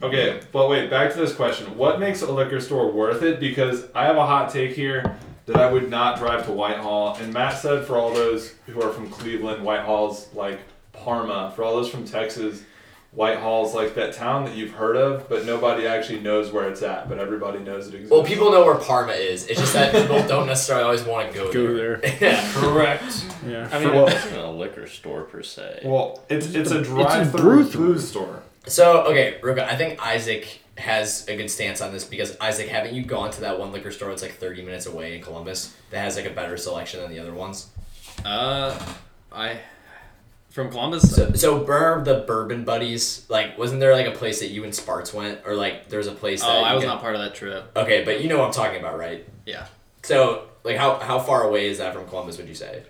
Okay, 0.02 0.42
but 0.52 0.68
wait, 0.70 0.90
back 0.90 1.14
to 1.14 1.18
this 1.18 1.34
question. 1.34 1.78
What 1.78 2.00
makes 2.00 2.22
a 2.24 2.32
liquor 2.32 2.60
store 2.60 2.92
worth 2.92 3.22
it? 3.24 3.40
Because 3.40 3.86
I 3.96 4.04
have 4.04 4.18
a 4.18 4.26
hot 4.26 4.52
take 4.52 4.76
here 4.76 5.18
that 5.46 5.56
I 5.56 5.72
would 5.72 5.90
not 5.90 6.18
drive 6.20 6.46
to 6.48 6.52
Whitehall. 6.52 7.16
And 7.16 7.32
Matt 7.34 7.58
said 7.58 7.86
for 7.86 7.98
all 7.98 8.14
those 8.14 8.54
who 8.66 8.82
are 8.82 8.92
from 8.92 9.10
Cleveland, 9.10 9.64
Whitehall's 9.64 10.28
like 10.34 10.60
Parma. 10.92 11.54
For 11.56 11.64
all 11.64 11.76
those 11.78 11.90
from 11.90 12.04
Texas, 12.06 12.64
Whitehall's 13.16 13.76
like 13.76 13.94
that 13.96 14.14
town 14.14 14.46
that 14.46 14.56
you've 14.56 14.72
heard 14.72 14.96
of, 14.96 15.30
but 15.30 15.46
nobody 15.46 15.86
actually 15.86 16.20
knows 16.22 16.52
where 16.52 16.68
it's 16.68 16.82
at, 16.82 17.08
but 17.08 17.20
everybody 17.20 17.60
knows 17.60 17.88
it 17.88 17.94
exists. 17.94 18.12
Well, 18.12 18.24
people 18.24 18.50
know 18.52 18.66
where 18.66 18.74
Parma 18.76 19.14
is. 19.14 19.46
It's 19.48 19.60
just 19.60 19.74
that 19.74 19.94
people 19.94 20.26
don't 20.28 20.48
necessarily 20.48 20.84
always 20.86 21.04
want 21.04 21.32
to 21.32 21.38
go, 21.38 21.54
Go 21.54 21.74
there. 21.76 21.98
there. 21.98 22.18
yeah. 22.22 22.52
Correct. 22.54 23.26
Yeah. 23.48 23.70
I 23.72 23.80
mean, 23.80 23.94
Well- 23.94 24.08
it's 24.08 24.32
not 24.32 24.46
a 24.46 24.50
liquor 24.50 24.88
store 24.88 25.24
per 25.24 25.44
se. 25.44 25.82
Well, 25.86 26.24
it's 26.28 26.54
it's 26.56 26.72
a 26.72 26.82
brew 26.82 27.04
drive-through 27.04 27.66
through. 27.66 27.94
food 27.96 28.02
store. 28.02 28.42
So 28.66 29.04
okay, 29.04 29.38
Ruka, 29.44 29.60
I 29.68 29.76
think 29.76 30.04
Isaac 30.04 30.62
has 30.80 31.28
a 31.28 31.36
good 31.38 31.52
stance 31.52 31.82
on 31.82 31.92
this 31.94 32.04
because 32.06 32.36
Isaac, 32.40 32.68
haven't 32.70 32.96
you 32.96 33.04
gone 33.04 33.30
to 33.32 33.42
that 33.42 33.60
one 33.60 33.72
liquor 33.72 33.92
store 33.92 34.10
that's 34.10 34.24
like 34.24 34.36
thirty 34.38 34.64
minutes 34.64 34.88
away 34.88 35.16
in 35.16 35.22
Columbus 35.22 35.76
that 35.92 36.00
has 36.00 36.16
like 36.16 36.26
a 36.26 36.32
better 36.32 36.58
selection 36.58 37.00
than 37.02 37.12
the 37.12 37.20
other 37.20 37.34
ones? 37.34 37.68
Uh, 38.26 38.76
I 39.32 39.60
from 40.54 40.70
Columbus. 40.70 41.14
So, 41.14 41.34
so 41.34 41.64
Burr, 41.64 42.04
the 42.04 42.20
Bourbon 42.28 42.64
Buddies, 42.64 43.26
like, 43.28 43.58
wasn't 43.58 43.80
there 43.80 43.94
like 43.94 44.06
a 44.06 44.12
place 44.12 44.40
that 44.40 44.50
you 44.50 44.64
and 44.64 44.74
Sparts 44.74 45.12
went, 45.14 45.40
or 45.46 45.56
like 45.56 45.90
there 45.90 45.98
was 45.98 46.08
a 46.08 46.14
place 46.14 46.42
that 46.42 46.50
oh, 46.50 46.60
you 46.60 46.66
I 46.66 46.74
was 46.76 46.84
could- 46.84 46.90
not 46.90 47.02
part 47.02 47.16
of 47.16 47.22
that 47.22 47.36
trip. 47.36 47.76
Okay, 47.76 48.06
but 48.06 48.22
you 48.22 48.30
know 48.30 48.38
what 48.38 48.46
I'm 48.46 48.54
talking 48.54 48.80
about, 48.80 48.98
right? 48.98 49.28
Yeah. 49.46 49.66
So, 50.04 50.48
like, 50.64 50.78
how 50.78 51.00
how 51.00 51.20
far 51.20 51.44
away 51.44 51.68
is 51.68 51.80
that 51.80 51.94
from 51.94 52.08
Columbus? 52.08 52.38
Would 52.38 52.48
you 52.48 52.56
say? 52.56 52.84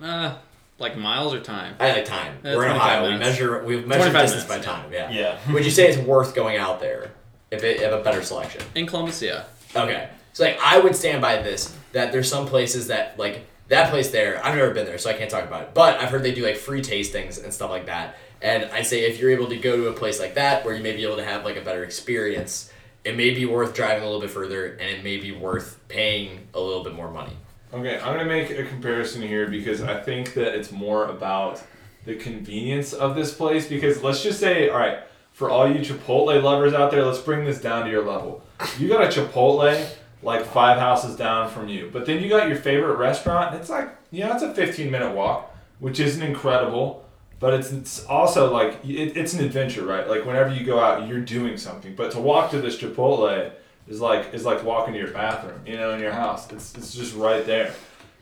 Uh, 0.00 0.36
like 0.78 0.96
miles 0.96 1.32
or 1.32 1.40
time. 1.40 1.74
I 1.80 1.92
like 1.92 2.04
time. 2.04 2.36
Uh, 2.38 2.54
We're 2.56 2.66
in 2.66 2.76
25 2.76 2.76
Ohio. 2.76 3.12
We 3.12 3.18
measure 3.18 3.64
we 3.64 3.80
measure 3.80 4.12
distance 4.12 4.30
minutes, 4.30 4.48
by 4.48 4.56
yeah. 4.56 4.62
time. 4.62 4.92
Yeah. 4.92 5.10
Yeah. 5.10 5.38
Would 5.52 5.64
you 5.64 5.70
say 5.70 5.88
it's 5.88 5.98
worth 5.98 6.34
going 6.34 6.58
out 6.58 6.80
there 6.80 7.12
if 7.50 7.64
it 7.64 7.80
have 7.80 7.92
a 7.92 8.02
better 8.02 8.22
selection? 8.22 8.62
In 8.74 8.86
Columbus, 8.86 9.22
yeah. 9.22 9.44
Okay. 9.74 10.08
So 10.32 10.44
like 10.44 10.58
I 10.62 10.78
would 10.78 10.94
stand 10.94 11.20
by 11.20 11.42
this 11.42 11.76
that 11.92 12.12
there's 12.12 12.28
some 12.28 12.46
places 12.46 12.86
that 12.88 13.18
like 13.18 13.46
that 13.70 13.90
place 13.90 14.10
there. 14.10 14.44
I've 14.44 14.56
never 14.56 14.74
been 14.74 14.84
there, 14.84 14.98
so 14.98 15.10
I 15.10 15.14
can't 15.14 15.30
talk 15.30 15.44
about 15.44 15.62
it. 15.62 15.74
But 15.74 15.98
I've 16.00 16.10
heard 16.10 16.22
they 16.22 16.34
do 16.34 16.44
like 16.44 16.56
free 16.56 16.82
tastings 16.82 17.42
and 17.42 17.54
stuff 17.54 17.70
like 17.70 17.86
that. 17.86 18.16
And 18.42 18.64
I 18.66 18.82
say 18.82 19.02
if 19.02 19.18
you're 19.18 19.30
able 19.30 19.48
to 19.48 19.56
go 19.56 19.76
to 19.76 19.88
a 19.88 19.92
place 19.92 20.18
like 20.18 20.34
that 20.34 20.64
where 20.64 20.74
you 20.74 20.82
may 20.82 20.94
be 20.94 21.04
able 21.04 21.16
to 21.16 21.24
have 21.24 21.44
like 21.44 21.56
a 21.56 21.60
better 21.60 21.84
experience, 21.84 22.72
it 23.04 23.16
may 23.16 23.30
be 23.30 23.46
worth 23.46 23.74
driving 23.74 24.02
a 24.02 24.06
little 24.06 24.20
bit 24.20 24.30
further, 24.30 24.72
and 24.72 24.90
it 24.90 25.04
may 25.04 25.16
be 25.16 25.32
worth 25.32 25.78
paying 25.88 26.48
a 26.52 26.60
little 26.60 26.84
bit 26.84 26.94
more 26.94 27.10
money. 27.10 27.36
Okay, 27.72 27.98
I'm 27.98 28.16
gonna 28.16 28.24
make 28.24 28.50
a 28.50 28.64
comparison 28.64 29.22
here 29.22 29.48
because 29.48 29.82
I 29.82 30.00
think 30.00 30.34
that 30.34 30.54
it's 30.56 30.72
more 30.72 31.06
about 31.06 31.62
the 32.04 32.16
convenience 32.16 32.92
of 32.92 33.14
this 33.14 33.32
place. 33.32 33.68
Because 33.68 34.02
let's 34.02 34.22
just 34.22 34.40
say, 34.40 34.68
all 34.68 34.78
right, 34.78 34.98
for 35.32 35.48
all 35.48 35.70
you 35.70 35.78
Chipotle 35.78 36.42
lovers 36.42 36.74
out 36.74 36.90
there, 36.90 37.04
let's 37.04 37.20
bring 37.20 37.44
this 37.44 37.60
down 37.60 37.84
to 37.84 37.90
your 37.90 38.04
level. 38.04 38.42
You 38.78 38.88
got 38.88 39.04
a 39.04 39.06
Chipotle 39.06 39.88
like 40.22 40.44
five 40.44 40.78
houses 40.78 41.16
down 41.16 41.50
from 41.50 41.68
you, 41.68 41.90
but 41.92 42.06
then 42.06 42.22
you 42.22 42.28
got 42.28 42.48
your 42.48 42.56
favorite 42.56 42.96
restaurant. 42.96 43.52
And 43.52 43.60
it's 43.60 43.70
like, 43.70 43.88
you 44.10 44.24
know, 44.24 44.32
it's 44.34 44.42
a 44.42 44.52
15 44.54 44.90
minute 44.90 45.14
walk, 45.14 45.54
which 45.78 45.98
isn't 46.00 46.22
incredible, 46.22 47.04
but 47.38 47.54
it's, 47.54 47.72
it's 47.72 48.04
also 48.06 48.52
like 48.52 48.84
it, 48.84 49.16
it's 49.16 49.32
an 49.34 49.44
adventure, 49.44 49.84
right? 49.84 50.08
Like 50.08 50.26
whenever 50.26 50.52
you 50.54 50.64
go 50.64 50.78
out, 50.78 51.08
you're 51.08 51.20
doing 51.20 51.56
something. 51.56 51.94
But 51.94 52.12
to 52.12 52.20
walk 52.20 52.50
to 52.50 52.60
this 52.60 52.76
Chipotle 52.78 53.50
is 53.88 54.00
like 54.00 54.34
is 54.34 54.44
like 54.44 54.62
walking 54.62 54.92
to 54.94 54.98
your 55.00 55.10
bathroom, 55.10 55.60
you 55.66 55.76
know, 55.76 55.92
in 55.94 56.00
your 56.00 56.12
house. 56.12 56.50
It's 56.52 56.74
it's 56.76 56.94
just 56.94 57.14
right 57.16 57.44
there. 57.46 57.72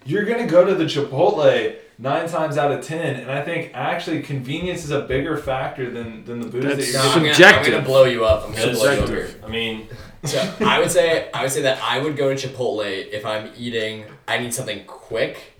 You're 0.06 0.24
gonna 0.24 0.46
go 0.46 0.64
to 0.64 0.74
the 0.74 0.84
Chipotle 0.84 1.74
nine 1.98 2.28
times 2.28 2.56
out 2.56 2.70
of 2.70 2.84
ten, 2.84 3.16
and 3.16 3.30
I 3.30 3.42
think 3.42 3.72
actually 3.74 4.22
convenience 4.22 4.84
is 4.84 4.92
a 4.92 5.00
bigger 5.02 5.36
factor 5.36 5.90
than 5.90 6.24
than 6.24 6.40
the 6.40 6.46
booze 6.46 6.64
That's 6.64 6.86
that 6.86 6.92
you're 6.92 7.00
I'm, 7.02 7.18
gonna, 7.18 7.28
I'm 7.28 7.34
Subjective. 7.34 7.72
gonna 7.72 7.84
blow 7.84 8.04
you 8.04 8.24
up. 8.24 8.46
I'm 8.46 8.54
gonna 8.54 8.72
blow 8.72 8.92
you 8.92 9.00
up 9.02 9.08
here. 9.08 9.30
I 9.44 9.48
mean, 9.48 9.88
So 10.24 10.54
I 10.60 10.78
would 10.80 10.90
say 10.90 11.30
I 11.32 11.42
would 11.42 11.52
say 11.52 11.62
that 11.62 11.80
I 11.82 12.00
would 12.00 12.16
go 12.16 12.34
to 12.34 12.48
Chipotle 12.48 12.84
if 12.84 13.24
I'm 13.24 13.50
eating. 13.56 14.04
I 14.26 14.38
need 14.38 14.52
something 14.52 14.84
quick. 14.84 15.54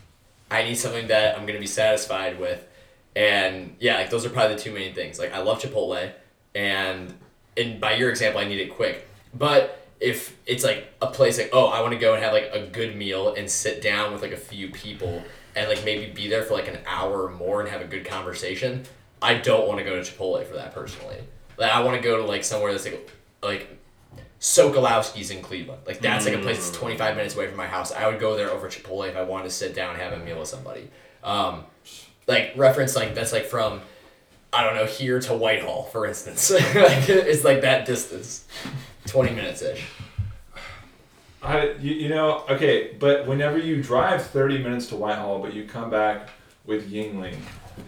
I 0.51 0.62
need 0.64 0.77
something 0.77 1.09
that 1.09 1.38
I'm 1.38 1.47
gonna 1.47 1.61
be 1.61 1.66
satisfied 1.66 2.40
with, 2.40 2.66
and 3.14 3.77
yeah, 3.79 3.97
like 3.97 4.11
those 4.11 4.27
are 4.27 4.31
probably 4.31 4.57
the 4.57 4.61
two 4.61 4.73
main 4.73 4.94
things. 4.94 5.18
Like 5.18 5.33
I 5.33 5.38
love 5.38 5.61
Chipotle, 5.61 6.12
and 6.55 7.14
and 7.57 7.81
by 7.81 7.94
your 7.94 8.11
example, 8.11 8.40
I 8.40 8.44
need 8.44 8.61
it 8.61 8.71
quick. 8.75 9.07
But 9.35 9.87
if 10.01 10.37
it's 10.47 10.64
like 10.64 10.92
a 11.03 11.09
place 11.09 11.38
like 11.38 11.51
oh 11.53 11.66
I 11.66 11.81
want 11.81 11.92
to 11.92 11.99
go 11.99 12.14
and 12.14 12.23
have 12.23 12.33
like 12.33 12.51
a 12.53 12.66
good 12.66 12.97
meal 12.97 13.35
and 13.35 13.51
sit 13.51 13.83
down 13.83 14.12
with 14.12 14.23
like 14.23 14.31
a 14.31 14.37
few 14.37 14.71
people 14.71 15.23
and 15.57 15.68
like 15.68 15.85
maybe 15.85 16.11
be 16.12 16.29
there 16.29 16.44
for 16.44 16.55
like 16.55 16.68
an 16.68 16.79
hour 16.87 17.25
or 17.25 17.31
more 17.31 17.61
and 17.61 17.68
have 17.68 17.81
a 17.81 17.85
good 17.87 18.05
conversation, 18.05 18.85
I 19.21 19.35
don't 19.35 19.66
want 19.66 19.79
to 19.79 19.85
go 19.85 20.01
to 20.01 20.03
Chipotle 20.03 20.47
for 20.47 20.55
that 20.55 20.73
personally. 20.73 21.18
Like 21.57 21.73
I 21.73 21.83
want 21.83 22.01
to 22.01 22.03
go 22.03 22.16
to 22.16 22.25
like 22.25 22.44
somewhere 22.44 22.73
that's 22.73 22.85
like 22.85 23.11
like 23.42 23.78
Sokolowski's 24.40 25.31
in 25.31 25.42
Cleveland. 25.42 25.83
Like 25.87 26.01
that's 26.01 26.24
like 26.24 26.35
a 26.35 26.38
place 26.38 26.57
that's 26.57 26.77
25 26.77 27.16
minutes 27.16 27.35
away 27.35 27.48
from 27.48 27.57
my 27.57 27.66
house. 27.66 27.92
I 27.92 28.07
would 28.09 28.20
go 28.20 28.37
there 28.37 28.51
over 28.51 28.68
Chipotle 28.68 29.09
if 29.09 29.16
I 29.16 29.22
wanted 29.22 29.44
to 29.44 29.51
sit 29.51 29.74
down 29.74 29.94
and 29.94 30.03
have 30.03 30.12
a 30.12 30.24
meal 30.24 30.38
with 30.38 30.48
somebody. 30.48 30.88
Um, 31.24 31.64
like 32.27 32.53
reference 32.57 32.94
like 32.94 33.14
that's 33.14 33.33
like 33.33 33.46
from 33.46 33.81
I 34.53 34.62
don't 34.62 34.77
know 34.77 34.87
here 34.87 35.18
to 35.20 35.35
Whitehall 35.35 35.85
for 35.85 36.07
instance. 36.07 36.51
like 36.51 37.09
it's 37.09 37.44
like 37.44 37.62
that 37.62 37.85
distance, 37.85 38.46
20 39.07 39.35
minutes 39.35 39.62
ish. 39.62 39.85
I, 41.42 41.70
you, 41.81 41.94
you 41.94 42.09
know, 42.09 42.44
okay, 42.48 42.96
but 42.98 43.27
whenever 43.27 43.59
you 43.59 43.81
drive 43.81 44.27
30 44.27 44.59
minutes 44.59 44.87
to 44.88 44.96
Whitehall, 44.96 45.38
but 45.40 45.55
you 45.55 45.64
come 45.64 45.88
back 45.88 46.31
with 46.68 46.92
Yuengling, 46.92 47.35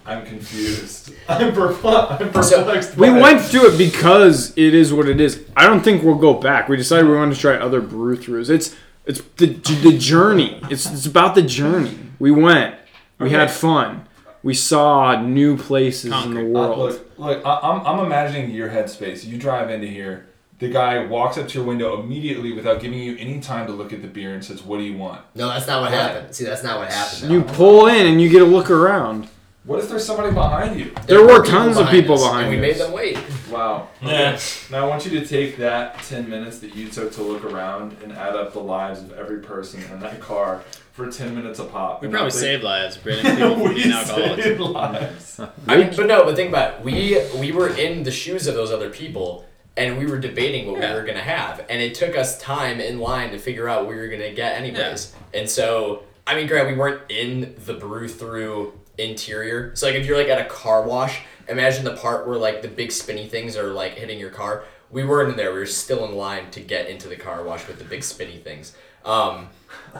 I'm 0.05 0.25
confused. 0.25 1.13
I'm, 1.29 1.53
perpl- 1.53 2.19
I'm 2.19 2.31
perplexed. 2.31 2.97
We 2.97 3.09
by 3.09 3.17
it. 3.17 3.21
went 3.21 3.41
through 3.41 3.73
it 3.73 3.77
because 3.77 4.57
it 4.57 4.73
is 4.73 4.91
what 4.91 5.07
it 5.07 5.21
is. 5.21 5.45
I 5.55 5.67
don't 5.67 5.81
think 5.83 6.03
we'll 6.03 6.15
go 6.15 6.33
back. 6.33 6.67
We 6.67 6.75
decided 6.75 7.07
we 7.07 7.15
wanted 7.15 7.35
to 7.35 7.39
try 7.39 7.55
other 7.55 7.79
brew 7.79 8.17
throughs. 8.17 8.49
It's 8.49 8.75
it's 9.05 9.21
the 9.37 9.45
the 9.47 9.97
journey. 9.97 10.59
It's 10.69 10.91
it's 10.91 11.05
about 11.05 11.35
the 11.35 11.43
journey. 11.43 11.97
We 12.19 12.31
went. 12.31 12.75
We 13.19 13.27
Okay. 13.27 13.35
had 13.35 13.51
fun. 13.51 14.07
We 14.43 14.55
saw 14.55 15.21
new 15.21 15.55
places 15.55 16.11
in 16.25 16.33
the 16.33 16.41
Uh, 16.41 16.45
world. 16.45 16.79
look, 16.79 17.11
look, 17.19 17.45
I, 17.45 17.59
I'm, 17.61 17.85
I'm 17.85 18.05
imagining 18.07 18.49
your 18.49 18.69
headspace. 18.69 19.23
You 19.23 19.37
drive 19.37 19.69
into 19.69 19.85
here, 19.85 20.25
the 20.61 20.69
guy 20.69 21.03
walks 21.05 21.37
up 21.37 21.47
to 21.49 21.57
your 21.57 21.67
window 21.67 21.99
immediately 22.01 22.53
without 22.53 22.79
giving 22.79 22.99
you 22.99 23.17
any 23.17 23.39
time 23.41 23.67
to 23.67 23.73
look 23.73 23.91
at 23.91 24.01
the 24.01 24.07
beer 24.07 24.33
and 24.33 24.45
says, 24.45 24.61
What 24.63 24.77
do 24.77 24.83
you 24.83 24.95
want? 24.97 25.21
No, 25.35 25.49
that's 25.49 25.67
not 25.67 25.81
what 25.81 25.91
happened. 25.91 26.33
See, 26.33 26.45
that's 26.45 26.63
not 26.63 26.79
what 26.79 26.89
happened. 26.91 27.31
you 27.31 27.41
pull 27.41 27.87
in 27.87 28.05
and 28.07 28.21
you 28.21 28.29
get 28.29 28.41
a 28.41 28.45
look 28.45 28.69
around. 28.71 29.27
What 29.63 29.77
if 29.79 29.89
there's 29.89 30.03
somebody 30.05 30.33
behind 30.33 30.79
you? 30.79 30.91
There 31.05 31.23
were 31.23 31.45
tons 31.45 31.77
of 31.77 31.85
behind 31.85 31.89
people 32.01 32.15
us, 32.15 32.23
behind 32.23 32.47
and 32.47 32.55
we 32.55 32.59
made 32.61 32.77
them 32.77 32.91
wait. 32.93 33.17
Wow. 33.49 33.89
Yeah. 34.01 34.39
Now 34.71 34.85
I 34.85 34.87
want 34.87 35.05
you 35.05 35.19
to 35.19 35.25
take 35.25 35.57
that 35.57 36.01
10 36.03 36.27
minutes 36.29 36.57
that 36.59 36.75
you 36.75 36.87
took 36.89 37.11
to 37.13 37.21
look 37.23 37.43
around 37.43 37.95
and 38.03 38.11
add 38.13 38.35
up 38.35 38.53
the 38.53 38.59
lives 38.59 39.01
of 39.01 39.11
every 39.13 39.39
person 39.39 39.81
in 39.91 39.99
that 39.99 40.19
car 40.19 40.61
for 40.93 41.11
10 41.11 41.35
minutes 41.35 41.59
a 41.59 41.65
pop. 41.65 42.01
We 42.01 42.07
And 42.07 42.13
probably 42.13 42.31
think- 42.31 42.41
saved 42.41 42.63
lives, 42.63 42.97
preventing 43.03 43.35
people 43.35 43.53
from 43.55 43.63
we 43.69 43.73
being 43.75 43.91
alcoholics. 43.91 44.43
saved 44.43 44.59
lives. 44.61 45.39
I 45.67 45.77
mean, 45.77 45.93
but 45.95 46.05
no, 46.07 46.23
but 46.25 46.35
think 46.35 46.49
about 46.49 46.79
it. 46.79 46.81
We 46.85 47.19
we 47.39 47.51
were 47.51 47.69
in 47.69 48.01
the 48.03 48.11
shoes 48.11 48.47
of 48.47 48.55
those 48.55 48.71
other 48.71 48.89
people, 48.89 49.45
and 49.77 49.97
we 49.97 50.05
were 50.05 50.17
debating 50.19 50.71
what 50.71 50.81
Yeah. 50.81 50.93
we 50.93 50.99
were 51.01 51.05
gonna 51.05 51.19
have, 51.19 51.65
and 51.69 51.81
it 51.81 51.95
took 51.95 52.15
us 52.17 52.37
time 52.39 52.79
in 52.79 52.99
line 52.99 53.31
to 53.31 53.37
figure 53.37 53.67
out 53.69 53.85
what 53.85 53.95
we 53.95 54.01
were 54.01 54.07
gonna 54.07 54.31
get 54.31 54.57
anyways. 54.57 55.13
And 55.33 55.49
so, 55.49 56.03
I 56.27 56.35
mean, 56.35 56.47
Grant, 56.47 56.67
we 56.67 56.75
weren't 56.75 57.01
in 57.09 57.55
the 57.65 57.73
brew 57.73 58.07
through 58.07 58.73
interior. 58.97 59.71
So 59.75 59.87
like, 59.87 59.95
if 59.95 60.05
you're 60.05 60.17
like 60.17 60.27
at 60.27 60.39
a 60.39 60.45
car 60.49 60.83
wash, 60.83 61.21
imagine 61.47 61.83
the 61.85 61.95
part 61.95 62.27
where 62.27 62.37
like 62.37 62.61
the 62.61 62.67
big 62.67 62.91
spinny 62.91 63.27
things 63.27 63.57
are 63.57 63.67
like 63.73 63.93
hitting 63.93 64.19
your 64.19 64.29
car. 64.29 64.63
We 64.91 65.03
weren't 65.05 65.29
in 65.31 65.37
there. 65.37 65.53
We 65.53 65.59
were 65.59 65.65
still 65.65 66.05
in 66.05 66.15
line 66.15 66.51
to 66.51 66.59
get 66.59 66.87
into 66.89 67.07
the 67.07 67.15
car 67.15 67.43
wash 67.43 67.67
with 67.67 67.77
the 67.79 67.85
big 67.85 68.03
spinny 68.03 68.37
things. 68.37 68.73
Um, 69.05 69.49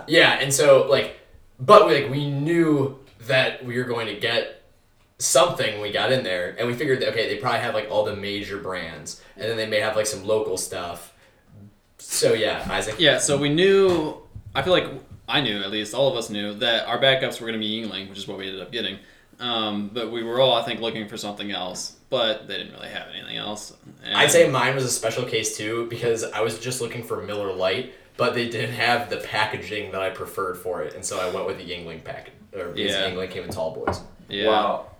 yeah, 0.08 0.34
and 0.40 0.54
so 0.54 0.86
like, 0.90 1.18
but 1.60 1.88
we, 1.88 2.02
like 2.02 2.12
we 2.12 2.30
knew 2.30 3.00
that 3.28 3.64
we 3.66 3.78
were 3.78 3.86
going 3.86 4.08
to 4.08 4.16
get 4.16 4.61
something 5.22 5.74
when 5.74 5.82
we 5.82 5.92
got 5.92 6.12
in 6.12 6.24
there, 6.24 6.56
and 6.58 6.68
we 6.68 6.74
figured 6.74 7.00
that 7.02 7.10
okay, 7.10 7.28
they 7.34 7.40
probably 7.40 7.60
have 7.60 7.74
like 7.74 7.90
all 7.90 8.04
the 8.04 8.16
major 8.16 8.58
brands, 8.58 9.22
and 9.36 9.46
then 9.46 9.58
they 9.58 9.68
may 9.68 9.80
have 9.80 9.96
like 9.96 10.08
some 10.08 10.26
local 10.26 10.58
stuff. 10.58 11.14
So 11.98 12.34
yeah, 12.34 12.66
Isaac. 12.70 12.96
Yeah, 13.00 13.20
so 13.20 13.38
we 13.38 13.50
knew. 13.50 14.18
I 14.54 14.62
feel 14.64 14.74
like 14.74 14.88
I 15.30 15.40
knew 15.42 15.62
at 15.62 15.72
least 15.72 15.94
all 15.94 16.10
of 16.10 16.18
us 16.18 16.30
knew 16.30 16.54
that 16.56 16.86
our 16.88 17.00
backups 17.00 17.40
were 17.40 17.48
going 17.48 17.60
to 17.60 17.66
be 17.66 17.82
Yuengling, 17.82 18.10
which 18.10 18.18
is 18.18 18.28
what 18.28 18.38
we 18.38 18.48
ended 18.48 18.62
up 18.62 18.72
getting. 18.72 18.98
Um, 19.40 19.90
but 19.94 20.12
we 20.12 20.24
were 20.24 20.40
all, 20.40 20.56
I 20.56 20.64
think, 20.64 20.82
looking 20.82 21.08
for 21.08 21.18
something 21.18 21.52
else. 21.52 21.96
But 22.10 22.48
they 22.48 22.58
didn't 22.58 22.74
really 22.74 22.90
have 22.90 23.08
anything 23.16 23.38
else. 23.38 23.74
And 24.04 24.14
I'd 24.16 24.30
say 24.30 24.50
mine 24.50 24.76
was 24.76 24.84
a 24.84 24.90
special 24.90 25.24
case 25.24 25.56
too 25.56 25.88
because 25.90 26.24
I 26.26 26.42
was 26.42 26.60
just 26.60 26.82
looking 26.82 27.04
for 27.04 27.24
Miller 27.24 27.54
Lite, 27.54 27.94
but 28.18 28.34
they 28.34 28.50
didn't 28.50 28.76
have 28.76 29.10
the 29.10 29.18
packaging 29.18 29.94
that 29.94 30.02
I 30.02 30.10
preferred 30.10 30.58
for 30.58 30.84
it, 30.84 30.94
and 30.94 31.06
so 31.06 31.20
I 31.20 31.34
went 31.34 31.48
with 31.48 31.58
the 31.58 31.64
Yuengling 31.64 32.04
pack. 32.04 32.32
Or 32.54 32.66
because 32.66 32.92
Yeah. 32.92 33.10
Yuengling 33.10 33.32
came 33.32 33.44
in 33.46 33.50
tall 33.50 33.74
boys. 33.74 34.02
Yeah. 34.28 34.48
Wow. 34.48 34.91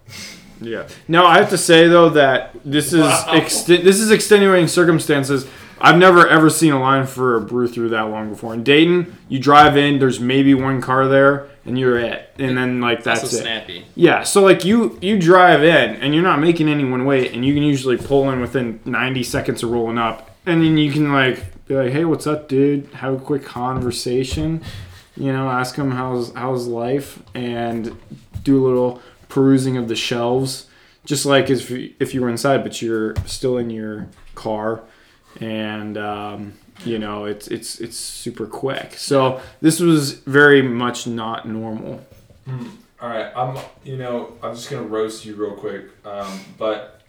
Yeah. 0.60 0.84
Now 1.08 1.26
I 1.26 1.38
have 1.40 1.50
to 1.50 1.58
say 1.58 1.88
though 1.88 2.10
that 2.10 2.52
this 2.64 2.94
is 2.94 3.02
Wow. 3.02 3.26
ext- 3.30 3.66
this 3.84 4.00
is 4.00 4.12
extenuating 4.12 4.68
circumstances. 4.68 5.48
I've 5.84 5.98
never 5.98 6.28
ever 6.28 6.52
seen 6.52 6.74
a 6.74 6.80
line 6.80 7.08
for 7.08 7.36
a 7.36 7.42
brew 7.42 7.68
through 7.68 7.90
that 7.90 8.04
long 8.04 8.30
before. 8.30 8.54
In 8.54 8.62
Dayton, 8.64 9.16
you 9.30 9.40
drive 9.40 9.76
in, 9.76 9.98
there's 9.98 10.20
maybe 10.20 10.54
one 10.54 10.80
car 10.80 11.08
there, 11.08 11.48
and 11.66 11.80
you're 11.80 11.98
it, 11.98 12.30
and 12.38 12.56
then 12.56 12.80
like 12.80 13.04
that's 13.04 13.24
also 13.24 13.38
it. 13.38 13.42
snappy. 13.42 13.86
Yeah, 13.96 14.22
so 14.22 14.44
like 14.44 14.64
you 14.64 15.00
you 15.02 15.18
drive 15.20 15.64
in 15.64 15.96
and 15.96 16.14
you're 16.14 16.22
not 16.24 16.40
making 16.40 16.70
anyone 16.70 17.06
wait, 17.06 17.34
and 17.34 17.44
you 17.44 17.56
can 17.56 17.64
usually 17.64 17.98
pull 17.98 18.30
in 18.30 18.40
within 18.42 18.80
90 18.86 19.24
seconds 19.24 19.64
of 19.64 19.72
rolling 19.72 19.98
up, 19.98 20.30
and 20.46 20.64
then 20.64 20.78
you 20.78 20.92
can 20.92 21.12
like 21.12 21.66
be 21.68 21.74
like, 21.76 21.92
hey, 21.92 22.06
what's 22.06 22.28
up, 22.28 22.48
dude? 22.48 22.88
Have 22.94 23.16
a 23.16 23.18
quick 23.20 23.44
conversation, 23.44 24.62
you 25.18 25.34
know, 25.34 25.50
ask 25.50 25.76
him 25.76 25.90
how's 25.90 26.32
how's 26.36 26.68
life, 26.68 27.20
and 27.34 27.98
do 28.44 28.64
a 28.64 28.66
little 28.68 29.02
perusing 29.32 29.78
of 29.78 29.88
the 29.88 29.96
shelves, 29.96 30.68
just 31.06 31.26
like 31.26 31.50
if 31.50 31.72
you, 31.72 31.94
if 32.00 32.14
you 32.14 32.22
were 32.22 32.30
inside, 32.30 32.64
but 32.64 32.82
you're 32.82 33.16
still 33.26 33.58
in 33.58 33.70
your 33.70 34.08
car, 34.36 34.82
and 35.40 35.98
um, 35.98 36.54
you 36.84 37.00
know 37.00 37.26
it's 37.26 37.48
it's 37.48 37.80
it's 37.80 37.98
super 37.98 38.46
quick. 38.46 38.94
So 38.98 39.42
this 39.62 39.80
was 39.80 40.14
very 40.14 40.62
much 40.62 41.08
not 41.08 41.48
normal. 41.48 42.06
All 43.02 43.10
right, 43.10 43.32
I'm. 43.36 43.58
You 43.84 43.98
know, 43.98 44.34
I'm 44.44 44.54
just 44.54 44.70
gonna 44.70 44.84
roast 44.84 45.26
you 45.26 45.36
real 45.36 45.56
quick. 45.56 45.86
Um, 46.06 46.42
but 46.58 47.02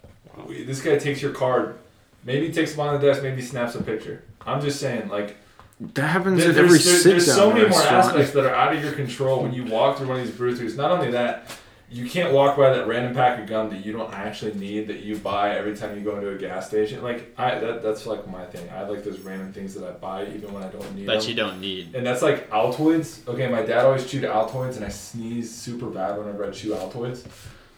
this 0.47 0.81
guy 0.81 0.97
takes 0.97 1.21
your 1.21 1.33
card. 1.33 1.75
Maybe 2.23 2.51
takes 2.53 2.73
it 2.73 2.79
on 2.79 2.99
the 2.99 3.05
desk. 3.05 3.21
Maybe 3.21 3.41
snaps 3.41 3.75
a 3.75 3.83
picture. 3.83 4.23
I'm 4.45 4.61
just 4.61 4.79
saying, 4.79 5.09
like, 5.09 5.35
That 5.79 6.07
happens 6.07 6.39
there- 6.39 6.51
at 6.51 6.57
every 6.57 6.69
there- 6.71 6.79
sit 6.79 7.09
there's 7.09 7.25
so 7.25 7.51
many 7.51 7.67
more 7.67 7.81
aspects 7.81 8.31
that 8.31 8.45
are 8.45 8.55
out 8.55 8.73
of 8.73 8.81
your 8.81 8.93
control 8.93 9.43
when 9.43 9.53
you 9.53 9.65
walk 9.65 9.97
through 9.97 10.07
one 10.07 10.19
of 10.19 10.25
these 10.25 10.35
brew 10.35 10.55
throughs. 10.55 10.77
Not 10.77 10.91
only 10.91 11.11
that, 11.11 11.51
you 11.93 12.09
can't 12.09 12.33
walk 12.33 12.57
by 12.57 12.73
that 12.73 12.87
random 12.87 13.13
pack 13.13 13.39
of 13.39 13.45
gum 13.45 13.69
that 13.69 13.85
you 13.85 13.93
don't 13.93 14.11
actually 14.11 14.53
need 14.55 14.87
that 14.87 15.01
you 15.01 15.15
buy 15.15 15.55
every 15.55 15.75
time 15.75 15.95
you 15.95 16.03
go 16.03 16.15
into 16.15 16.29
a 16.29 16.37
gas 16.37 16.67
station. 16.67 17.03
Like, 17.03 17.31
I 17.37 17.59
that 17.59 17.83
that's 17.83 18.07
like 18.07 18.27
my 18.27 18.45
thing. 18.45 18.67
I 18.71 18.81
like 18.83 19.03
those 19.03 19.19
random 19.19 19.53
things 19.53 19.75
that 19.75 19.87
I 19.87 19.91
buy 19.91 20.25
even 20.25 20.51
when 20.51 20.63
I 20.63 20.69
don't 20.69 20.95
need 20.95 21.05
them. 21.07 21.15
That 21.15 21.21
them. 21.21 21.29
you 21.29 21.35
don't 21.35 21.61
need. 21.61 21.93
And 21.93 22.05
that's 22.05 22.23
like 22.23 22.49
Altoids. 22.49 23.27
Okay, 23.27 23.47
my 23.47 23.61
dad 23.61 23.85
always 23.85 24.09
chewed 24.09 24.23
Altoids, 24.23 24.75
and 24.77 24.85
I 24.85 24.89
sneeze 24.89 25.53
super 25.53 25.85
bad 25.85 26.17
whenever 26.17 26.43
I 26.45 26.49
chew 26.49 26.71
Altoids. 26.71 27.25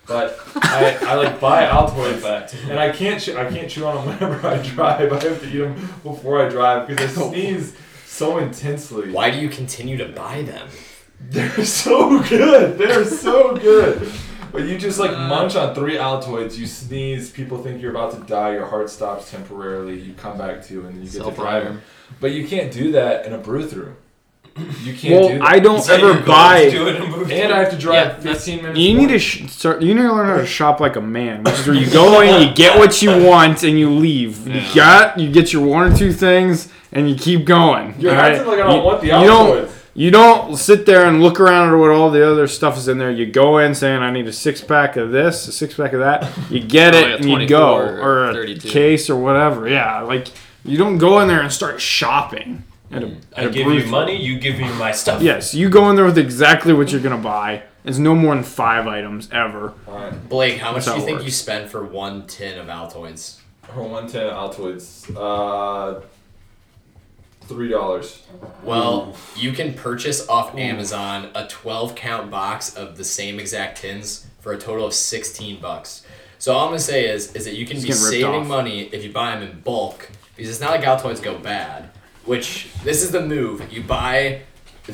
But 0.08 0.40
I, 0.56 0.98
I 1.02 1.16
like 1.16 1.40
buy 1.42 1.66
Altoids, 1.66 2.54
and 2.70 2.80
I 2.80 2.92
can't 2.92 3.22
chew, 3.22 3.38
I 3.38 3.50
can't 3.50 3.70
chew 3.70 3.86
on 3.86 3.96
them 3.96 4.18
whenever 4.18 4.48
I 4.48 4.58
drive. 4.60 5.12
I 5.14 5.24
have 5.28 5.42
to 5.42 5.48
eat 5.48 5.58
them 5.58 5.76
before 6.04 6.42
I 6.42 6.48
drive 6.48 6.88
because 6.88 7.18
I 7.18 7.22
sneeze 7.32 7.76
so 8.06 8.38
intensely. 8.38 9.12
Why 9.12 9.30
do 9.30 9.40
you 9.40 9.50
continue 9.50 9.98
to 9.98 10.08
buy 10.08 10.44
them? 10.44 10.70
They're 11.30 11.66
so 11.66 12.22
good. 12.24 12.78
They're 12.78 13.06
so 13.06 13.56
good. 13.56 14.12
But 14.52 14.64
you 14.66 14.78
just 14.78 15.00
like 15.00 15.12
uh, 15.12 15.28
munch 15.28 15.56
on 15.56 15.76
three 15.76 15.96
Altoids, 15.96 16.58
you 16.58 16.66
sneeze, 16.66 17.30
people 17.30 17.58
think 17.62 17.82
you're 17.82 17.92
about 17.92 18.14
to 18.14 18.20
die, 18.22 18.54
your 18.54 18.66
heart 18.66 18.90
stops 18.90 19.30
temporarily, 19.30 20.00
you 20.00 20.14
come 20.14 20.38
back 20.38 20.64
to, 20.68 20.86
and 20.86 20.96
you 21.04 21.10
get 21.10 21.24
to 21.24 21.32
drive. 21.32 21.64
Self-harm. 21.64 21.82
But 22.22 22.32
you 22.32 22.48
can't 22.48 22.72
do 22.72 22.92
that 22.94 23.26
in 23.26 23.34
a 23.34 23.38
brew 23.38 23.68
through. 23.68 23.96
You 24.84 24.94
can't 24.94 25.20
Well, 25.20 25.28
do 25.30 25.40
that. 25.40 25.48
I 25.52 25.60
don't 25.60 25.80
Is 25.80 25.90
ever 25.90 26.14
buy. 26.22 26.66
to 26.66 26.72
do 26.72 26.88
it 26.88 26.96
and 27.02 27.12
move 27.12 27.30
And 27.30 27.52
I 27.52 27.60
have 27.60 27.72
to 27.72 27.78
drive 27.78 28.24
Yeah, 28.24 28.34
15 28.34 28.58
minutes. 28.62 28.80
You 28.80 28.98
need 28.98 29.10
to 29.10 29.20
sh- 29.20 29.50
start. 29.50 29.82
You 29.82 29.94
need 29.94 30.04
to 30.04 30.14
learn 30.14 30.28
how 30.28 30.38
to 30.38 30.46
shop 30.46 30.80
like 30.80 30.96
a 30.96 31.02
man, 31.02 31.44
which 31.44 31.56
is 31.56 31.68
where 31.68 31.76
you 31.76 31.90
go 31.92 32.22
in, 32.22 32.48
you 32.48 32.54
get 32.54 32.78
what 32.78 33.02
you 33.02 33.10
want, 33.26 33.64
and 33.64 33.78
you 33.78 33.90
leave. 33.90 34.48
You 34.48 34.54
Yeah. 34.54 34.74
got, 34.76 35.20
you 35.20 35.30
get 35.30 35.52
your 35.52 35.66
one 35.66 35.92
or 35.92 35.98
two 35.98 36.14
things, 36.14 36.70
and 36.94 37.10
you 37.10 37.16
keep 37.18 37.44
going. 37.46 37.96
You're 38.00 38.14
all 38.14 38.18
right? 38.22 38.32
acting 38.36 38.48
like 38.48 38.60
I 38.60 38.64
don't 38.68 38.78
You- 38.78 38.84
want 38.84 39.02
the 39.02 39.10
Altoids. 39.10 39.75
You 39.96 40.12
don't 40.12 40.58
sit 40.58 40.86
there 40.86 41.06
and 41.06 41.24
look 41.24 41.40
around 41.40 41.74
at 41.74 41.78
what 41.78 41.90
all 41.90 42.12
the 42.12 42.30
other 42.30 42.48
stuff 42.48 42.78
is 42.78 42.88
in 42.88 42.98
there. 42.98 43.10
You 43.10 43.26
go 43.26 43.58
in 43.60 43.74
saying, 43.74 44.02
"I 44.02 44.12
need 44.12 44.28
a 44.28 44.34
six 44.34 44.62
pack 44.62 44.98
of 44.98 45.12
this, 45.12 45.48
a 45.48 45.52
six 45.52 45.74
pack 45.74 45.94
of 45.94 46.02
that." 46.02 46.30
You 46.52 46.60
get 46.60 46.94
it 46.94 47.08
yeah, 47.08 47.16
and 47.16 47.42
you 47.42 47.48
go, 47.48 47.76
or 47.76 48.00
or 48.02 48.30
a 48.30 48.34
32. 48.34 48.70
case 48.70 49.10
or 49.10 49.16
whatever. 49.16 49.68
Yeah, 49.68 50.02
like 50.02 50.28
you 50.66 50.78
don't 50.78 50.98
go 50.98 51.22
in 51.22 51.28
there 51.28 51.42
and 51.42 51.52
start 51.52 51.80
shopping. 51.82 52.64
At 52.92 53.04
a, 53.04 53.08
I 53.36 53.42
at 53.42 53.48
a 53.48 53.50
give 53.50 53.66
brew 53.66 53.78
you 53.78 53.88
money, 53.88 54.16
you 54.16 54.38
give 54.38 54.58
me 54.60 54.68
my 54.74 54.92
stuff. 54.92 55.22
Yes, 55.22 55.56
you 55.56 55.70
go 55.70 55.90
in 55.90 55.96
there 55.96 56.06
with 56.06 56.18
exactly 56.18 56.74
what 56.74 56.92
you're 56.92 57.02
gonna 57.02 57.18
buy. 57.18 57.64
It's 57.86 57.98
no 57.98 58.16
more 58.16 58.36
than 58.36 58.44
five 58.44 58.88
items 58.88 59.30
ever. 59.32 59.74
Alright. 59.88 60.28
Blake, 60.28 60.58
how 60.58 60.72
much 60.72 60.86
That's 60.86 60.88
do 60.88 60.92
you 60.94 61.00
how 61.00 61.06
think 61.06 61.16
works. 61.18 61.26
you 61.26 61.32
spend 61.32 61.70
for 61.70 61.84
one 61.84 62.26
tin 62.28 62.58
of 62.58 62.68
Altoids? 62.68 63.38
For 63.64 63.82
110 63.82 64.28
Altoids, 64.30 65.16
uh, 65.16 66.02
$3. 67.48 68.18
Well, 68.64 69.16
you 69.36 69.52
can 69.52 69.74
purchase 69.74 70.28
off 70.28 70.56
Amazon 70.56 71.30
a 71.36 71.48
12 71.48 71.96
count 71.96 72.30
box 72.32 72.76
of 72.76 72.98
the 72.98 73.04
same 73.04 73.40
exact 73.40 73.80
tins 73.82 74.26
for 74.40 74.54
a 74.54 74.58
total 74.58 74.86
of 74.86 74.94
16 74.94 75.60
bucks. 75.60 76.06
So 76.38 76.54
all 76.54 76.66
I'm 76.66 76.70
gonna 76.70 76.80
say 76.80 77.08
is, 77.10 77.34
is 77.36 77.46
that 77.46 77.56
you 77.56 77.66
can 77.66 77.78
Just 77.78 77.84
be 77.86 77.90
getting 77.90 78.04
ripped 78.04 78.14
saving 78.14 78.42
off. 78.42 78.48
money 78.48 78.82
if 78.92 79.04
you 79.04 79.12
buy 79.12 79.32
them 79.36 79.50
in 79.50 79.60
bulk 79.62 80.10
because 80.36 80.50
it's 80.52 80.60
not 80.60 80.72
like 80.72 80.82
Altoids 80.82 81.22
go 81.24 81.38
bad. 81.38 81.90
Which 82.26 82.68
this 82.84 83.04
is 83.04 83.12
the 83.12 83.22
move. 83.22 83.72
You 83.72 83.84
buy 83.84 84.42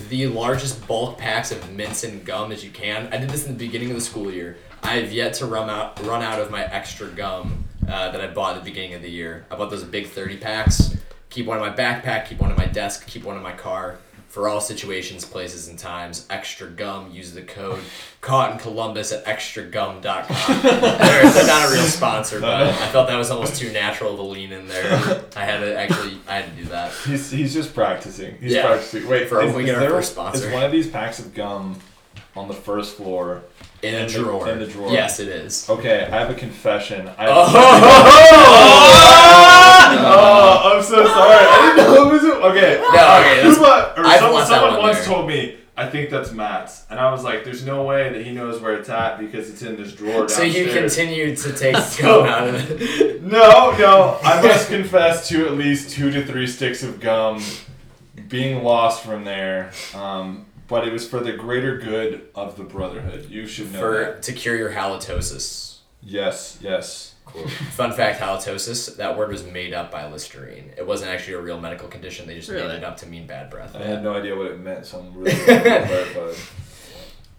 the 0.09 0.27
largest 0.27 0.87
bulk 0.87 1.17
packs 1.17 1.51
of 1.51 1.69
mints 1.71 2.03
and 2.03 2.23
gum 2.25 2.51
as 2.51 2.63
you 2.63 2.71
can. 2.71 3.07
I 3.13 3.17
did 3.17 3.29
this 3.29 3.45
in 3.45 3.57
the 3.57 3.65
beginning 3.65 3.89
of 3.89 3.95
the 3.95 4.01
school 4.01 4.31
year. 4.31 4.57
I 4.83 4.95
have 4.95 5.11
yet 5.11 5.33
to 5.35 5.45
run 5.45 5.69
out 5.69 6.01
run 6.05 6.21
out 6.21 6.39
of 6.39 6.51
my 6.51 6.63
extra 6.63 7.07
gum 7.07 7.65
uh, 7.87 8.11
that 8.11 8.21
I 8.21 8.27
bought 8.27 8.55
at 8.57 8.63
the 8.63 8.69
beginning 8.69 8.93
of 8.93 9.01
the 9.01 9.09
year. 9.09 9.45
I 9.51 9.55
bought 9.55 9.69
those 9.69 9.83
big 9.83 10.07
30 10.07 10.37
packs. 10.37 10.95
Keep 11.31 11.47
one 11.47 11.57
in 11.57 11.63
my 11.63 11.75
backpack, 11.75 12.27
keep 12.27 12.39
one 12.39 12.51
in 12.51 12.57
my 12.57 12.65
desk, 12.67 13.07
keep 13.07 13.23
one 13.23 13.37
in 13.37 13.43
my 13.43 13.53
car. 13.53 13.97
For 14.27 14.47
all 14.47 14.61
situations, 14.61 15.25
places, 15.25 15.67
and 15.67 15.77
times, 15.77 16.25
extra 16.29 16.69
gum. 16.69 17.11
Use 17.11 17.33
the 17.33 17.41
code 17.41 17.81
caught 18.21 18.53
in 18.53 18.59
Columbus 18.59 19.11
at 19.11 19.25
extragum.com. 19.25 20.01
they're, 20.61 21.47
not 21.47 21.69
a 21.69 21.73
real 21.73 21.83
sponsor, 21.83 22.39
but 22.39 22.53
I 22.69 22.87
felt 22.93 23.09
that 23.09 23.17
was 23.17 23.29
almost 23.29 23.57
too 23.57 23.73
natural 23.73 24.15
to 24.15 24.21
lean 24.23 24.53
in 24.53 24.69
there. 24.69 24.93
I 25.35 25.43
had 25.43 25.59
to 25.59 25.77
actually, 25.77 26.17
I 26.29 26.35
had 26.39 26.45
to 26.55 26.63
do 26.63 26.69
that. 26.69 26.93
He's, 27.05 27.29
he's 27.29 27.53
just 27.53 27.73
practicing. 27.73 28.37
He's 28.37 28.53
Yeah. 28.53 28.67
practicing. 28.67 29.05
Wait, 29.09 29.27
For 29.27 29.41
is, 29.41 29.53
we 29.53 29.65
get 29.65 29.75
our 29.75 29.81
there- 29.81 29.89
first 29.89 30.13
sponsor. 30.13 30.47
Is 30.47 30.53
one 30.53 30.63
of 30.63 30.71
these 30.71 30.89
packs 30.89 31.19
of 31.19 31.33
gum 31.33 31.77
on 32.33 32.47
the 32.47 32.53
first 32.53 32.95
floor? 32.95 33.43
In 33.81 33.95
a 33.95 33.97
In 33.97 34.07
the- 34.07 34.13
drawer. 34.13 34.47
in 34.49 34.59
the 34.59 34.67
drawer. 34.67 34.93
Yes, 34.93 35.19
it 35.19 35.27
is. 35.27 35.69
Okay, 35.69 36.03
I 36.09 36.19
have 36.19 36.29
a 36.29 36.35
confession. 36.35 37.09
I 37.17 37.25
Oh! 37.27 39.57
oh, 40.05 40.73
I'm 40.75 40.83
so 40.83 41.05
sorry. 41.05 41.35
I 41.35 41.73
didn't 41.75 41.93
know 41.93 42.09
it 42.09 42.13
was. 42.13 42.23
Okay. 42.23 42.81
No, 42.81 43.17
okay, 43.19 43.41
Who, 43.43 43.63
or 43.63 44.05
I've 44.07 44.19
some- 44.19 44.33
left 44.33 44.49
that 44.49 44.61
someone 44.61 44.79
once 44.81 44.97
there. 44.97 45.05
told 45.05 45.27
me, 45.27 45.57
I 45.77 45.87
think 45.89 46.09
that's 46.09 46.31
Matt's. 46.31 46.85
And 46.89 46.99
I 46.99 47.11
was 47.11 47.23
like, 47.23 47.43
there's 47.43 47.65
no 47.65 47.83
way 47.83 48.09
that 48.11 48.25
he 48.25 48.31
knows 48.31 48.61
where 48.61 48.75
it's 48.75 48.89
at 48.89 49.17
because 49.19 49.49
it's 49.49 49.61
in 49.61 49.77
this 49.77 49.93
drawer 49.93 50.27
So 50.27 50.43
you 50.43 50.71
continue 50.71 51.35
to 51.35 51.53
take 51.53 51.75
gum 51.99 52.25
out 52.25 52.47
of 52.49 52.81
it. 52.81 53.21
No, 53.21 53.71
no. 53.77 54.19
I 54.23 54.41
must 54.41 54.67
confess 54.67 55.29
to 55.29 55.45
at 55.45 55.53
least 55.53 55.91
two 55.91 56.11
to 56.11 56.25
three 56.25 56.47
sticks 56.47 56.83
of 56.83 56.99
gum 56.99 57.41
being 58.27 58.63
lost 58.63 59.03
from 59.05 59.23
there. 59.23 59.71
Um, 59.93 60.47
but 60.67 60.87
it 60.87 60.91
was 60.91 61.07
for 61.07 61.19
the 61.19 61.31
greater 61.33 61.77
good 61.77 62.27
of 62.35 62.57
the 62.57 62.63
brotherhood. 62.63 63.29
You 63.29 63.45
should 63.47 63.71
know 63.71 63.79
for 63.79 64.03
that. 64.05 64.23
to 64.23 64.33
cure 64.33 64.55
your 64.55 64.71
halitosis. 64.71 65.77
Yes, 66.01 66.57
yes. 66.61 67.10
Fun 67.71 67.93
fact: 67.93 68.19
halitosis. 68.19 68.97
That 68.97 69.17
word 69.17 69.29
was 69.29 69.43
made 69.45 69.73
up 69.73 69.91
by 69.91 70.07
Listerine. 70.11 70.71
It 70.77 70.85
wasn't 70.85 71.11
actually 71.11 71.33
a 71.35 71.41
real 71.41 71.59
medical 71.59 71.87
condition. 71.87 72.27
They 72.27 72.35
just 72.35 72.49
Really? 72.49 72.67
made 72.67 72.75
it 72.77 72.83
up 72.83 72.97
to 72.97 73.05
mean 73.07 73.27
bad 73.27 73.49
breath. 73.49 73.75
I 73.75 73.83
had 73.83 74.03
no 74.03 74.13
idea 74.15 74.35
what 74.35 74.47
it 74.47 74.59
meant, 74.59 74.85
so 74.85 74.99
I'm 74.99 75.13
really 75.17 75.31
glad 75.45 75.65
you 75.65 75.85
clarified. 76.13 76.35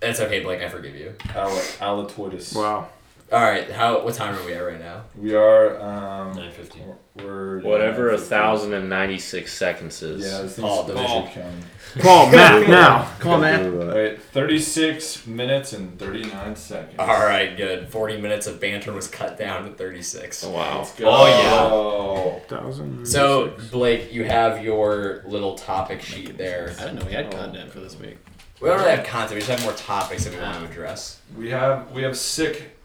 It's 0.02 0.20
okay, 0.20 0.40
Blake. 0.40 0.60
I 0.62 0.68
forgive 0.68 0.96
you. 0.96 1.14
Al- 1.34 1.50
alatoides. 1.50 2.56
Wow. 2.56 2.88
All 3.32 3.40
right. 3.40 3.70
How? 3.70 4.04
What 4.04 4.14
time 4.14 4.36
are 4.36 4.44
we 4.44 4.52
at 4.52 4.60
right 4.60 4.78
now? 4.78 5.04
We 5.16 5.34
are. 5.34 5.80
Um, 5.80 6.34
9:50. 6.36 6.96
We're 7.22 7.60
Whatever 7.60 8.10
a 8.10 8.18
thousand 8.18 8.72
and 8.72 8.88
ninety 8.88 9.18
six 9.18 9.52
seconds 9.52 10.02
is. 10.02 10.24
Yeah, 10.24 10.42
this 10.42 10.58
Paul, 10.58 10.84
thing's 10.84 10.96
division. 10.98 11.28
counting. 11.28 11.64
Paul, 12.00 12.30
Matt, 12.32 12.68
now. 12.68 13.04
Come 13.18 13.32
on, 13.32 13.40
Matt. 13.42 13.94
Wait, 13.94 14.22
36 14.22 15.26
minutes 15.26 15.74
and 15.74 15.98
39 15.98 16.56
seconds. 16.56 16.94
All 16.98 17.06
right, 17.06 17.54
good. 17.56 17.88
Forty 17.90 18.18
minutes 18.18 18.46
of 18.46 18.60
banter 18.60 18.92
was 18.92 19.08
cut 19.08 19.36
down 19.38 19.64
to 19.64 19.74
thirty-six. 19.74 20.42
Oh, 20.44 20.50
wow. 20.50 20.78
Let's 20.78 20.94
go. 20.94 21.08
Oh, 21.10 22.42
Thousand. 22.48 23.06
So 23.06 23.54
Blake, 23.70 24.12
you 24.12 24.24
have 24.24 24.62
your 24.64 25.22
little 25.26 25.54
topic 25.54 26.00
sheet 26.02 26.36
there. 26.38 26.74
I 26.78 26.82
didn't 26.84 27.00
know 27.00 27.06
we 27.06 27.12
had 27.12 27.30
content 27.30 27.70
for 27.70 27.80
this 27.80 27.98
week. 27.98 28.16
We 28.60 28.68
don't 28.68 28.78
really 28.78 28.90
have 28.96 29.04
content. 29.06 29.32
We 29.34 29.40
just 29.40 29.50
have 29.50 29.62
more 29.64 29.72
topics 29.74 30.24
that 30.24 30.32
we 30.34 30.40
want 30.40 30.58
to 30.64 30.70
address. 30.70 31.20
We 31.36 31.50
have 31.50 31.90
we 31.92 32.02
have 32.04 32.16
sick, 32.16 32.76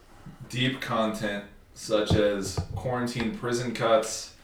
deep 0.48 0.80
content 0.80 1.44
such 1.74 2.12
as 2.14 2.58
quarantine 2.74 3.36
prison 3.38 3.72
cuts, 3.72 4.34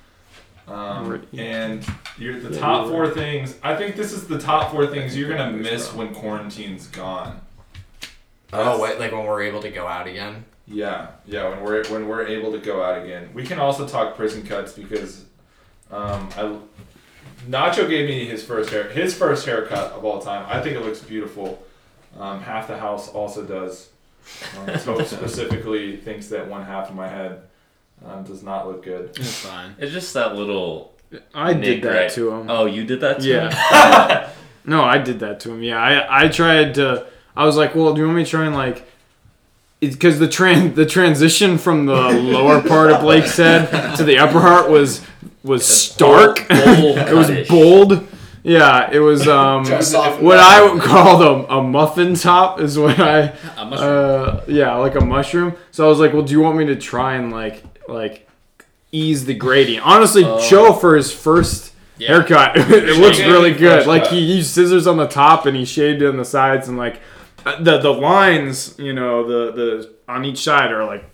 um, 0.68 1.26
and 1.36 1.84
you're, 2.16 2.38
the 2.40 2.54
Yeah, 2.54 2.60
top 2.60 2.86
you're 2.86 2.92
four 2.92 3.10
things. 3.10 3.56
I 3.62 3.74
think 3.76 3.96
this 3.96 4.12
is 4.12 4.26
the 4.28 4.38
top 4.38 4.70
four 4.70 4.86
things 4.86 5.16
you're 5.16 5.28
gonna 5.28 5.50
miss 5.52 5.92
when 5.92 6.14
quarantine's 6.14 6.86
gone. 6.86 7.40
Oh, 8.52 8.80
wait, 8.80 9.00
like 9.00 9.12
when 9.12 9.24
we're 9.26 9.42
able 9.42 9.60
to 9.62 9.70
go 9.70 9.86
out 9.86 10.06
again. 10.06 10.44
Yeah, 10.66 11.08
yeah. 11.26 11.48
When 11.50 11.62
we're 11.62 11.84
when 11.88 12.08
we're 12.08 12.26
able 12.26 12.52
to 12.52 12.58
go 12.58 12.82
out 12.82 13.02
again, 13.02 13.28
we 13.34 13.44
can 13.44 13.58
also 13.58 13.86
talk 13.86 14.16
prison 14.16 14.46
cuts 14.46 14.72
because, 14.72 15.24
um, 15.90 16.28
I, 16.36 16.56
Nacho 17.48 17.88
gave 17.88 18.08
me 18.08 18.24
his 18.26 18.42
first 18.44 18.70
hair 18.70 18.88
his 18.88 19.14
first 19.14 19.44
haircut 19.44 19.92
of 19.92 20.04
all 20.04 20.20
time. 20.20 20.46
I 20.48 20.62
think 20.62 20.76
it 20.76 20.80
looks 20.80 21.00
beautiful. 21.00 21.62
Um, 22.18 22.40
half 22.40 22.68
the 22.68 22.78
house 22.78 23.08
also 23.08 23.44
does. 23.44 23.88
Um, 24.58 24.78
so 24.78 25.02
specifically 25.04 25.96
thinks 25.96 26.28
that 26.28 26.48
one 26.48 26.64
half 26.64 26.90
of 26.90 26.94
my 26.94 27.08
head 27.08 27.42
um, 28.04 28.24
does 28.24 28.42
not 28.42 28.66
look 28.66 28.84
good. 28.84 29.10
It's 29.16 29.38
fine. 29.38 29.74
It's 29.78 29.92
just 29.92 30.12
that 30.14 30.34
little. 30.34 30.94
I 31.34 31.52
did 31.52 31.60
nick, 31.60 31.82
that 31.82 31.88
right? 31.88 32.10
to 32.12 32.30
him. 32.30 32.50
Oh, 32.50 32.66
you 32.66 32.84
did 32.84 33.00
that 33.00 33.20
too? 33.20 33.28
Yeah. 33.28 34.30
no, 34.64 34.82
I 34.82 34.98
did 34.98 35.20
that 35.20 35.40
to 35.40 35.52
him. 35.52 35.62
Yeah, 35.62 35.78
I 35.78 36.24
I 36.24 36.28
tried 36.28 36.74
to. 36.74 37.06
I 37.36 37.44
was 37.44 37.56
like, 37.56 37.74
well, 37.74 37.94
do 37.94 38.00
you 38.00 38.06
want 38.06 38.18
me 38.18 38.24
to 38.24 38.30
try 38.30 38.46
and 38.46 38.54
like, 38.54 38.88
because 39.80 40.18
the 40.18 40.28
tran 40.28 40.74
the 40.74 40.86
transition 40.86 41.58
from 41.58 41.86
the 41.86 41.94
lower 41.94 42.62
part 42.62 42.90
of 42.90 43.00
Blake's 43.00 43.36
head 43.36 43.96
to 43.96 44.04
the 44.04 44.18
upper 44.18 44.40
part 44.40 44.70
was 44.70 45.04
was 45.42 45.66
stark. 45.66 46.48
Bold 46.48 46.98
it 46.98 47.14
was 47.14 47.48
bold. 47.48 48.08
Yeah, 48.44 48.90
it 48.92 48.98
was 49.00 49.26
um 49.40 49.64
Try 49.64 49.78
to 49.78 49.82
soften 49.82 50.24
what 50.24 50.38
I 50.38 50.62
would 50.62 50.82
call 50.82 51.22
a, 51.22 51.58
a 51.58 51.62
muffin 51.62 52.14
top 52.14 52.60
is 52.60 52.78
what 52.78 53.00
I 53.00 53.32
A 53.56 53.64
mushroom. 53.64 53.80
uh, 53.80 54.40
yeah, 54.46 54.74
like 54.76 54.94
a 54.94 55.00
mushroom. 55.04 55.54
So 55.72 55.84
I 55.86 55.88
was 55.88 55.98
like, 55.98 56.12
well, 56.12 56.22
do 56.22 56.32
you 56.32 56.40
want 56.40 56.56
me 56.58 56.66
to 56.66 56.76
try 56.76 57.14
and 57.14 57.32
like 57.32 57.64
like 57.88 58.28
ease 58.92 59.24
the 59.24 59.34
gradient? 59.34 59.84
Honestly, 59.86 60.24
Oh. 60.24 60.38
Joe 60.48 60.72
for 60.72 60.94
his 60.94 61.10
first 61.10 61.72
Yeah. 61.98 62.08
haircut, 62.08 62.56
it 62.56 62.98
looks 62.98 63.18
really 63.20 63.54
good. 63.54 63.86
Like 63.86 64.06
he 64.08 64.18
used 64.20 64.50
scissors 64.50 64.86
on 64.86 64.98
the 64.98 65.08
top 65.08 65.46
and 65.46 65.56
he 65.56 65.64
shaved 65.64 66.02
it 66.02 66.08
on 66.08 66.16
the 66.18 66.24
sides 66.24 66.68
and 66.68 66.76
like 66.76 67.00
uh, 67.46 67.62
the 67.62 67.78
the 67.78 67.92
lines, 67.92 68.74
you 68.78 68.92
know, 68.92 69.26
the 69.26 69.52
the 69.52 69.90
on 70.06 70.24
each 70.26 70.42
side 70.44 70.70
are 70.70 70.84
like 70.84 71.04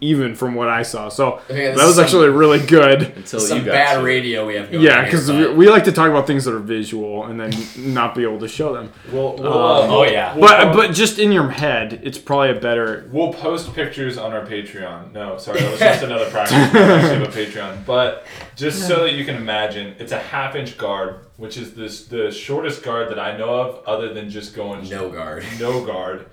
even 0.00 0.34
from 0.34 0.54
what 0.54 0.68
I 0.68 0.82
saw. 0.82 1.08
So 1.08 1.40
Okay, 1.50 1.66
that 1.74 1.76
was 1.76 1.96
some- 1.96 2.04
actually 2.04 2.28
really 2.28 2.60
good. 2.60 3.02
Until 3.16 3.40
Some 3.40 3.58
you 3.58 3.64
got 3.64 3.72
bad 3.72 3.96
to. 3.98 4.02
radio 4.04 4.46
we 4.46 4.54
have 4.56 4.70
going 4.70 4.82
Yeah, 4.84 5.04
because 5.04 5.30
we, 5.30 5.48
we 5.52 5.68
like 5.68 5.84
to 5.84 5.92
talk 5.92 6.08
about 6.08 6.26
things 6.26 6.44
that 6.44 6.54
are 6.54 6.58
visual 6.60 7.24
and 7.24 7.40
then 7.40 7.52
not 7.76 8.14
be 8.14 8.22
able 8.22 8.38
to 8.40 8.48
show 8.48 8.72
them. 8.74 8.92
We'll, 9.12 9.36
we'll, 9.36 9.52
Um, 9.52 9.90
Oh, 9.90 10.04
yeah. 10.04 10.34
we'll 10.34 10.48
But 10.48 10.72
po- 10.72 10.74
but 10.74 10.92
just 10.94 11.18
in 11.18 11.32
your 11.32 11.50
head, 11.50 12.00
it's 12.04 12.18
probably 12.18 12.50
a 12.50 12.60
better. 12.60 13.08
We'll 13.12 13.32
post 13.32 13.74
pictures 13.74 14.18
on 14.18 14.32
our 14.32 14.44
Patreon. 14.46 15.12
No, 15.12 15.36
sorry, 15.38 15.60
that 15.60 15.70
was 15.70 15.80
just 15.80 16.02
another 16.04 16.26
practice. 16.30 16.56
We 16.72 16.80
actually 16.80 17.18
have 17.18 17.22
a 17.22 17.26
Patreon, 17.38 17.84
but 17.86 18.26
just 18.56 18.86
so 18.86 19.02
that 19.04 19.14
you 19.14 19.24
can 19.24 19.34
imagine, 19.36 19.94
it's 19.98 20.12
a 20.12 20.18
half-inch 20.18 20.78
guard, 20.78 21.26
which 21.36 21.56
is 21.56 21.74
this 21.74 22.04
the 22.06 22.30
shortest 22.30 22.82
guard 22.82 23.10
that 23.10 23.18
I 23.18 23.36
know 23.36 23.48
of, 23.60 23.84
other 23.86 24.12
than 24.14 24.30
just 24.30 24.54
going 24.54 24.88
no 24.88 25.08
guard. 25.10 25.44
no 25.58 25.84
guard, 25.84 26.26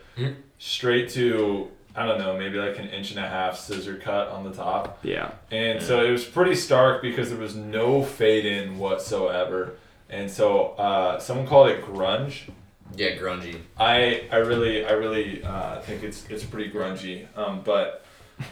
straight 0.57 1.09
to 1.09 1.69
I 1.95 2.05
don't 2.05 2.19
know, 2.19 2.35
maybe 2.37 2.57
like 2.57 2.77
an 2.77 2.89
inch 2.89 3.11
and 3.11 3.19
a 3.19 3.27
half 3.27 3.57
scissor 3.57 3.95
cut 3.97 4.27
on 4.29 4.43
the 4.43 4.51
top. 4.51 4.99
Yeah. 5.03 5.31
And 5.51 5.81
so 5.81 6.03
it 6.03 6.11
was 6.11 6.25
pretty 6.25 6.55
stark 6.55 7.01
because 7.01 7.29
there 7.29 7.39
was 7.39 7.55
no 7.55 8.03
fade 8.03 8.45
in 8.45 8.77
whatsoever. 8.77 9.75
And 10.09 10.29
so 10.29 10.69
uh, 10.77 11.19
someone 11.19 11.47
called 11.47 11.69
it 11.69 11.83
grunge. 11.85 12.49
Yeah, 12.95 13.15
grungy. 13.17 13.57
I 13.77 14.25
I 14.31 14.37
really 14.37 14.85
I 14.85 14.91
really 14.91 15.43
uh, 15.43 15.79
think 15.81 16.03
it's 16.03 16.25
it's 16.29 16.43
pretty 16.43 16.69
grungy. 16.71 17.27
Um, 17.37 17.61
but 17.63 18.01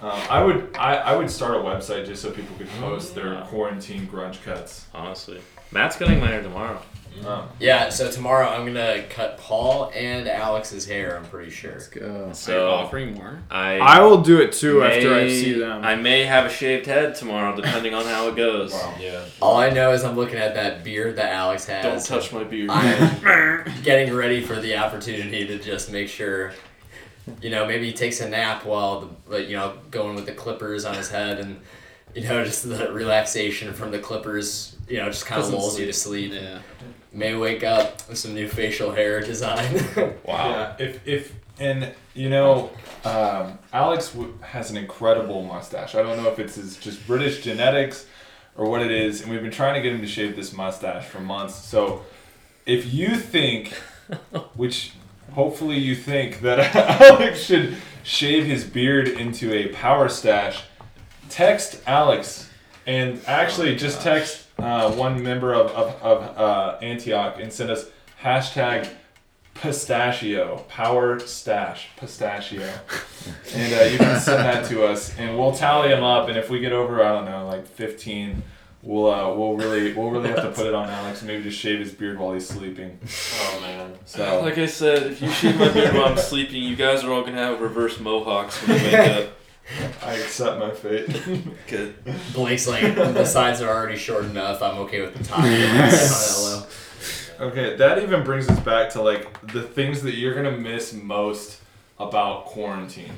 Um, 0.01 0.21
I 0.29 0.41
would 0.41 0.75
I, 0.77 0.95
I 0.95 1.15
would 1.17 1.29
start 1.29 1.55
a 1.55 1.59
website 1.59 2.05
just 2.05 2.21
so 2.21 2.31
people 2.31 2.55
could 2.57 2.69
post 2.79 3.15
their 3.15 3.41
quarantine 3.49 4.07
grunge 4.07 4.41
cuts. 4.41 4.85
Honestly, 4.93 5.41
Matt's 5.71 5.97
cutting 5.97 6.21
my 6.21 6.27
hair 6.27 6.41
tomorrow. 6.41 6.81
Um, 7.25 7.47
Yeah, 7.59 7.89
so 7.89 8.09
tomorrow 8.11 8.47
I'm 8.47 8.65
gonna 8.65 9.03
cut 9.09 9.37
Paul 9.37 9.91
and 9.95 10.27
Alex's 10.27 10.85
hair. 10.85 11.17
I'm 11.17 11.25
pretty 11.25 11.51
sure. 11.51 11.71
Let's 11.73 11.87
go. 11.87 12.29
So 12.33 12.51
So 12.53 12.71
offering 12.71 13.13
more. 13.13 13.39
I 13.49 13.77
I 13.77 14.01
will 14.01 14.21
do 14.21 14.41
it 14.41 14.51
too 14.51 14.83
after 14.83 15.13
I 15.13 15.27
see 15.29 15.53
them. 15.53 15.83
I 15.83 15.95
may 15.95 16.25
have 16.25 16.45
a 16.45 16.49
shaved 16.49 16.85
head 16.85 17.15
tomorrow, 17.15 17.55
depending 17.55 17.93
on 17.93 18.05
how 18.05 18.27
it 18.29 18.35
goes. 18.35 18.73
Wow. 18.73 18.95
Yeah. 18.99 19.21
All 19.41 19.57
I 19.57 19.69
know 19.69 19.91
is 19.93 20.03
I'm 20.03 20.15
looking 20.15 20.37
at 20.37 20.55
that 20.55 20.83
beard 20.83 21.15
that 21.17 21.31
Alex 21.33 21.65
has. 21.67 21.83
Don't 21.83 22.19
touch 22.19 22.31
my 22.33 22.43
beard. 22.43 22.69
I'm 22.71 23.63
getting 23.83 24.13
ready 24.13 24.41
for 24.41 24.55
the 24.59 24.75
opportunity 24.77 25.45
to 25.47 25.59
just 25.59 25.91
make 25.91 26.09
sure, 26.09 26.51
you 27.41 27.49
know, 27.49 27.65
maybe 27.65 27.85
he 27.87 27.93
takes 27.93 28.19
a 28.21 28.27
nap 28.29 28.65
while 28.65 28.99
the, 29.01 29.07
but, 29.29 29.47
you 29.47 29.55
know, 29.55 29.77
going 29.91 30.15
with 30.15 30.25
the 30.25 30.33
clippers 30.33 30.83
on 30.85 30.95
his 30.95 31.09
head 31.09 31.39
and, 31.39 31.59
you 32.15 32.23
know, 32.23 32.43
just 32.43 32.67
the 32.67 32.91
relaxation 32.91 33.73
from 33.73 33.91
the 33.91 33.99
clippers, 33.99 34.75
you 34.89 34.97
know, 34.97 35.07
just 35.07 35.25
kind 35.25 35.39
of 35.39 35.45
Doesn't 35.45 35.59
lulls 35.59 35.79
you 35.79 35.85
to 35.85 35.93
sleep. 35.93 36.31
Yeah. 36.33 36.59
May 37.13 37.35
wake 37.35 37.63
up 37.63 38.07
with 38.09 38.17
some 38.17 38.33
new 38.33 38.49
facial 38.49 38.91
hair 38.91 39.21
design. 39.21 39.75
wow. 39.95 40.49
Yeah, 40.49 40.75
if 40.79 41.07
if 41.07 41.35
and 41.59 41.93
you 42.15 42.29
know, 42.29 42.71
um, 43.05 43.59
Alex 43.71 44.09
w- 44.13 44.37
has 44.41 44.71
an 44.71 44.77
incredible 44.77 45.43
mustache. 45.43 45.93
I 45.93 46.01
don't 46.01 46.21
know 46.21 46.29
if 46.29 46.39
it's 46.39 46.55
his 46.55 46.77
just 46.77 47.05
British 47.05 47.43
genetics 47.43 48.07
or 48.55 48.69
what 48.69 48.81
it 48.81 48.91
is, 48.91 49.21
and 49.21 49.31
we've 49.31 49.41
been 49.41 49.51
trying 49.51 49.75
to 49.75 49.81
get 49.81 49.93
him 49.93 50.01
to 50.01 50.07
shave 50.07 50.35
this 50.35 50.53
mustache 50.53 51.05
for 51.05 51.19
months. 51.19 51.55
So, 51.55 52.03
if 52.65 52.91
you 52.91 53.15
think, 53.15 53.69
which 54.55 54.93
hopefully 55.33 55.77
you 55.77 55.95
think 55.95 56.41
that 56.41 56.75
Alex 57.01 57.43
should 57.43 57.77
shave 58.03 58.45
his 58.45 58.63
beard 58.63 59.07
into 59.07 59.53
a 59.53 59.67
power 59.69 60.09
stash, 60.09 60.63
text 61.29 61.81
Alex, 61.85 62.49
and 62.85 63.21
actually 63.27 63.75
just 63.75 64.01
text 64.01 64.42
uh, 64.63 64.91
one 64.93 65.21
member 65.21 65.53
of 65.53 65.71
of, 65.71 66.01
of 66.01 66.37
uh, 66.37 66.77
Antioch 66.81 67.37
and 67.39 67.51
send 67.51 67.69
us 67.69 67.85
hashtag 68.21 68.87
pistachio 69.53 70.57
power 70.67 71.19
stash 71.19 71.87
pistachio 71.97 72.67
and 73.53 73.73
uh, 73.73 73.83
you 73.83 73.97
can 73.97 74.19
send 74.19 74.39
that 74.43 74.65
to 74.65 74.83
us 74.85 75.15
and 75.17 75.37
we'll 75.37 75.51
tally 75.53 75.89
them 75.89 76.03
up 76.03 76.27
and 76.27 76.37
if 76.37 76.49
we 76.49 76.59
get 76.59 76.73
over 76.73 77.03
i 77.03 77.09
don't 77.09 77.25
know 77.25 77.45
like 77.47 77.65
15 77.67 78.41
we'll 78.81 79.07
uh, 79.13 79.31
we'll 79.33 79.55
really 79.55 79.93
we'll 79.93 80.09
really 80.09 80.27
have 80.29 80.41
to 80.41 80.49
put 80.51 80.65
it 80.65 80.73
on 80.73 80.89
alex 80.89 81.19
and 81.21 81.27
maybe 81.27 81.43
just 81.43 81.59
shave 81.59 81.79
his 81.79 81.91
beard 81.91 82.17
while 82.19 82.33
he's 82.33 82.47
sleeping 82.47 82.97
Oh 83.39 83.59
man. 83.61 83.93
so 84.05 84.41
Like 84.41 84.57
I 84.57 84.65
said, 84.65 85.03
if 85.11 85.21
you 85.21 85.29
shave 85.31 85.57
my 85.57 85.69
beard 85.69 85.93
while 85.93 86.05
I'm 86.05 86.17
sleeping, 86.17 86.63
you 86.63 86.75
guys 86.75 87.03
are 87.03 87.13
all 87.13 87.21
gonna 87.21 87.37
have 87.37 87.61
reverse 87.61 87.99
mohawks 87.99 88.57
when 88.67 88.77
you 88.79 88.85
wake 88.85 88.93
up. 89.17 89.27
I 90.03 90.13
accept 90.13 90.59
my 90.59 90.71
fate 90.71 91.07
Good. 91.67 91.95
Blake's 92.33 92.67
like, 92.67 92.95
the 92.95 93.25
sides 93.25 93.61
are 93.61 93.69
already 93.69 93.97
short 93.97 94.25
enough. 94.25 94.61
I'm 94.61 94.77
okay 94.79 95.01
with 95.01 95.15
the 95.15 95.23
top. 95.23 95.39
Hello. 95.43 96.65
okay 97.39 97.75
that 97.77 98.03
even 98.03 98.23
brings 98.23 98.49
us 98.49 98.59
back 98.59 98.89
to 98.91 99.01
like 99.01 99.41
the 99.53 99.61
things 99.61 100.01
that 100.03 100.15
you're 100.15 100.35
gonna 100.35 100.57
miss 100.57 100.93
most 100.93 101.59
about 101.99 102.45
quarantine 102.45 103.11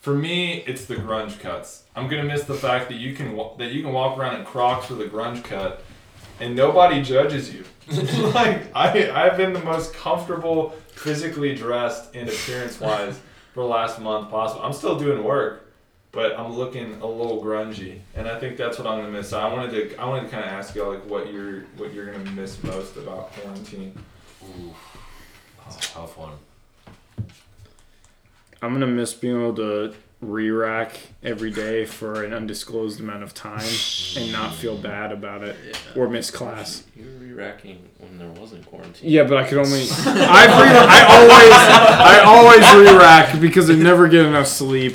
for 0.00 0.14
me 0.14 0.58
it's 0.66 0.86
the 0.86 0.96
grunge 0.96 1.38
cuts 1.38 1.84
i'm 1.94 2.08
gonna 2.08 2.24
miss 2.24 2.44
the 2.44 2.54
fact 2.54 2.88
that 2.88 2.96
you 2.96 3.14
can 3.14 3.36
that 3.58 3.70
you 3.72 3.82
can 3.82 3.92
walk 3.92 4.18
around 4.18 4.38
in 4.38 4.44
crocs 4.44 4.88
with 4.90 5.00
a 5.00 5.08
grunge 5.08 5.42
cut 5.44 5.82
and 6.40 6.56
nobody 6.56 7.02
judges 7.02 7.54
you. 7.54 7.64
like 8.32 8.74
I, 8.74 9.10
I've 9.10 9.36
been 9.36 9.52
the 9.52 9.62
most 9.62 9.94
comfortable 9.94 10.70
physically 10.88 11.54
dressed 11.54 12.14
and 12.14 12.28
appearance 12.28 12.80
wise 12.80 13.18
for 13.54 13.60
the 13.62 13.68
last 13.68 14.00
month 14.00 14.30
possible. 14.30 14.62
I'm 14.62 14.72
still 14.72 14.98
doing 14.98 15.22
work, 15.24 15.61
but 16.12 16.38
I'm 16.38 16.52
looking 16.52 17.00
a 17.00 17.06
little 17.06 17.42
grungy, 17.42 18.00
and 18.14 18.28
I 18.28 18.38
think 18.38 18.56
that's 18.58 18.78
what 18.78 18.86
I'm 18.86 19.00
gonna 19.00 19.10
miss. 19.12 19.30
So 19.30 19.40
I 19.40 19.52
wanted 19.52 19.70
to, 19.90 19.96
I 19.96 20.04
wanted 20.06 20.24
to 20.24 20.28
kind 20.28 20.44
of 20.44 20.50
ask 20.50 20.74
y'all 20.74 20.92
like 20.92 21.04
what 21.08 21.32
you're, 21.32 21.62
what 21.76 21.92
you're 21.92 22.12
gonna 22.12 22.30
miss 22.32 22.62
most 22.62 22.96
about 22.96 23.32
quarantine. 23.32 23.98
Ooh. 24.44 24.74
That's 25.64 25.76
a 25.76 25.92
tough 25.92 26.18
one. 26.18 26.32
I'm 28.60 28.72
gonna 28.74 28.86
miss 28.86 29.14
being 29.14 29.40
able 29.40 29.54
to 29.56 29.94
re-rack 30.20 31.00
every 31.24 31.50
day 31.50 31.84
for 31.84 32.22
an 32.22 32.32
undisclosed 32.32 33.00
amount 33.00 33.24
of 33.24 33.34
time 33.34 33.66
and 34.16 34.30
not 34.30 34.54
feel 34.54 34.76
bad 34.76 35.10
about 35.10 35.42
it 35.42 35.56
or 35.96 36.08
miss 36.08 36.30
class. 36.30 36.84
You 36.94 37.04
were 37.04 37.26
re-racking 37.26 37.88
when 37.98 38.18
there 38.18 38.30
wasn't 38.40 38.64
quarantine. 38.66 39.10
Yeah, 39.10 39.24
but 39.24 39.38
I 39.38 39.48
could 39.48 39.58
only. 39.58 39.82
I 40.06 40.44
re- 40.46 40.86
I 40.86 41.04
always 41.08 41.52
I 41.98 42.20
always 42.24 42.92
re-rack 42.92 43.40
because 43.40 43.68
I 43.68 43.74
never 43.74 44.06
get 44.08 44.24
enough 44.26 44.46
sleep. 44.46 44.94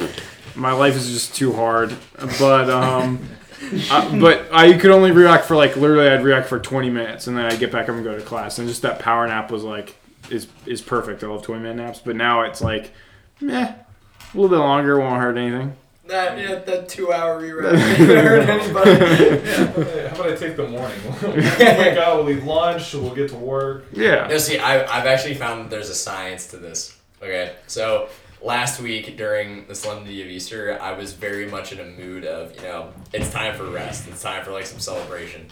My 0.58 0.72
life 0.72 0.96
is 0.96 1.12
just 1.12 1.36
too 1.36 1.54
hard. 1.54 1.96
But 2.40 2.70
um, 2.70 3.20
I, 3.92 4.18
but 4.20 4.52
I 4.52 4.74
could 4.74 4.92
only 4.92 5.12
re-rack 5.12 5.44
for 5.44 5.56
like 5.56 5.76
literally 5.76 6.10
I'd 6.10 6.24
re-rack 6.24 6.48
for 6.48 6.60
20 6.60 6.90
minutes 6.90 7.28
and 7.28 7.38
then 7.38 7.46
I'd 7.46 7.60
get 7.60 7.72
back 7.72 7.90
up 7.90 7.96
and 7.96 8.04
go 8.04 8.18
to 8.18 8.24
class 8.24 8.60
and 8.60 8.68
just 8.68 8.82
that 8.82 9.00
power 9.00 9.28
nap 9.28 9.52
was 9.52 9.64
like 9.64 9.96
is 10.30 10.48
is 10.66 10.82
perfect. 10.82 11.24
I 11.24 11.28
love 11.28 11.44
20 11.44 11.62
minute 11.62 11.84
naps, 11.84 12.00
but 12.00 12.16
now 12.16 12.42
it's 12.42 12.62
like 12.62 12.92
meh, 13.40 13.74
a 13.74 14.38
little 14.38 14.50
bit 14.50 14.58
longer 14.58 15.00
won't 15.00 15.22
hurt 15.22 15.38
anything. 15.38 15.76
That, 16.08 16.38
yeah, 16.38 16.56
that 16.56 16.88
two 16.88 17.12
hour 17.12 17.38
rewrite 17.38 17.76
ain't 17.76 17.98
gonna 17.98 18.22
hurt 18.22 18.48
anybody. 18.48 18.92
How 20.08 20.16
about 20.16 20.32
I 20.32 20.36
take 20.36 20.56
the 20.56 20.68
morning? 20.68 20.98
we'll 21.22 21.34
wake 21.34 21.98
up, 21.98 22.18
we'll 22.18 22.30
eat 22.30 22.44
lunch, 22.44 22.94
we'll 22.94 23.14
get 23.14 23.30
to 23.30 23.36
work. 23.36 23.86
Yeah. 23.92 24.28
No, 24.28 24.38
see, 24.38 24.58
I, 24.58 24.84
I've 24.84 25.06
actually 25.06 25.34
found 25.34 25.66
that 25.66 25.70
there's 25.70 25.90
a 25.90 25.96
science 25.96 26.48
to 26.48 26.58
this. 26.58 26.98
Okay, 27.22 27.56
so 27.68 28.08
last 28.42 28.82
week 28.82 29.18
during 29.18 29.68
the 29.68 29.76
Solemnity 29.76 30.22
of 30.22 30.28
Easter, 30.28 30.78
I 30.82 30.94
was 30.94 31.14
very 31.14 31.48
much 31.48 31.72
in 31.72 31.80
a 31.80 31.86
mood 31.86 32.26
of, 32.26 32.56
you 32.56 32.62
know, 32.62 32.94
it's 33.14 33.32
time 33.32 33.56
for 33.56 33.66
rest. 33.66 34.08
It's 34.08 34.22
time 34.22 34.44
for 34.44 34.52
like 34.52 34.66
some 34.66 34.80
celebration. 34.80 35.48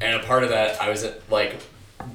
And 0.00 0.20
a 0.20 0.24
part 0.24 0.42
of 0.42 0.48
that, 0.48 0.80
I 0.80 0.90
was 0.90 1.06
like 1.30 1.60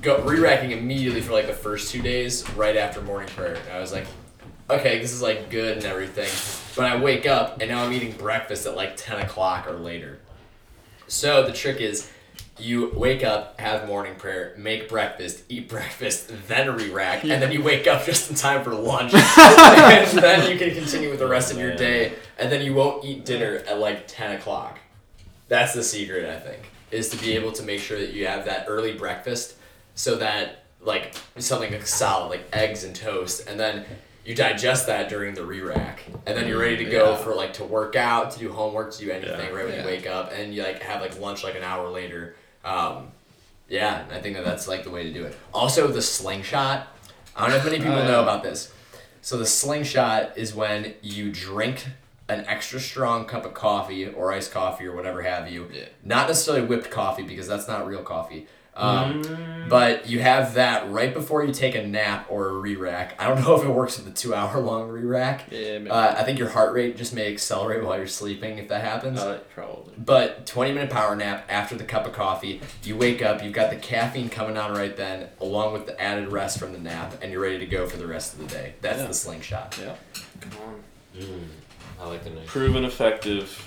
go, 0.01 0.21
re-racking 0.23 0.71
immediately 0.71 1.21
for 1.21 1.33
like 1.33 1.47
the 1.47 1.53
first 1.53 1.91
two 1.91 2.01
days 2.01 2.49
right 2.51 2.75
after 2.75 3.01
morning 3.01 3.29
prayer. 3.29 3.55
And 3.55 3.73
I 3.73 3.79
was 3.79 3.91
like, 3.91 4.07
okay, 4.69 4.99
this 4.99 5.13
is 5.13 5.21
like 5.21 5.49
good 5.49 5.77
and 5.77 5.85
everything. 5.85 6.29
But 6.75 6.91
I 6.91 7.01
wake 7.01 7.25
up 7.25 7.61
and 7.61 7.69
now 7.69 7.83
I'm 7.83 7.93
eating 7.93 8.11
breakfast 8.13 8.65
at 8.65 8.75
like 8.75 8.97
10 8.97 9.21
o'clock 9.21 9.67
or 9.67 9.73
later. 9.73 10.19
So 11.07 11.45
the 11.45 11.53
trick 11.53 11.79
is 11.79 12.11
you 12.59 12.91
wake 12.95 13.23
up, 13.23 13.59
have 13.59 13.87
morning 13.87 14.15
prayer, 14.15 14.53
make 14.57 14.89
breakfast, 14.89 15.43
eat 15.49 15.69
breakfast, 15.69 16.31
then 16.47 16.75
re-rack, 16.75 17.23
and 17.23 17.41
then 17.41 17.51
you 17.51 17.61
wake 17.61 17.87
up 17.87 18.05
just 18.05 18.29
in 18.29 18.35
time 18.35 18.63
for 18.63 18.73
lunch. 18.73 19.13
and 19.37 20.17
then 20.17 20.49
you 20.51 20.57
can 20.57 20.73
continue 20.73 21.09
with 21.09 21.19
the 21.19 21.27
rest 21.27 21.51
of 21.51 21.59
your 21.59 21.75
day, 21.75 22.13
and 22.39 22.51
then 22.51 22.65
you 22.65 22.73
won't 22.73 23.05
eat 23.05 23.25
dinner 23.25 23.63
at 23.67 23.79
like 23.79 24.07
10 24.07 24.37
o'clock. 24.37 24.79
That's 25.47 25.73
the 25.73 25.83
secret, 25.83 26.25
I 26.29 26.39
think, 26.39 26.63
is 26.91 27.09
to 27.09 27.17
be 27.17 27.35
able 27.35 27.51
to 27.53 27.63
make 27.63 27.79
sure 27.79 27.99
that 27.99 28.13
you 28.13 28.27
have 28.27 28.45
that 28.45 28.65
early 28.67 28.93
breakfast 28.93 29.55
so 29.95 30.15
that, 30.15 30.63
like, 30.81 31.15
something 31.37 31.71
like 31.71 31.87
solid, 31.87 32.29
like 32.29 32.47
eggs 32.53 32.83
and 32.83 32.95
toast, 32.95 33.47
and 33.47 33.59
then 33.59 33.85
you 34.27 34.35
digest 34.35 34.87
that 34.87 35.07
during 35.07 35.33
the 35.35 35.45
re-rack, 35.45 36.01
and 36.25 36.37
then 36.37 36.49
you're 36.49 36.59
ready 36.59 36.75
to 36.75 36.83
go 36.85 37.11
Yeah. 37.11 37.17
for 37.17 37.33
like 37.33 37.53
to 37.53 37.63
work 37.63 37.95
out, 37.95 38.31
to 38.31 38.39
do 38.39 38.51
homework, 38.51 38.91
to 38.91 38.99
do 39.05 39.09
anything 39.09 39.39
Yeah. 39.39 39.55
right 39.55 39.63
when 39.65 39.73
Yeah. 39.73 39.81
you 39.83 39.87
wake 39.87 40.05
up, 40.05 40.33
and 40.33 40.53
you 40.53 40.63
like 40.63 40.81
have 40.83 40.99
like 40.99 41.17
lunch 41.17 41.45
like 41.45 41.55
an 41.55 41.63
hour 41.63 41.87
later. 41.87 42.35
Um, 42.65 43.11
yeah, 43.69 44.03
I 44.11 44.19
think 44.19 44.35
that 44.35 44.43
that's 44.43 44.67
like 44.67 44.83
the 44.83 44.89
way 44.89 45.03
to 45.03 45.13
do 45.13 45.23
it. 45.23 45.33
Also, 45.53 45.87
the 45.87 46.01
slingshot. 46.01 46.87
I 47.37 47.41
don't 47.41 47.51
know 47.51 47.55
if 47.55 47.63
many 47.63 47.77
people 47.77 47.93
Oh, 47.99 48.05
know 48.05 48.21
about 48.21 48.43
this. 48.43 48.69
So 49.21 49.37
the 49.37 49.45
slingshot 49.45 50.33
is 50.37 50.53
when 50.53 50.95
you 51.01 51.31
drink 51.31 51.85
an 52.27 52.43
extra 52.47 52.81
strong 52.81 53.23
cup 53.23 53.45
of 53.45 53.53
coffee 53.53 54.09
or 54.09 54.33
iced 54.33 54.51
coffee 54.51 54.85
or 54.87 54.93
whatever 54.93 55.21
have 55.21 55.49
you. 55.49 55.69
Yeah. 55.73 55.85
Not 56.03 56.27
necessarily 56.27 56.65
whipped 56.65 56.91
coffee 56.91 57.23
because 57.23 57.47
that's 57.47 57.69
not 57.69 57.87
real 57.87 58.03
coffee. 58.03 58.47
Um, 58.77 59.23
But 59.69 60.07
you 60.07 60.21
have 60.21 60.53
that 60.53 60.89
right 60.91 61.13
before 61.13 61.43
you 61.43 61.51
take 61.51 61.75
a 61.75 61.85
nap 61.85 62.27
or 62.29 62.47
a 62.47 62.53
re-rack. 62.53 63.15
I 63.19 63.27
don't 63.27 63.41
know 63.43 63.55
if 63.59 63.65
it 63.65 63.69
works 63.69 63.97
with 63.97 64.05
the 64.05 64.13
two 64.13 64.33
hour 64.33 64.61
long 64.61 64.87
re-rack. 64.87 65.45
Yeah. 65.51 65.79
Uh, 65.89 66.15
I 66.17 66.23
think 66.23 66.39
your 66.39 66.47
heart 66.47 66.73
rate 66.73 66.95
just 66.95 67.13
may 67.13 67.29
accelerate 67.29 67.83
while 67.83 67.97
you're 67.97 68.07
sleeping 68.07 68.59
if 68.59 68.69
that 68.69 68.81
happens. 68.81 69.19
Uh, 69.19 69.39
probably. 69.53 69.93
But 69.97 70.45
20 70.45 70.71
minute 70.71 70.89
power 70.89 71.17
nap 71.17 71.45
after 71.49 71.75
the 71.75 71.83
cup 71.83 72.05
of 72.05 72.13
coffee, 72.13 72.61
you 72.83 72.95
wake 72.95 73.21
up, 73.21 73.43
you've 73.43 73.51
got 73.51 73.69
the 73.69 73.75
caffeine 73.75 74.29
coming 74.29 74.55
on 74.55 74.71
right 74.73 74.95
then, 74.95 75.27
along 75.41 75.73
with 75.73 75.85
the 75.85 75.99
added 76.01 76.31
rest 76.31 76.59
from 76.59 76.71
the 76.71 76.79
nap, 76.79 77.15
and 77.21 77.29
you're 77.33 77.41
ready 77.41 77.59
to 77.59 77.65
go 77.65 77.87
for 77.87 77.97
the 77.97 78.07
rest 78.07 78.33
of 78.35 78.39
the 78.39 78.45
day. 78.47 78.75
That's 78.79 78.99
Yeah. 78.99 79.07
the 79.07 79.13
slingshot. 79.13 79.77
yeah. 79.81 79.95
Come 80.39 80.51
on. 80.65 80.83
Mm, 81.21 81.43
I 81.99 82.07
like 82.07 82.23
the 82.23 82.29
name. 82.29 82.45
Proven 82.45 82.85
effective 82.85 83.61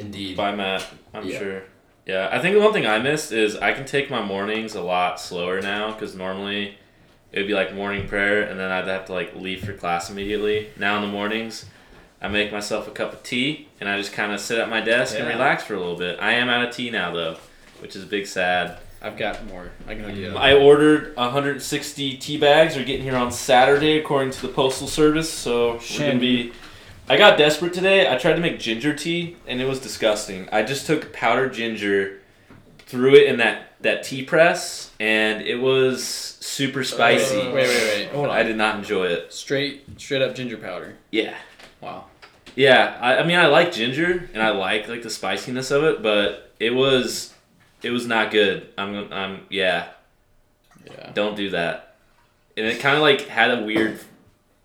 Indeed. 0.00 0.36
by 0.36 0.52
Matt, 0.52 0.84
I'm 1.14 1.24
Yeah. 1.28 1.38
sure. 1.38 1.62
Yeah, 2.08 2.30
I 2.32 2.38
think 2.38 2.54
the 2.54 2.62
one 2.62 2.72
thing 2.72 2.86
I 2.86 2.98
missed 2.98 3.32
is 3.32 3.54
I 3.54 3.72
can 3.72 3.84
take 3.84 4.08
my 4.10 4.24
mornings 4.24 4.74
a 4.74 4.80
lot 4.80 5.20
slower 5.20 5.60
now 5.60 5.92
because 5.92 6.14
normally 6.14 6.78
it 7.32 7.38
would 7.38 7.46
be 7.46 7.52
like 7.52 7.74
morning 7.74 8.08
prayer 8.08 8.42
and 8.42 8.58
then 8.58 8.70
I'd 8.70 8.88
have 8.88 9.04
to 9.06 9.12
like 9.12 9.36
leave 9.36 9.62
for 9.62 9.74
class 9.74 10.08
immediately. 10.08 10.68
Now 10.78 10.96
in 10.96 11.02
the 11.02 11.08
mornings, 11.08 11.66
I 12.22 12.28
make 12.28 12.50
myself 12.50 12.88
a 12.88 12.92
cup 12.92 13.12
of 13.12 13.22
tea 13.22 13.68
and 13.78 13.90
I 13.90 13.98
just 13.98 14.14
kind 14.14 14.32
of 14.32 14.40
sit 14.40 14.58
at 14.58 14.70
my 14.70 14.80
desk 14.80 15.18
and 15.18 15.28
relax 15.28 15.64
for 15.64 15.74
a 15.74 15.78
little 15.78 15.98
bit. 15.98 16.18
I 16.18 16.32
am 16.32 16.48
out 16.48 16.66
of 16.66 16.74
tea 16.74 16.88
now 16.88 17.12
though, 17.12 17.36
which 17.80 17.94
is 17.94 18.04
a 18.04 18.06
big 18.06 18.26
sad. 18.26 18.78
I've 19.02 19.18
got 19.18 19.46
more. 19.46 19.70
I 19.86 19.94
can 19.94 20.04
hook 20.04 20.16
you 20.16 20.28
up. 20.30 20.40
I 20.40 20.54
ordered 20.54 21.14
160 21.14 22.16
tea 22.16 22.38
bags. 22.38 22.78
Are 22.78 22.84
getting 22.84 23.04
here 23.04 23.16
on 23.16 23.30
Saturday 23.30 23.98
according 23.98 24.30
to 24.32 24.42
the 24.42 24.48
postal 24.48 24.88
service, 24.88 25.30
so 25.30 25.74
we're 25.74 25.98
gonna 25.98 26.18
be 26.18 26.52
I 27.10 27.16
got 27.16 27.38
desperate 27.38 27.72
today. 27.72 28.12
I 28.12 28.18
tried 28.18 28.34
to 28.34 28.40
make 28.40 28.58
ginger 28.58 28.94
tea, 28.94 29.36
and 29.46 29.60
it 29.60 29.64
was 29.64 29.80
disgusting. 29.80 30.48
I 30.52 30.62
just 30.62 30.86
took 30.86 31.12
powdered 31.12 31.52
ginger, 31.54 32.20
threw 32.80 33.14
it 33.14 33.26
in 33.28 33.38
that 33.38 33.64
that 33.80 34.02
tea 34.02 34.24
press, 34.24 34.90
and 34.98 35.42
it 35.42 35.56
was 35.56 36.04
super 36.04 36.80
uh, 36.80 36.84
spicy. 36.84 37.36
Wait, 37.36 37.54
wait, 37.54 37.66
wait, 37.68 37.96
wait. 37.96 38.08
Hold 38.10 38.26
on. 38.26 38.30
I 38.36 38.42
did 38.42 38.56
not 38.56 38.76
enjoy 38.76 39.06
it. 39.06 39.32
Straight, 39.32 40.00
straight 40.00 40.20
up 40.22 40.34
ginger 40.34 40.56
powder. 40.58 40.96
Yeah. 41.10 41.36
Wow. 41.80 42.06
Yeah, 42.56 42.98
I, 43.00 43.18
I 43.18 43.26
mean 43.26 43.38
I 43.38 43.46
like 43.46 43.72
ginger 43.72 44.28
and 44.34 44.42
I 44.42 44.50
like 44.50 44.88
like 44.88 45.02
the 45.02 45.10
spiciness 45.10 45.70
of 45.70 45.84
it, 45.84 46.02
but 46.02 46.52
it 46.58 46.70
was 46.74 47.32
it 47.82 47.90
was 47.90 48.06
not 48.06 48.32
good. 48.32 48.68
I'm 48.76 49.12
I'm 49.12 49.40
yeah, 49.48 49.90
Yeah. 50.84 51.12
don't 51.12 51.36
do 51.36 51.50
that. 51.50 51.94
And 52.56 52.66
it 52.66 52.80
kind 52.80 52.96
of 52.96 53.02
like 53.02 53.28
had 53.28 53.52
a 53.56 53.62
weird 53.62 54.00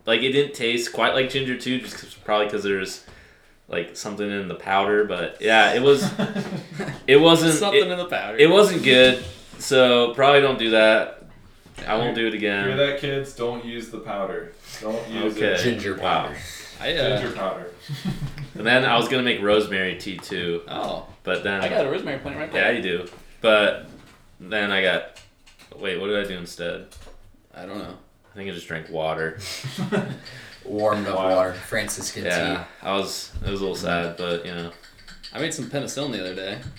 like 0.06 0.22
it 0.22 0.32
didn't 0.32 0.54
taste 0.56 0.93
quite 0.93 1.14
like 1.14 1.30
ginger 1.30 1.58
too, 1.58 1.80
just 1.80 1.97
'cause- 1.97 2.14
probably 2.14 2.45
because 2.47 2.64
there's 2.64 3.06
like 3.68 3.95
something 3.95 4.30
in 4.30 4.47
the 4.47 4.56
powder. 4.56 5.06
But 5.06 5.38
yeah, 5.41 5.74
it 5.74 5.82
was 5.82 6.04
it 7.08 7.18
wasn't 7.18 7.54
Something 7.54 7.86
it, 7.86 7.91
in 7.91 7.97
the 7.97 8.06
powder. 8.06 8.38
it 8.38 8.49
wasn't 8.49 8.84
good. 8.84 9.24
So 9.60 10.14
probably 10.14 10.41
don't 10.41 10.60
do 10.60 10.72
that. 10.72 11.20
I 11.88 11.95
won't 11.97 12.16
do 12.16 12.28
it 12.28 12.34
again. 12.34 12.66
Hear 12.66 12.74
again. 12.74 12.88
that, 12.91 12.99
kids? 12.99 13.34
Don't 13.34 13.66
use 13.66 13.89
the 13.89 13.97
powder. 13.99 14.54
Don't 14.82 15.10
use 15.10 15.36
Okay. 15.36 15.54
it. 15.54 15.60
Ginger 15.64 15.95
Wow. 15.95 16.28
powder. 16.28 16.38
I, 16.82 16.93
uh, 16.93 17.20
Ginger 17.22 17.36
powder. 17.36 17.68
And 18.56 18.68
then 18.68 18.86
I 18.86 18.95
was 18.97 19.08
gonna 19.08 19.24
make 19.24 19.41
rosemary 19.41 19.95
tea 19.97 20.18
too, 20.18 20.62
Oh, 20.68 21.08
but 21.24 21.43
then 21.43 21.62
I 21.62 21.70
got 21.70 21.88
a 21.88 21.89
rosemary 21.89 22.20
plant 22.20 22.38
right 22.38 22.51
there. 22.51 22.62
Yeah, 22.62 22.80
there. 22.82 22.97
you 22.99 23.06
do. 23.06 23.12
But 23.41 23.88
then 24.39 24.72
I 24.72 24.84
got. 24.84 25.20
Wait, 25.76 25.99
what 25.99 26.06
did 26.08 26.24
I 26.24 26.28
do 26.28 26.38
instead? 26.38 26.86
I 27.56 27.66
don't 27.66 27.80
know. 27.80 27.97
I 28.34 28.36
think 28.36 28.50
I 28.50 28.54
just 28.54 28.68
drank 28.68 28.90
water. 28.90 29.38
Warmed 30.66 31.08
up 31.08 31.18
Wow. 31.18 31.36
water. 31.36 31.54
Franciscan 31.54 32.26
Yeah, 32.26 32.64
I 32.82 32.94
was. 32.94 33.32
It 33.46 33.50
was 33.52 33.60
a 33.60 33.64
little 33.64 33.76
sad, 33.76 34.18
but 34.18 34.46
you 34.46 34.54
know. 34.54 34.72
I 35.34 35.40
made 35.40 35.54
some 35.54 35.70
penicillin 35.70 36.12
the 36.14 36.22
other 36.22 36.36
day. 36.36 36.58
tea. 36.62 36.70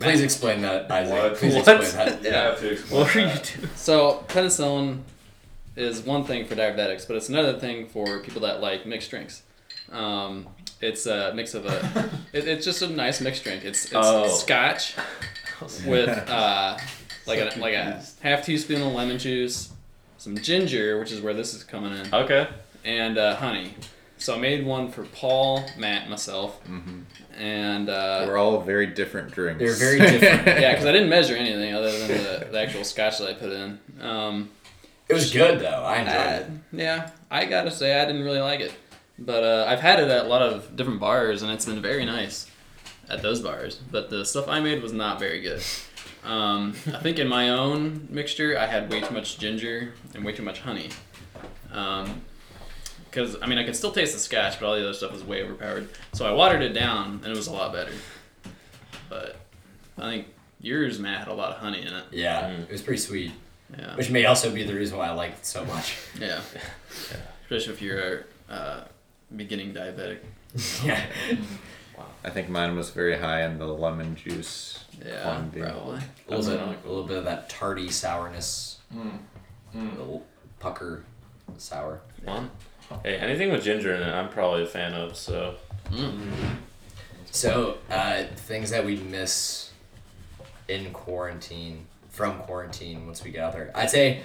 Please 0.00 0.20
explain 0.22 0.62
that, 0.62 0.90
Isaac. 0.90 1.12
What? 1.12 1.36
Please 1.36 1.54
What? 1.54 1.80
explain 1.80 2.06
that. 2.08 2.22
You 2.24 2.32
have 2.32 2.60
to 2.60 2.72
explain 2.72 3.00
What 3.00 3.14
were 3.14 3.20
you 3.20 3.26
that. 3.28 3.52
doing? 3.56 3.70
So 3.76 4.24
penicillin 4.28 5.00
is 5.76 6.00
one 6.02 6.24
thing 6.24 6.46
for 6.46 6.54
diabetics, 6.56 7.06
but 7.06 7.16
it's 7.16 7.28
another 7.28 7.58
thing 7.58 7.86
for 7.88 8.18
people 8.20 8.40
that 8.42 8.60
like 8.60 8.86
mixed 8.86 9.10
drinks. 9.10 9.42
Um, 9.92 10.46
it's 10.80 11.06
a 11.06 11.32
mix 11.34 11.54
of 11.54 11.66
a. 11.66 12.10
it, 12.32 12.48
it's 12.48 12.64
just 12.64 12.82
a 12.82 12.88
nice 12.88 13.20
mixed 13.20 13.44
drink. 13.44 13.64
It's 13.64 13.84
it's 13.84 13.94
Oh. 13.94 14.28
scotch 14.28 14.94
with 15.86 16.08
uh, 16.28 16.78
like 17.26 17.38
a 17.40 17.58
like 17.58 17.74
a 17.74 18.02
half 18.22 18.44
teaspoon 18.44 18.80
of 18.82 18.92
lemon 18.92 19.18
juice, 19.18 19.70
some 20.18 20.36
ginger, 20.36 20.98
which 20.98 21.12
is 21.12 21.20
where 21.20 21.32
this 21.34 21.54
is 21.54 21.64
coming 21.64 21.92
in, 21.92 22.12
Okay. 22.14 22.46
and 22.84 23.16
uh, 23.18 23.36
honey. 23.36 23.74
So 24.20 24.34
I 24.34 24.38
made 24.38 24.66
one 24.66 24.90
for 24.90 25.04
Paul, 25.04 25.64
Matt, 25.78 26.02
and 26.02 26.10
myself, 26.10 26.60
Mhm. 26.68 27.04
and 27.38 27.88
uh, 27.88 28.24
We're 28.26 28.36
all 28.36 28.60
very 28.60 28.86
different 28.86 29.30
drinks. 29.30 29.60
They're 29.60 29.72
very 29.74 29.98
different. 30.18 30.46
yeah, 30.60 30.72
because 30.72 30.86
I 30.86 30.92
didn't 30.92 31.08
measure 31.08 31.36
anything 31.36 31.72
other 31.72 31.90
than 31.96 32.08
the, 32.08 32.48
the 32.50 32.60
actual 32.60 32.82
scotch 32.84 33.18
that 33.18 33.28
I 33.30 33.34
put 33.34 33.52
in. 33.52 33.78
Um, 34.00 34.50
It 35.08 35.14
was 35.14 35.32
good 35.32 35.60
though. 35.60 35.84
I 35.84 35.98
enjoyed 36.00 36.16
Uh, 36.16 36.30
it. 36.30 36.46
yeah, 36.72 37.10
I 37.30 37.44
gotta 37.46 37.70
say 37.70 37.98
I 38.00 38.04
didn't 38.06 38.24
really 38.24 38.40
like 38.40 38.58
it, 38.60 38.72
but 39.20 39.44
uh, 39.44 39.66
I've 39.68 39.80
had 39.80 40.00
it 40.00 40.08
at 40.10 40.24
a 40.24 40.28
lot 40.28 40.42
of 40.42 40.74
different 40.76 40.98
bars 41.00 41.42
and 41.42 41.52
it's 41.52 41.64
been 41.64 41.80
very 41.80 42.04
nice 42.04 42.50
at 43.08 43.22
those 43.22 43.40
bars. 43.40 43.76
But 43.90 44.10
the 44.10 44.24
stuff 44.26 44.48
I 44.48 44.58
made 44.60 44.82
was 44.82 44.92
not 44.92 45.20
very 45.20 45.40
good. 45.40 45.62
Um, 46.28 46.74
I 46.94 46.98
think 47.00 47.18
in 47.18 47.26
my 47.26 47.48
own 47.50 48.06
mixture 48.10 48.58
I 48.58 48.66
had 48.66 48.90
way 48.90 49.00
too 49.00 49.14
much 49.14 49.38
ginger 49.38 49.94
and 50.14 50.24
way 50.24 50.32
too 50.32 50.42
much 50.42 50.60
honey. 50.60 50.90
Because 51.68 53.36
I 53.42 53.46
mean 53.46 53.58
I 53.58 53.64
could 53.64 53.74
still 53.76 53.92
taste 53.92 54.12
the 54.12 54.18
scotch, 54.20 54.60
but 54.60 54.66
all 54.66 54.74
the 54.76 54.82
other 54.82 54.92
stuff 54.92 55.12
was 55.12 55.24
way 55.24 55.42
overpowered. 55.42 55.88
So 56.12 56.26
I 56.26 56.32
watered 56.32 56.62
it 56.62 56.74
down 56.74 57.20
and 57.24 57.32
it 57.32 57.36
was 57.36 57.46
a 57.46 57.52
lot 57.52 57.72
better. 57.72 57.92
But 59.08 59.36
I 59.96 60.02
think 60.02 60.26
yours, 60.60 60.98
Matt, 60.98 61.20
had 61.20 61.28
a 61.28 61.34
lot 61.34 61.50
of 61.52 61.58
honey 61.58 61.80
in 61.80 61.88
it. 61.94 62.04
Yeah, 62.12 62.42
Mm. 62.50 62.62
it 62.64 62.72
was 62.72 62.82
pretty 62.82 63.00
sweet. 63.00 63.32
Yeah. 63.76 63.96
Which 63.96 64.10
may 64.10 64.24
also 64.26 64.50
be 64.52 64.64
the 64.64 64.74
reason 64.74 64.96
why 64.98 65.08
I 65.08 65.12
liked 65.12 65.38
it 65.40 65.46
so 65.46 65.64
much. 65.64 65.96
Yeah. 66.20 66.40
Especially 67.44 67.72
if 67.72 67.82
you're 67.82 68.24
a 68.50 68.52
uh, 68.52 68.84
beginning 69.34 69.72
diabetic. 69.74 70.18
yeah. 70.84 71.02
I 72.24 72.30
think 72.30 72.48
mine 72.48 72.76
was 72.76 72.90
very 72.90 73.18
high 73.18 73.44
in 73.44 73.58
the 73.58 73.66
lemon 73.66 74.14
juice. 74.16 74.84
Yeah, 75.04 75.22
quantity. 75.22 75.60
probably. 75.60 76.00
A 76.28 76.36
little 76.36 76.56
bit, 76.68 76.78
a 76.84 76.88
little 76.88 77.04
bit 77.04 77.18
of 77.18 77.24
that 77.24 77.48
tarty 77.48 77.88
sourness, 77.90 78.78
Mm. 78.94 79.18
Mm. 79.76 79.96
little 79.98 80.26
pucker 80.60 81.04
sour. 81.58 82.00
Fun. 82.24 82.50
Hey, 83.04 83.16
anything 83.16 83.52
with 83.52 83.62
ginger 83.62 83.94
in 83.94 84.02
it, 84.02 84.10
I'm 84.12 84.28
probably 84.30 84.62
a 84.62 84.66
fan 84.66 84.94
of. 84.94 85.16
So 85.16 85.54
So, 87.30 87.78
uh, 87.90 88.24
things 88.36 88.70
that 88.70 88.84
we 88.84 88.96
miss 88.96 89.72
in 90.66 90.92
quarantine, 90.92 91.86
from 92.10 92.38
quarantine, 92.40 93.06
once 93.06 93.22
we 93.22 93.30
get 93.30 93.44
out 93.44 93.52
there. 93.52 93.70
I'd 93.74 93.90
say, 93.90 94.22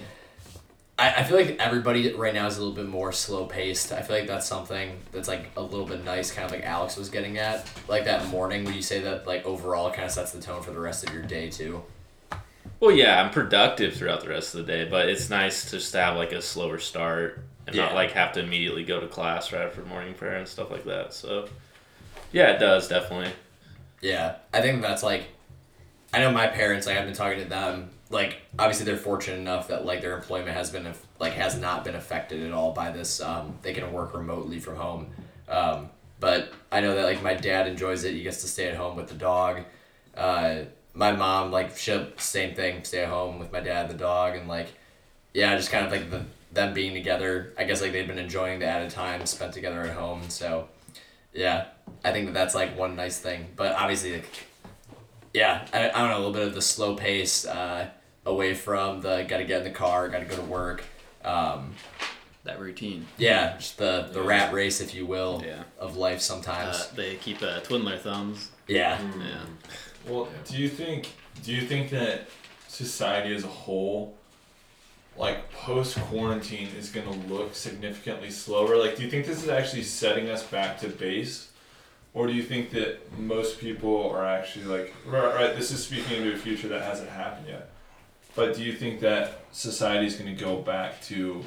I, 0.96 1.14
I 1.14 1.24
feel 1.24 1.36
like 1.36 1.56
everybody 1.58 2.12
right 2.12 2.32
now 2.32 2.46
is 2.46 2.56
a 2.56 2.60
little 2.60 2.74
bit 2.74 2.88
more 2.88 3.10
slow 3.10 3.46
paced. 3.46 3.92
I 3.92 4.02
feel 4.02 4.16
like 4.16 4.28
that's 4.28 4.46
something 4.46 4.96
that's 5.12 5.26
like 5.26 5.50
a 5.56 5.62
little 5.62 5.86
bit 5.86 6.04
nice, 6.04 6.30
kind 6.30 6.44
of 6.44 6.52
like 6.52 6.62
Alex 6.62 6.96
was 6.96 7.08
getting 7.08 7.38
at. 7.38 7.68
Like 7.88 8.04
that 8.04 8.28
morning, 8.28 8.64
would 8.64 8.74
you 8.74 8.82
say 8.82 9.00
that 9.00 9.26
like 9.26 9.44
overall 9.44 9.90
kind 9.90 10.04
of 10.04 10.12
sets 10.12 10.32
the 10.32 10.40
tone 10.40 10.62
for 10.62 10.70
the 10.70 10.78
rest 10.78 11.06
of 11.06 11.12
your 11.12 11.24
day 11.24 11.50
too? 11.50 11.82
Well, 12.78 12.92
yeah, 12.92 13.20
I'm 13.20 13.30
productive 13.30 13.94
throughout 13.94 14.20
the 14.20 14.28
rest 14.28 14.54
of 14.54 14.64
the 14.64 14.72
day, 14.72 14.88
but 14.88 15.08
it's 15.08 15.30
nice 15.30 15.64
to 15.66 15.78
just 15.78 15.92
have 15.94 16.16
like 16.16 16.32
a 16.32 16.42
slower 16.42 16.78
start 16.78 17.44
and 17.66 17.74
not 17.74 17.94
like 17.94 18.12
have 18.12 18.32
to 18.32 18.40
immediately 18.40 18.84
go 18.84 19.00
to 19.00 19.08
class 19.08 19.52
right 19.52 19.62
after 19.62 19.82
morning 19.84 20.14
prayer 20.14 20.36
and 20.36 20.46
stuff 20.46 20.70
like 20.70 20.84
that. 20.84 21.14
So, 21.14 21.48
yeah, 22.30 22.52
it 22.52 22.58
does 22.58 22.88
definitely. 22.88 23.32
Yeah, 24.00 24.36
I 24.52 24.60
think 24.60 24.82
that's 24.82 25.02
like, 25.02 25.24
I 26.12 26.20
know 26.20 26.30
my 26.30 26.46
parents. 26.46 26.86
Like 26.86 26.98
I've 26.98 27.06
been 27.06 27.14
talking 27.14 27.40
to 27.40 27.48
them. 27.48 27.90
Like 28.14 28.40
obviously 28.56 28.86
they're 28.86 28.96
fortunate 28.96 29.40
enough 29.40 29.68
that 29.68 29.84
like 29.84 30.00
their 30.00 30.16
employment 30.16 30.56
has 30.56 30.70
been 30.70 30.94
like 31.18 31.32
has 31.32 31.58
not 31.58 31.84
been 31.84 31.96
affected 31.96 32.46
at 32.46 32.52
all 32.52 32.72
by 32.72 32.92
this. 32.92 33.20
Um, 33.20 33.58
they 33.62 33.74
can 33.74 33.92
work 33.92 34.14
remotely 34.14 34.60
from 34.60 34.76
home. 34.76 35.08
Um, 35.48 35.90
but 36.20 36.52
I 36.70 36.80
know 36.80 36.94
that 36.94 37.04
like 37.04 37.22
my 37.22 37.34
dad 37.34 37.66
enjoys 37.66 38.04
it. 38.04 38.14
He 38.14 38.22
gets 38.22 38.40
to 38.42 38.48
stay 38.48 38.68
at 38.68 38.76
home 38.76 38.96
with 38.96 39.08
the 39.08 39.16
dog. 39.16 39.64
Uh, 40.16 40.60
my 40.94 41.10
mom 41.10 41.50
like 41.50 41.76
she'll 41.76 42.06
same 42.16 42.54
thing, 42.54 42.84
stay 42.84 43.02
at 43.02 43.08
home 43.08 43.40
with 43.40 43.50
my 43.50 43.58
dad, 43.58 43.90
and 43.90 43.94
the 43.94 43.98
dog, 43.98 44.36
and 44.36 44.46
like 44.48 44.68
yeah, 45.32 45.56
just 45.56 45.72
kind 45.72 45.84
of 45.84 45.90
like 45.90 46.08
the 46.10 46.24
them 46.52 46.72
being 46.72 46.94
together. 46.94 47.52
I 47.58 47.64
guess 47.64 47.82
like 47.82 47.90
they've 47.90 48.06
been 48.06 48.18
enjoying 48.18 48.60
the 48.60 48.66
added 48.66 48.90
time 48.90 49.26
spent 49.26 49.52
together 49.52 49.80
at 49.82 49.96
home. 49.96 50.22
So 50.28 50.68
yeah, 51.32 51.66
I 52.04 52.12
think 52.12 52.26
that 52.26 52.34
that's 52.34 52.54
like 52.54 52.78
one 52.78 52.94
nice 52.94 53.18
thing. 53.18 53.48
But 53.56 53.72
obviously, 53.72 54.14
like, 54.14 54.46
yeah, 55.34 55.66
I, 55.72 55.90
I 55.90 55.98
don't 55.98 56.10
know, 56.10 56.16
a 56.16 56.18
little 56.18 56.32
bit 56.32 56.46
of 56.46 56.54
the 56.54 56.62
slow 56.62 56.94
pace 56.94 57.44
uh, 57.44 57.90
away 58.26 58.54
from 58.54 59.00
the 59.00 59.24
got 59.28 59.38
to 59.38 59.44
get 59.44 59.58
in 59.58 59.64
the 59.64 59.70
car, 59.70 60.08
got 60.08 60.20
to 60.20 60.24
go 60.24 60.36
to 60.36 60.42
work. 60.42 60.84
Um, 61.24 61.74
That 62.44 62.60
routine. 62.60 63.06
yeah, 63.16 63.56
just 63.56 63.78
the, 63.78 64.08
the 64.12 64.20
rat 64.20 64.52
race, 64.52 64.82
if 64.82 64.94
you 64.94 65.06
will, 65.06 65.42
Yeah. 65.46 65.62
of 65.78 65.96
life 65.96 66.20
sometimes. 66.20 66.76
Uh, 66.76 66.86
they 66.94 67.14
keep 67.16 67.42
uh, 67.42 67.60
twiddling 67.60 67.88
their 67.88 67.98
thumbs. 67.98 68.50
yeah. 68.68 69.00
Yeah. 69.18 69.38
Well, 70.06 70.28
do 70.44 70.56
you 70.58 70.68
think 70.68 71.08
do 71.42 71.52
you 71.54 71.62
think 71.66 71.88
that 71.90 72.28
society 72.68 73.34
as 73.34 73.44
a 73.44 73.48
whole, 73.48 74.14
like 75.16 75.50
post 75.52 75.96
quarantine, 75.98 76.68
is 76.78 76.90
going 76.90 77.06
to 77.10 77.32
look 77.34 77.54
significantly 77.54 78.30
slower? 78.30 78.76
Like, 78.76 78.96
do 78.96 79.02
you 79.04 79.10
think 79.10 79.24
this 79.26 79.42
is 79.42 79.48
actually 79.48 79.84
setting 79.84 80.28
us 80.28 80.42
back 80.42 80.78
to 80.80 80.88
base, 80.88 81.48
or 82.12 82.26
do 82.26 82.34
you 82.34 82.42
think 82.42 82.70
that 82.72 83.18
most 83.18 83.58
people 83.58 84.10
are 84.10 84.26
actually 84.26 84.66
like 84.66 84.92
right? 85.06 85.34
right 85.34 85.56
this 85.56 85.70
is 85.70 85.82
speaking 85.82 86.18
into 86.18 86.34
a 86.34 86.36
future 86.36 86.68
that 86.68 86.82
hasn't 86.82 87.08
happened 87.08 87.46
yet. 87.48 87.70
But 88.36 88.54
do 88.56 88.62
you 88.62 88.72
think 88.72 89.00
that 89.00 89.40
society 89.52 90.06
is 90.06 90.16
going 90.16 90.34
to 90.34 90.44
go 90.44 90.56
back 90.56 91.00
to 91.02 91.42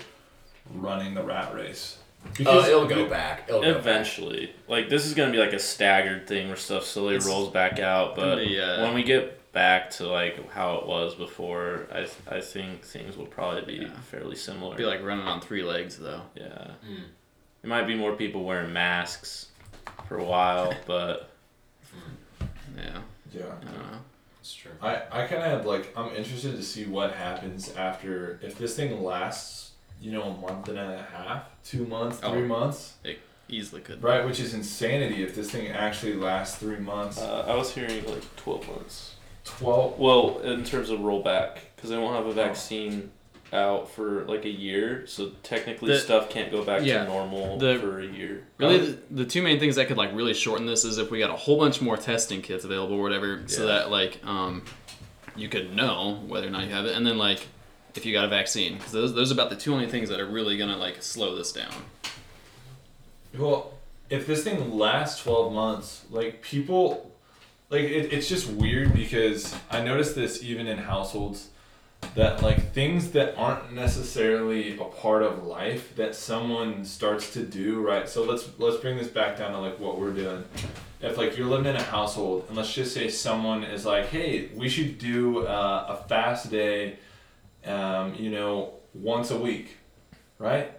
running 0.74 1.14
the 1.14 1.24
rat 1.24 1.54
race? 1.54 1.98
Oh, 2.46 2.66
it'll 2.66 2.88
go 2.88 3.08
back. 3.08 3.46
It'll 3.48 3.62
go 3.62 3.72
back. 3.74 3.80
Eventually, 3.80 4.54
like 4.68 4.90
this 4.90 5.06
is 5.06 5.14
gonna 5.14 5.32
be 5.32 5.38
like 5.38 5.54
a 5.54 5.60
staggered 5.60 6.28
thing 6.28 6.48
where 6.48 6.58
stuff 6.58 6.84
slowly 6.84 7.16
It's 7.16 7.26
rolls 7.28 7.50
back 7.54 7.80
out. 7.80 8.16
But 8.16 8.36
gonna 8.36 8.46
be, 8.46 8.60
uh, 8.60 8.82
when 8.82 8.94
we 8.96 9.04
get 9.04 9.52
back 9.54 9.92
to 9.92 10.08
like 10.08 10.52
how 10.52 10.76
it 10.78 10.88
was 10.88 11.16
before, 11.16 11.88
I 11.92 12.00
th- 12.00 12.12
I 12.30 12.42
think 12.42 12.84
things 12.84 13.16
will 13.16 13.28
probably 13.28 13.62
be 13.78 13.84
Yeah. 13.86 13.92
fairly 14.12 14.36
similar. 14.36 14.74
It'll 14.74 14.78
Be 14.78 14.86
like 14.98 15.04
running 15.06 15.26
on 15.26 15.40
three 15.40 15.64
legs 15.64 15.98
though. 15.98 16.22
yeah, 16.36 16.72
Mm. 16.86 17.04
there 17.62 17.70
might 17.70 17.88
be 17.88 17.96
more 17.96 18.14
people 18.14 18.44
wearing 18.44 18.74
masks 18.74 19.48
for 20.10 20.18
a 20.18 20.24
while, 20.24 20.74
but 20.86 21.30
Yeah. 22.78 23.00
Yeah. 23.32 23.44
I 23.62 23.64
don't 23.64 23.92
know. 23.92 24.00
It's 24.48 24.56
true. 24.56 24.72
I, 24.82 25.02
I 25.12 25.28
kind 25.28 25.44
of 25.44 25.66
like 25.66 25.92
I'm 25.98 26.16
interested 26.16 26.56
to 26.56 26.64
see 26.64 26.86
what 26.86 27.12
happens 27.12 27.76
after 27.76 28.40
if 28.42 28.58
this 28.58 28.78
thing 28.78 29.04
lasts 29.04 29.72
you 30.00 30.14
know 30.14 30.24
a 30.24 30.38
month 30.38 30.70
and 30.70 30.80
a 30.80 31.06
half 31.12 31.44
two 31.66 31.86
months 31.86 32.22
Oh. 32.24 32.32
three 32.32 32.44
months 32.48 32.94
It 33.04 33.20
Easily 33.50 33.82
could. 33.82 34.02
right 34.02 34.26
which 34.26 34.40
is 34.40 34.54
insanity 34.54 35.22
if 35.22 35.36
this 35.36 35.52
thing 35.52 35.68
actually 35.68 36.14
lasts 36.14 36.60
three 36.60 36.78
months 36.78 37.20
uh, 37.20 37.44
I 37.46 37.56
was 37.56 37.74
hearing 37.76 38.06
like 38.06 38.24
twelve 38.38 38.66
months. 38.70 39.16
12 39.44 40.00
Well, 40.00 40.40
in 40.40 40.64
terms 40.64 40.90
of 40.92 41.00
rollback, 41.02 41.60
because 41.76 41.90
they 41.90 41.98
won't 41.98 42.16
have 42.16 42.26
a 42.28 42.34
vaccine 42.34 43.12
out 43.54 43.90
for 43.90 44.26
like 44.26 44.46
a 44.46 44.50
year, 44.50 45.06
so 45.08 45.32
technically 45.44 45.94
The- 45.94 46.00
stuff 46.00 46.30
can't 46.30 46.52
go 46.52 46.64
back 46.64 46.84
yeah, 46.84 47.04
to 47.04 47.10
normal 47.10 47.58
the- 47.58 47.80
for 47.80 48.00
a 48.00 48.06
year. 48.06 48.44
Really, 48.58 48.78
the, 48.78 48.98
the 49.12 49.26
two 49.26 49.42
main 49.42 49.60
things 49.60 49.76
that 49.76 49.88
could 49.88 49.98
like 49.98 50.14
really 50.14 50.34
shorten 50.34 50.66
this 50.66 50.84
is 50.84 50.98
if 50.98 51.12
we 51.12 51.20
got 51.20 51.30
a 51.30 51.36
whole 51.36 51.58
bunch 51.58 51.82
more 51.82 51.98
testing 51.98 52.42
kits 52.42 52.66
available 52.66 52.96
or 52.96 53.02
whatever, 53.02 53.44
so 53.48 53.68
that 53.68 53.90
like 53.90 54.20
um, 54.26 54.64
you 55.36 55.48
could 55.50 55.76
know 55.76 56.24
whether 56.28 56.48
or 56.48 56.52
not 56.52 56.66
you 56.66 56.72
have 56.72 56.86
it, 56.86 56.96
and 56.96 57.06
then 57.06 57.18
like 57.18 57.48
if 57.96 58.06
you 58.06 58.14
got 58.14 58.26
a 58.26 58.30
vaccine, 58.30 58.78
because 58.78 58.92
those 58.92 59.14
those 59.14 59.32
are 59.32 59.34
about 59.34 59.50
the 59.50 59.56
two 59.56 59.74
only 59.74 59.88
things 59.88 60.10
that 60.10 60.20
are 60.20 60.28
really 60.28 60.58
gonna 60.58 60.78
like 60.78 61.02
slow 61.02 61.36
this 61.36 61.52
down. 61.52 61.72
Well, 63.38 63.74
if 64.10 64.26
this 64.26 64.44
thing 64.44 64.78
lasts 64.78 65.22
12 65.24 65.54
months, 65.54 66.06
like 66.10 66.42
people, 66.42 67.12
like 67.70 67.82
it, 67.82 68.14
it's 68.14 68.28
just 68.30 68.50
weird 68.50 68.94
because 68.94 69.56
I 69.70 69.82
noticed 69.82 70.16
this 70.16 70.44
even 70.44 70.68
in 70.68 70.78
households 70.78 71.50
that 72.18 72.42
like 72.42 72.74
things 72.74 73.12
that 73.12 73.38
aren't 73.38 73.74
necessarily 73.74 74.76
a 74.78 74.84
part 74.84 75.22
of 75.22 75.46
life 75.46 75.96
that 75.96 76.16
someone 76.16 76.84
starts 76.84 77.32
to 77.34 77.44
do, 77.44 77.80
right? 77.80 78.10
So 78.10 78.24
let's 78.24 78.50
let's 78.58 78.78
bring 78.78 78.98
this 78.98 79.08
back 79.08 79.38
down 79.38 79.52
to 79.52 79.60
like 79.60 79.80
what 79.80 80.00
we're 80.00 80.14
doing. 80.14 80.44
If 81.00 81.18
like 81.18 81.38
you're 81.38 81.48
living 81.48 81.68
in 81.68 81.76
a 81.76 81.84
household 81.84 82.46
and 82.48 82.58
let's 82.58 82.74
just 82.74 82.92
say 82.94 83.08
someone 83.08 83.64
is 83.64 83.86
like, 83.86 84.08
hey, 84.08 84.50
we 84.56 84.68
should 84.68 84.98
do 84.98 85.46
uh, 85.46 85.86
a 85.90 86.08
fast 86.08 86.50
day, 86.50 86.98
um, 87.66 88.16
you 88.16 88.32
know, 88.32 88.74
once 88.96 89.30
a 89.30 89.38
week, 89.38 89.78
right? 90.40 90.72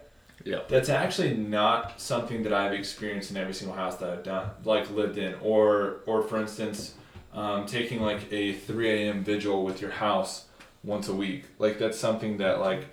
Yeah. 0.43 0.59
That's 0.67 0.89
actually 0.89 1.37
not 1.37 2.01
something 2.01 2.43
that 2.43 2.51
I've 2.51 2.73
experienced 2.73 3.31
in 3.31 3.37
every 3.37 3.53
single 3.53 3.77
house 3.77 3.95
that 3.97 4.09
I've 4.09 4.23
done, 4.23 4.49
like 4.65 4.91
lived 4.91 5.17
in, 5.17 5.35
or 5.41 6.01
or 6.05 6.21
for 6.21 6.37
instance, 6.37 6.95
um, 7.33 7.65
taking 7.65 8.01
like 8.01 8.31
a 8.33 8.53
three 8.53 8.89
a.m. 8.89 9.23
vigil 9.23 9.63
with 9.63 9.79
your 9.81 9.91
house 9.91 10.47
once 10.83 11.07
a 11.07 11.13
week. 11.13 11.45
Like 11.57 11.79
that's 11.79 11.97
something 11.97 12.37
that 12.37 12.59
like 12.59 12.87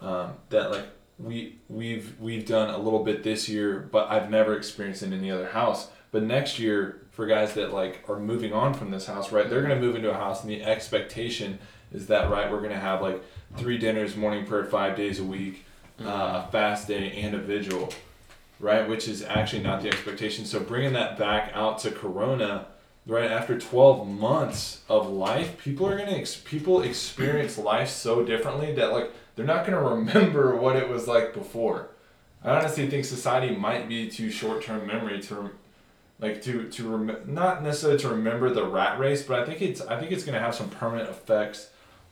um, 0.00 0.34
that 0.50 0.70
like 0.70 0.86
we 1.18 1.58
we've 1.68 2.18
we've 2.18 2.46
done 2.46 2.70
a 2.70 2.78
little 2.78 3.04
bit 3.04 3.22
this 3.22 3.48
year, 3.48 3.88
but 3.90 4.10
I've 4.10 4.30
never 4.30 4.56
experienced 4.56 5.02
it 5.02 5.06
in 5.06 5.14
any 5.14 5.30
other 5.30 5.48
house. 5.48 5.88
But 6.10 6.22
next 6.22 6.58
year, 6.58 7.02
for 7.10 7.26
guys 7.26 7.54
that 7.54 7.72
like 7.72 8.04
are 8.08 8.18
moving 8.18 8.52
on 8.52 8.74
from 8.74 8.90
this 8.90 9.06
house, 9.06 9.32
right? 9.32 9.48
They're 9.48 9.62
gonna 9.62 9.76
move 9.76 9.96
into 9.96 10.10
a 10.10 10.14
house, 10.14 10.42
and 10.42 10.50
the 10.50 10.62
expectation 10.62 11.58
is 11.92 12.06
that 12.08 12.30
right, 12.30 12.50
we're 12.50 12.62
gonna 12.62 12.78
have 12.78 13.02
like 13.02 13.22
three 13.56 13.78
dinners, 13.78 14.16
morning 14.16 14.46
prayer, 14.46 14.64
five 14.64 14.96
days 14.96 15.18
a 15.18 15.24
week 15.24 15.64
uh, 16.00 16.44
a 16.46 16.48
fast 16.50 16.88
day 16.88 17.12
and 17.22 17.34
a 17.34 17.38
vigil, 17.38 17.92
right? 18.60 18.88
Which 18.88 19.08
is 19.08 19.22
actually 19.22 19.62
not 19.62 19.82
the 19.82 19.88
expectation. 19.88 20.44
So 20.44 20.60
bringing 20.60 20.92
that 20.94 21.18
back 21.18 21.52
out 21.54 21.78
to 21.80 21.90
Corona, 21.90 22.66
right 23.06 23.30
after 23.30 23.58
12 23.58 24.06
months 24.08 24.80
of 24.88 25.08
life, 25.10 25.58
people 25.62 25.86
are 25.86 25.96
gonna 25.98 26.12
ex- 26.12 26.36
people 26.36 26.82
experience 26.82 27.58
life 27.58 27.88
so 27.90 28.24
differently 28.24 28.72
that 28.74 28.92
like 28.92 29.10
they're 29.36 29.44
not 29.46 29.64
gonna 29.66 29.82
remember 29.96 30.56
what 30.56 30.76
it 30.76 30.88
was 30.88 31.06
like 31.06 31.34
before. 31.34 31.88
I 32.42 32.50
honestly 32.50 32.88
think 32.88 33.04
society 33.04 33.54
might 33.54 33.88
be 33.88 34.08
too 34.10 34.30
short-term 34.30 34.86
memory 34.86 35.20
to. 35.22 35.50
Like 36.20 36.42
to 36.42 36.68
to 36.70 36.88
rem- 36.96 37.22
not 37.26 37.64
necessarily 37.64 37.98
to 37.98 38.08
remember 38.10 38.48
the 38.48 38.64
rat 38.64 39.00
race, 39.00 39.24
but 39.24 39.40
I 39.40 39.44
think 39.44 39.60
it's 39.60 39.80
I 39.80 39.98
think 39.98 40.12
it's 40.12 40.24
gonna 40.24 40.38
have 40.38 40.54
some 40.54 40.70
permanent 40.70 41.10
effects 41.10 41.70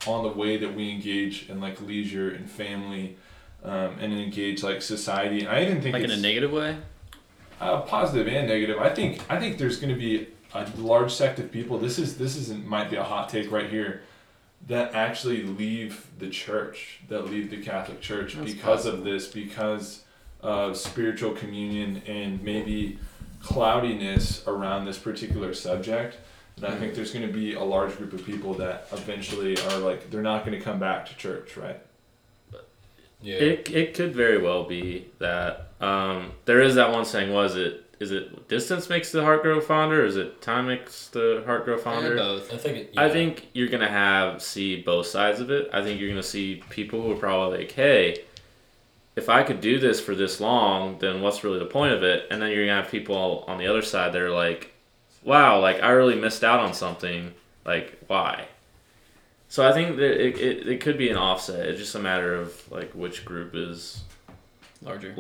on 0.09 0.25
the 0.25 0.29
way 0.31 0.57
that 0.57 0.75
we 0.75 0.91
engage 0.91 1.49
in 1.49 1.61
like 1.61 1.81
leisure 1.81 2.29
and 2.31 2.51
family 2.51 3.17
um, 3.63 3.97
and 4.01 4.13
engage 4.13 4.65
like 4.65 4.83
society. 4.83 5.47
I 5.47 5.63
even 5.63 5.81
think 5.81 5.93
Like 5.95 6.03
in 6.03 6.11
a 6.11 6.17
negative 6.17 6.51
way. 6.51 6.77
uh, 7.61 7.83
positive 7.83 8.27
and 8.27 8.49
negative. 8.49 8.79
I 8.81 8.89
think 8.91 9.23
I 9.31 9.39
think 9.39 9.57
there's 9.57 9.77
going 9.79 9.95
to 9.95 9.99
be 9.99 10.27
a 10.55 10.67
large 10.77 11.13
sect 11.13 11.39
of 11.39 11.51
people. 11.51 11.79
This 11.79 11.99
is 11.99 12.17
this 12.19 12.37
isn't 12.37 12.67
might 12.67 12.91
be 12.91 12.97
a 12.97 13.05
hot 13.05 13.29
take 13.29 13.51
right 13.51 13.69
here 13.69 14.03
that 14.69 14.95
actually 14.95 15.43
leave 15.43 16.07
the 16.19 16.29
church, 16.29 17.01
that 17.09 17.27
leave 17.27 17.51
the 17.51 17.61
Catholic 17.61 18.01
Church 18.01 18.35
That's 18.35 18.53
because 18.53 18.87
of 18.87 19.03
this, 19.03 19.27
because 19.27 20.05
of 20.41 20.77
spiritual 20.77 21.33
communion 21.33 22.03
and 22.07 22.43
maybe 22.43 22.99
cloudiness 23.41 24.47
around 24.47 24.85
this 24.85 24.99
particular 24.99 25.53
subject. 25.53 26.17
And 26.57 26.67
I 26.67 26.77
think 26.77 26.95
there's 26.95 27.13
going 27.13 27.27
to 27.27 27.33
be 27.33 27.55
a 27.55 27.63
large 27.63 27.97
group 27.97 28.13
of 28.13 28.25
people 28.25 28.55
that 28.55 28.87
eventually 28.93 29.57
are 29.59 29.79
like 29.79 30.11
they're 30.11 30.23
not 30.23 30.45
going 30.45 30.57
to 30.57 30.65
come 30.65 30.79
back 30.79 31.07
to 31.07 31.17
church, 31.17 31.57
right? 31.57 31.81
Yeah. 33.21 33.37
It, 33.37 33.71
it 33.71 33.95
could 33.95 34.15
very 34.15 34.39
well 34.39 34.65
be 34.65 35.07
that 35.19 35.69
um, 35.81 36.33
there 36.45 36.61
is 36.61 36.75
that 36.75 36.91
one 36.91 37.05
saying. 37.05 37.33
Was 37.33 37.57
it 37.57 37.82
is 38.03 38.11
it 38.11 38.49
distance 38.49 38.89
makes 38.91 39.11
the 39.13 39.23
heart 39.23 39.43
grow 39.43 39.61
fonder? 39.61 40.03
Or 40.03 40.05
is 40.05 40.17
it 40.17 40.43
time 40.43 40.67
makes 40.67 41.09
the 41.09 41.43
heart 41.47 41.65
grow 41.65 41.77
Yeah, 41.77 41.83
fonder? 41.83 42.17
both. 42.17 42.53
I 42.53 42.57
think. 42.59 42.77
It, 42.79 42.93
I 42.99 43.09
think 43.09 43.49
you're 43.55 43.69
gonna 43.69 43.89
have 43.89 44.43
see 44.43 44.83
both 44.83 45.07
sides 45.07 45.41
of 45.41 45.51
it. 45.51 45.71
I 45.73 45.83
think 45.83 46.01
you're 46.01 46.11
gonna 46.11 46.23
see 46.23 46.63
people 46.69 47.01
who 47.03 47.13
are 47.13 47.17
probably 47.17 47.59
like, 47.59 47.73
"Hey, 47.73 48.25
if 49.17 49.29
I 49.29 49.43
could 49.43 49.61
do 49.61 49.79
this 49.79 50.01
for 50.01 50.15
this 50.15 50.41
long, 50.41 50.99
then 50.99 51.21
what's 51.23 51.45
really 51.45 51.59
the 51.59 51.65
point 51.67 51.93
of 51.95 52.03
it?" 52.03 52.27
And 52.31 52.43
then 52.43 52.51
you're 52.51 52.67
gonna 52.67 52.83
have 52.83 52.91
people 52.91 53.45
on 53.47 53.59
the 53.59 53.67
other 53.67 53.83
side 53.83 54.13
that 54.13 54.21
are 54.23 54.31
like, 54.31 54.73
"Wow, 55.23 55.61
like 55.61 55.83
I 55.83 55.91
really 55.91 56.17
missed 56.17 56.43
out 56.45 56.61
on 56.61 56.75
something. 56.75 57.33
Like 57.65 57.99
why?" 58.09 58.47
So 59.49 59.69
I 59.69 59.73
think 59.73 59.97
that 59.97 60.13
it, 60.19 60.39
it, 60.39 60.67
it 60.67 60.81
could 60.81 60.97
be 60.97 61.11
an 61.11 61.17
offset. 61.19 61.67
It's 61.69 61.79
just 61.79 61.95
a 61.95 61.99
matter 61.99 62.35
of 62.35 62.61
like 62.73 62.93
which 62.93 63.25
group 63.25 63.55
is 63.55 64.03
Larger. 64.85 65.15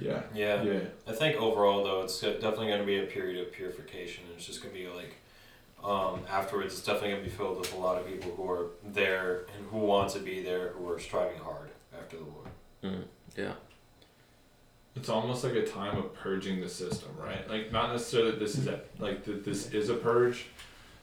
Yeah. 0.00 0.22
Yeah. 0.34 0.62
Yeah. 0.62 0.80
I 1.06 1.12
think 1.12 1.36
overall 1.36 1.84
though, 1.84 2.02
it's 2.02 2.20
definitely 2.20 2.68
going 2.68 2.80
to 2.80 2.86
be 2.86 2.98
a 2.98 3.06
period 3.06 3.46
of 3.46 3.52
purification. 3.52 4.24
It's 4.34 4.44
just 4.46 4.62
going 4.62 4.74
to 4.74 4.80
be 4.80 4.88
like 4.88 5.16
um, 5.84 6.20
afterwards. 6.28 6.74
It's 6.74 6.82
definitely 6.84 7.10
going 7.10 7.24
to 7.24 7.30
be 7.30 7.36
filled 7.36 7.58
with 7.58 7.72
a 7.74 7.76
lot 7.76 7.98
of 8.00 8.06
people 8.06 8.32
who 8.36 8.50
are 8.50 8.66
there 8.84 9.46
and 9.56 9.66
who 9.70 9.78
want 9.78 10.10
to 10.12 10.18
be 10.18 10.42
there, 10.42 10.68
who 10.70 10.90
are 10.90 10.98
striving 10.98 11.38
hard 11.38 11.70
after 11.96 12.16
the 12.16 12.24
war. 12.24 12.94
yeah. 13.36 13.52
It's 14.96 15.10
almost 15.10 15.44
like 15.44 15.52
a 15.52 15.66
time 15.66 15.98
of 15.98 16.14
purging 16.14 16.60
the 16.62 16.68
system, 16.70 17.10
right? 17.18 17.48
Like 17.50 17.70
not 17.70 17.92
necessarily 17.92 18.30
that 18.30 18.40
this 18.40 18.56
is 18.56 18.66
a 18.66 18.80
like 18.98 19.24
that 19.24 19.44
this 19.44 19.70
is 19.72 19.90
a 19.90 19.94
purge, 19.94 20.46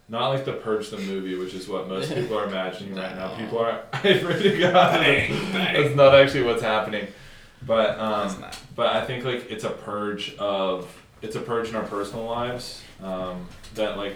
not 0.09 0.29
like 0.29 0.45
the 0.45 0.53
purge 0.53 0.89
the 0.89 0.97
movie, 0.97 1.35
which 1.37 1.53
is 1.53 1.67
what 1.69 1.87
most 1.87 2.11
people 2.13 2.37
are 2.39 2.45
imagining 2.47 2.95
right 2.95 3.15
now. 3.15 3.35
People 3.37 3.59
are 3.59 3.83
I 3.93 3.99
pray 3.99 4.41
to 4.41 4.57
God. 4.59 4.99
That's 4.99 5.95
not 5.95 6.15
actually 6.15 6.41
what's 6.41 6.63
happening, 6.63 7.07
but 7.65 7.99
um, 7.99 8.45
but 8.75 8.95
I 8.95 9.05
think 9.05 9.23
like 9.23 9.49
it's 9.49 9.63
a 9.63 9.69
purge 9.69 10.35
of 10.37 10.87
it's 11.21 11.35
a 11.35 11.39
purge 11.39 11.69
in 11.69 11.75
our 11.75 11.83
personal 11.83 12.25
lives 12.25 12.83
um, 13.01 13.47
that 13.75 13.97
like 13.97 14.15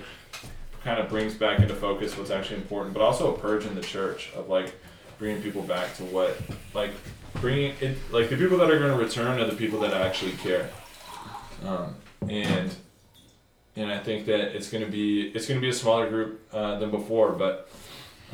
kind 0.83 0.99
of 0.99 1.09
brings 1.09 1.33
back 1.33 1.59
into 1.59 1.75
focus 1.75 2.17
what's 2.17 2.31
actually 2.31 2.57
important, 2.57 2.93
but 2.93 3.01
also 3.01 3.33
a 3.33 3.37
purge 3.37 3.65
in 3.65 3.75
the 3.75 3.81
church 3.81 4.31
of 4.35 4.49
like 4.49 4.73
bringing 5.17 5.41
people 5.41 5.61
back 5.63 5.95
to 5.97 6.03
what 6.03 6.37
like 6.73 6.91
bringing 7.35 7.73
it 7.81 7.97
like 8.11 8.29
the 8.29 8.37
people 8.37 8.57
that 8.57 8.69
are 8.69 8.79
going 8.79 8.91
to 8.91 9.03
return 9.03 9.39
are 9.39 9.45
the 9.45 9.55
people 9.55 9.79
that 9.79 9.93
actually 9.93 10.33
care, 10.33 10.69
um, 11.65 11.95
and 12.29 12.75
and 13.75 13.91
I 13.91 13.99
think 13.99 14.25
that 14.25 14.55
it's 14.55 14.69
going 14.69 14.83
to 14.83 14.91
be 14.91 15.29
it's 15.29 15.47
going 15.47 15.59
to 15.59 15.61
be 15.61 15.69
a 15.69 15.73
smaller 15.73 16.09
group 16.09 16.41
uh, 16.53 16.79
than 16.79 16.91
before, 16.91 17.31
but. 17.31 17.69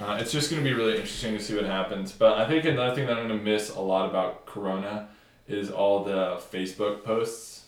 Uh, 0.02 0.18
it's 0.20 0.32
just 0.32 0.50
going 0.50 0.64
to 0.64 0.68
be 0.70 0.76
really 0.76 0.94
interesting 0.96 1.38
to 1.38 1.44
see 1.44 1.56
what 1.56 1.66
happens. 1.66 2.12
But 2.12 2.40
I 2.40 2.48
think 2.48 2.66
another 2.66 2.96
thing 2.96 3.06
that 3.08 3.18
I'm 3.18 3.28
going 3.28 3.40
to 3.40 3.44
miss 3.44 3.70
a 3.70 3.80
lot 3.80 4.10
about 4.10 4.46
Corona 4.46 5.10
is 5.48 5.70
all 5.70 6.04
the 6.04 6.42
Facebook 6.52 7.04
posts. 7.04 7.66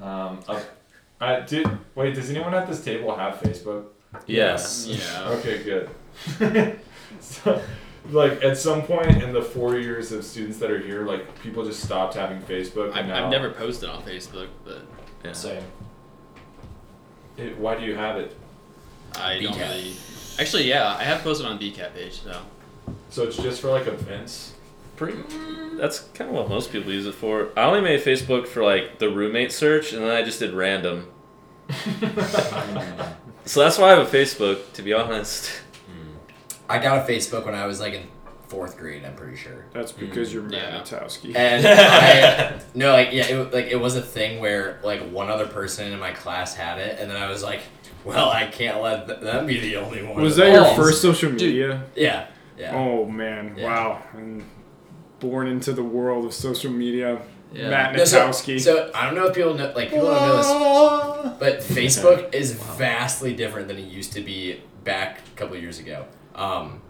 Um, 0.00 0.40
of, 0.48 0.68
I 1.20 1.40
did 1.40 1.66
wait. 1.94 2.14
Does 2.14 2.30
anyone 2.30 2.54
at 2.54 2.66
this 2.66 2.84
table 2.84 3.14
have 3.14 3.36
Facebook? 3.36 3.86
Yes. 4.26 4.86
Yeah. 4.86 5.28
Okay, 5.30 5.62
good. 5.62 6.78
so, 7.20 7.62
like 8.10 8.42
at 8.42 8.58
some 8.58 8.82
point 8.82 9.22
in 9.22 9.32
the 9.32 9.42
four 9.42 9.78
years 9.78 10.12
of 10.12 10.24
students 10.24 10.58
that 10.58 10.70
are 10.70 10.80
here, 10.80 11.06
like 11.06 11.40
people 11.40 11.64
just 11.64 11.82
stopped 11.82 12.14
having 12.14 12.42
Facebook. 12.42 12.92
I've, 12.92 13.06
now 13.06 13.24
I've 13.24 13.30
never 13.30 13.50
posted 13.50 13.88
on 13.88 14.02
Facebook, 14.02 14.48
but 14.64 14.82
Yeah. 15.24 15.32
Same. 15.32 15.62
It, 17.36 17.56
why 17.56 17.78
do 17.78 17.84
you 17.84 17.94
have 17.94 18.16
it? 18.16 18.36
I 19.14 19.40
don't 19.40 19.54
BCAT. 19.54 19.58
really. 19.60 19.94
Actually, 20.38 20.68
yeah, 20.68 20.96
I 20.96 21.04
have 21.04 21.22
posted 21.22 21.46
on 21.46 21.58
the 21.58 21.70
BCAT 21.70 21.94
page, 21.94 22.20
so. 22.22 22.40
So 23.10 23.24
it's 23.24 23.36
just 23.36 23.60
for 23.60 23.68
like 23.68 23.86
events. 23.86 24.54
Pretty. 24.96 25.18
Mm, 25.18 25.78
that's 25.78 26.00
kind 26.14 26.30
of 26.30 26.36
what 26.36 26.48
most 26.48 26.72
people 26.72 26.92
use 26.92 27.06
it 27.06 27.14
for. 27.14 27.50
I 27.56 27.64
only 27.64 27.80
made 27.80 28.00
Facebook 28.00 28.46
for 28.46 28.62
like 28.62 28.98
the 28.98 29.10
roommate 29.10 29.52
search, 29.52 29.92
and 29.92 30.02
then 30.02 30.10
I 30.10 30.22
just 30.22 30.38
did 30.38 30.52
random. 30.52 31.10
so 33.44 33.60
that's 33.60 33.78
why 33.78 33.92
I 33.92 33.96
have 33.96 34.06
a 34.06 34.10
Facebook, 34.10 34.72
to 34.74 34.82
be 34.82 34.92
honest. 34.92 35.50
Hmm. 35.86 36.16
I 36.68 36.78
got 36.78 37.08
a 37.08 37.12
Facebook 37.12 37.44
when 37.44 37.54
I 37.54 37.66
was 37.66 37.80
like 37.80 37.94
in 37.94 38.06
fourth 38.48 38.76
grade. 38.76 39.02
I'm 39.04 39.16
pretty 39.16 39.36
sure. 39.36 39.64
That's 39.72 39.92
because 39.92 40.32
hmm. 40.32 40.40
you're 40.40 40.52
Yeah. 40.52 40.80
Manitowski. 40.80 41.34
And 41.34 41.66
I 41.66 42.60
no, 42.74 42.92
like 42.92 43.12
yeah, 43.12 43.24
it, 43.26 43.52
like 43.52 43.66
it 43.66 43.80
was 43.80 43.96
a 43.96 44.02
thing 44.02 44.40
where 44.40 44.78
like 44.82 45.00
one 45.10 45.30
other 45.30 45.46
person 45.46 45.92
in 45.92 45.98
my 45.98 46.12
class 46.12 46.54
had 46.54 46.78
it, 46.78 46.98
and 47.00 47.10
then 47.10 47.20
I 47.20 47.28
was 47.28 47.42
like, 47.42 47.60
well, 48.04 48.28
I 48.30 48.46
can't 48.46 48.80
let 48.82 49.06
th- 49.06 49.20
them 49.20 49.46
be 49.46 49.60
the 49.60 49.76
only 49.76 50.02
one. 50.02 50.20
Was 50.22 50.38
of 50.38 50.44
that 50.46 50.52
your 50.52 50.64
those. 50.64 50.76
first 50.76 51.02
social 51.02 51.30
media? 51.32 51.84
Yeah, 51.96 52.26
yeah. 52.58 52.74
Oh 52.74 53.06
man, 53.06 53.54
Yeah. 53.56 53.64
wow! 53.64 54.02
And 54.14 54.44
born 55.20 55.46
into 55.48 55.72
the 55.72 55.84
world 55.84 56.24
of 56.24 56.34
social 56.34 56.70
media, 56.72 57.20
Yeah. 57.52 57.70
Matt 57.70 57.94
No, 57.96 58.04
so, 58.04 58.32
so 58.32 58.90
I 58.94 59.06
don't 59.06 59.14
know 59.14 59.26
if 59.26 59.34
people 59.34 59.54
know, 59.54 59.72
like 59.76 59.90
people 59.90 60.06
don't 60.06 60.20
know 60.22 60.36
this, 61.22 61.32
but 61.38 61.60
Facebook 61.60 62.34
is 62.34 62.52
vastly 62.52 63.34
different 63.34 63.68
than 63.68 63.78
it 63.78 63.84
used 63.86 64.12
to 64.14 64.20
be 64.20 64.60
back 64.84 65.20
a 65.34 65.38
couple 65.38 65.56
of 65.56 65.62
years 65.62 65.78
ago. 65.78 66.06
Um, 66.34 66.80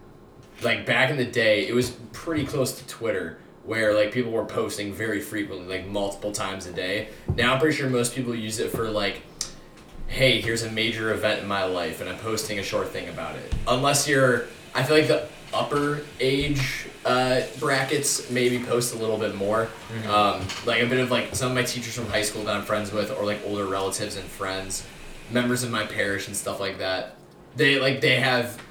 like 0.63 0.85
back 0.85 1.09
in 1.11 1.17
the 1.17 1.25
day, 1.25 1.67
it 1.67 1.73
was 1.75 1.91
pretty 2.11 2.45
close 2.45 2.71
to 2.79 2.87
Twitter, 2.87 3.37
where 3.65 3.93
like 3.93 4.11
people 4.11 4.31
were 4.31 4.45
posting 4.45 4.93
very 4.93 5.21
frequently, 5.21 5.77
like 5.77 5.87
multiple 5.87 6.31
times 6.31 6.65
a 6.65 6.71
day. 6.71 7.09
Now 7.35 7.53
I'm 7.53 7.59
pretty 7.59 7.75
sure 7.75 7.89
most 7.89 8.15
people 8.15 8.33
use 8.33 8.59
it 8.59 8.71
for 8.71 8.89
like, 8.89 9.21
hey, 10.13 10.39
here's 10.41 10.61
a 10.61 10.71
major 10.71 11.11
event 11.11 11.41
in 11.41 11.47
my 11.47 11.63
life, 11.63 11.99
and 11.99 12.07
I'm 12.07 12.19
posting 12.19 12.59
a 12.59 12.63
short 12.63 12.89
thing 12.89 13.09
about 13.09 13.35
it. 13.35 13.51
Unless 13.67 14.07
you're, 14.07 14.45
I 14.75 14.83
feel 14.83 14.97
like 14.97 15.07
the 15.07 15.27
upper 15.51 16.01
age 16.19 16.85
uh, 17.03 17.41
brackets 17.59 18.29
maybe 18.29 18.63
post 18.63 18.93
a 18.93 18.97
little 18.97 19.17
bit 19.17 19.33
more. 19.33 19.69
Um, 20.07 20.47
like 20.67 20.83
a 20.83 20.85
bit 20.85 20.99
of 20.99 21.09
like 21.09 21.35
some 21.35 21.49
of 21.49 21.55
my 21.55 21.63
teachers 21.63 21.95
from 21.95 22.07
high 22.07 22.21
school 22.21 22.43
that 22.43 22.55
I'm 22.55 22.61
friends 22.61 22.91
with, 22.91 23.11
or 23.11 23.25
like 23.25 23.41
older 23.43 23.65
relatives 23.65 24.15
and 24.15 24.25
friends, 24.25 24.85
members 25.31 25.63
of 25.63 25.71
my 25.71 25.83
parish 25.83 26.27
and 26.27 26.37
stuff 26.37 26.59
like 26.59 26.77
that. 26.77 27.15
They 27.55 27.79
like 27.79 28.01
they 28.01 28.19
have 28.19 28.61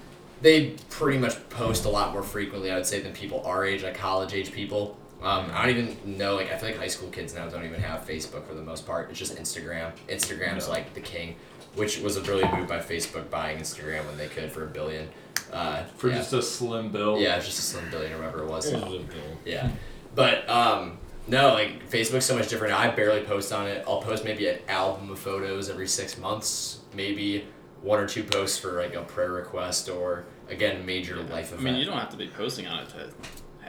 they 0.42 0.76
pretty 0.90 1.18
much 1.18 1.48
post 1.50 1.84
a 1.84 1.88
lot 1.88 2.12
more 2.12 2.22
frequently, 2.22 2.70
I 2.70 2.76
would 2.76 2.86
say, 2.86 3.00
than 3.00 3.12
people 3.12 3.42
our 3.44 3.64
age, 3.64 3.82
like 3.82 3.94
college 3.94 4.32
age 4.32 4.52
people. 4.52 4.96
Um, 5.22 5.50
I 5.52 5.66
don't 5.66 5.76
even 5.76 6.18
know, 6.18 6.34
like, 6.36 6.50
I 6.52 6.56
feel 6.58 6.70
like 6.70 6.78
high 6.78 6.88
school 6.88 7.08
kids 7.10 7.34
now 7.34 7.48
don't 7.48 7.64
even 7.64 7.80
have 7.80 8.06
Facebook 8.06 8.46
for 8.46 8.54
the 8.54 8.62
most 8.62 8.86
part. 8.86 9.08
It's 9.10 9.18
just 9.18 9.36
Instagram. 9.36 9.92
Instagram's 10.08 10.66
No. 10.66 10.72
like 10.72 10.94
the 10.94 11.00
king, 11.00 11.36
which 11.76 11.98
was 12.00 12.16
a 12.16 12.20
brilliant 12.20 12.52
move 12.56 12.68
by 12.68 12.78
Facebook 12.80 13.30
buying 13.30 13.58
Instagram 13.58 14.04
when 14.06 14.16
they 14.18 14.26
could 14.28 14.50
for 14.50 14.64
a 14.64 14.68
billion. 14.68 15.08
Uh, 15.52 15.84
For 15.96 16.08
yeah. 16.08 16.16
just 16.16 16.32
a 16.32 16.42
slim 16.42 16.90
bill. 16.90 17.18
yeah, 17.20 17.36
it's 17.36 17.46
just 17.46 17.58
a 17.58 17.62
slim 17.62 17.90
billion 17.90 18.12
or 18.14 18.18
whatever 18.18 18.42
it 18.42 18.46
was. 18.48 18.68
Here's 18.68 18.82
the 18.82 18.88
bill. 18.88 19.38
Yeah. 19.44 19.70
But 20.14 20.48
um 20.48 20.98
no, 21.28 21.52
like 21.54 21.88
Facebook's 21.88 22.24
so 22.24 22.36
much 22.36 22.48
different. 22.48 22.74
I 22.74 22.90
barely 22.90 23.22
post 23.22 23.52
on 23.52 23.66
it. 23.68 23.84
I'll 23.86 24.02
post 24.02 24.24
maybe 24.24 24.48
an 24.48 24.58
album 24.68 25.10
of 25.10 25.18
photos 25.20 25.70
every 25.70 25.86
six 25.86 26.18
months, 26.18 26.80
maybe 26.94 27.46
one 27.80 28.00
or 28.00 28.08
two 28.08 28.24
posts 28.24 28.58
for 28.58 28.72
like 28.82 28.94
a 28.94 29.02
prayer 29.02 29.30
request 29.32 29.88
or 29.88 30.24
again 30.48 30.84
major 30.84 31.16
life 31.16 31.52
event. 31.52 31.52
I 31.52 31.54
event. 31.54 31.62
mean, 31.64 31.74
you 31.76 31.84
don't 31.84 31.98
have 31.98 32.10
to 32.10 32.16
be 32.16 32.28
posting 32.28 32.66
on 32.66 32.80
it 32.84 32.88
to 32.90 33.10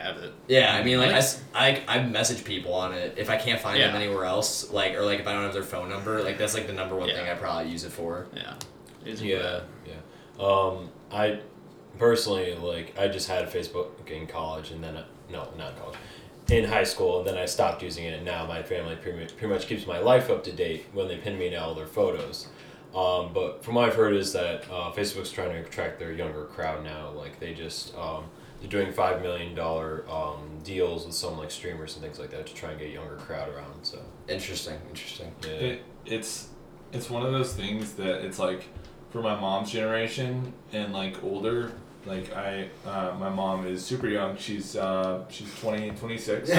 have 0.03 0.17
it. 0.17 0.33
yeah, 0.47 0.73
I 0.75 0.83
mean 0.83 0.97
like 0.99 1.09
I, 1.09 1.13
Like- 1.13 1.17
s- 1.19 1.41
I, 1.53 1.83
I 1.87 2.03
message 2.03 2.43
people 2.43 2.73
on 2.73 2.93
it 2.93 3.15
if 3.17 3.29
I 3.29 3.37
can't 3.37 3.59
find 3.61 3.79
them 3.81 3.95
anywhere 3.95 4.25
else, 4.25 4.71
like 4.71 4.93
or 4.95 5.03
like 5.03 5.19
if 5.19 5.27
I 5.27 5.33
don't 5.33 5.43
have 5.43 5.53
their 5.53 5.63
phone 5.63 5.89
number, 5.89 6.21
like 6.23 6.37
that's 6.37 6.53
like 6.53 6.67
the 6.67 6.73
number 6.73 6.95
one 6.95 7.09
Yeah. 7.09 7.15
thing 7.15 7.29
I 7.29 7.35
probably 7.35 7.71
use 7.71 7.83
it 7.83 7.91
for. 7.91 8.27
Yeah. 8.35 8.53
Easy 9.05 9.27
Yeah, 9.29 9.61
yeah. 9.85 10.43
Um, 10.45 10.89
I 11.11 11.39
personally 11.97 12.55
like 12.55 12.97
I 12.99 13.07
just 13.07 13.27
had 13.27 13.47
Facebook 13.51 14.09
in 14.09 14.27
college, 14.27 14.71
and 14.71 14.83
then 14.83 14.97
I, 14.97 15.03
no, 15.31 15.47
not 15.57 15.73
in 15.73 15.77
college, 15.79 15.97
in 16.49 16.63
high 16.65 16.83
school, 16.83 17.19
and 17.19 17.27
then 17.27 17.37
I 17.37 17.45
stopped 17.45 17.81
using 17.83 18.05
it. 18.05 18.13
And 18.13 18.25
now 18.25 18.45
my 18.45 18.61
family 18.63 18.95
pretty 18.95 19.19
much, 19.19 19.35
pretty 19.37 19.53
much 19.53 19.67
keeps 19.67 19.85
my 19.87 19.99
life 19.99 20.29
up 20.29 20.43
to 20.45 20.51
date 20.51 20.85
when 20.93 21.07
they 21.07 21.17
pin 21.17 21.37
me 21.37 21.47
in 21.47 21.55
all 21.55 21.73
their 21.75 21.87
photos. 21.87 22.47
Um, 22.95 23.31
but 23.33 23.63
from 23.63 23.73
what 23.75 23.89
I've 23.89 23.95
heard 23.95 24.13
is 24.15 24.33
that 24.33 24.65
uh, 24.69 24.91
Facebook's 24.91 25.31
trying 25.31 25.49
to 25.49 25.59
attract 25.67 25.97
their 25.99 26.11
younger 26.11 26.45
crowd 26.45 26.83
now. 26.83 27.09
Like 27.09 27.39
they 27.39 27.53
just 27.53 27.95
um, 27.97 28.25
they're 28.63 28.81
doing 28.81 28.93
five 28.93 29.21
million 29.21 29.53
dollar 29.53 30.05
um, 30.09 30.59
deals 30.63 31.05
with 31.05 31.13
some 31.13 31.37
like 31.37 31.51
streamers 31.51 31.95
and 31.95 32.03
things 32.03 32.17
like 32.17 32.31
that 32.31 32.47
to 32.47 32.53
try 32.53 32.69
and 32.71 32.79
get 32.79 32.87
a 32.89 32.93
younger 32.93 33.17
crowd 33.17 33.49
around. 33.53 33.83
So 33.83 33.99
Interesting, 34.29 34.79
interesting. 34.89 35.35
yeah, 35.43 35.49
It, 35.49 35.83
it's 36.05 36.47
it's 36.93 37.09
one 37.09 37.25
of 37.25 37.31
those 37.33 37.53
things 37.53 37.93
that 37.95 38.25
it's 38.25 38.39
like 38.39 38.63
for 39.09 39.21
my 39.21 39.35
mom's 39.39 39.69
generation 39.71 40.53
and 40.71 40.93
like 40.93 41.21
older 41.23 41.73
like 42.05 42.33
i 42.35 42.67
uh, 42.85 43.15
my 43.17 43.29
mom 43.29 43.65
is 43.65 43.83
super 43.85 44.07
young 44.07 44.35
she's 44.37 44.75
uh, 44.75 45.23
she's 45.29 45.53
20 45.59 45.91
26 45.91 46.49
Uh, 46.53 46.55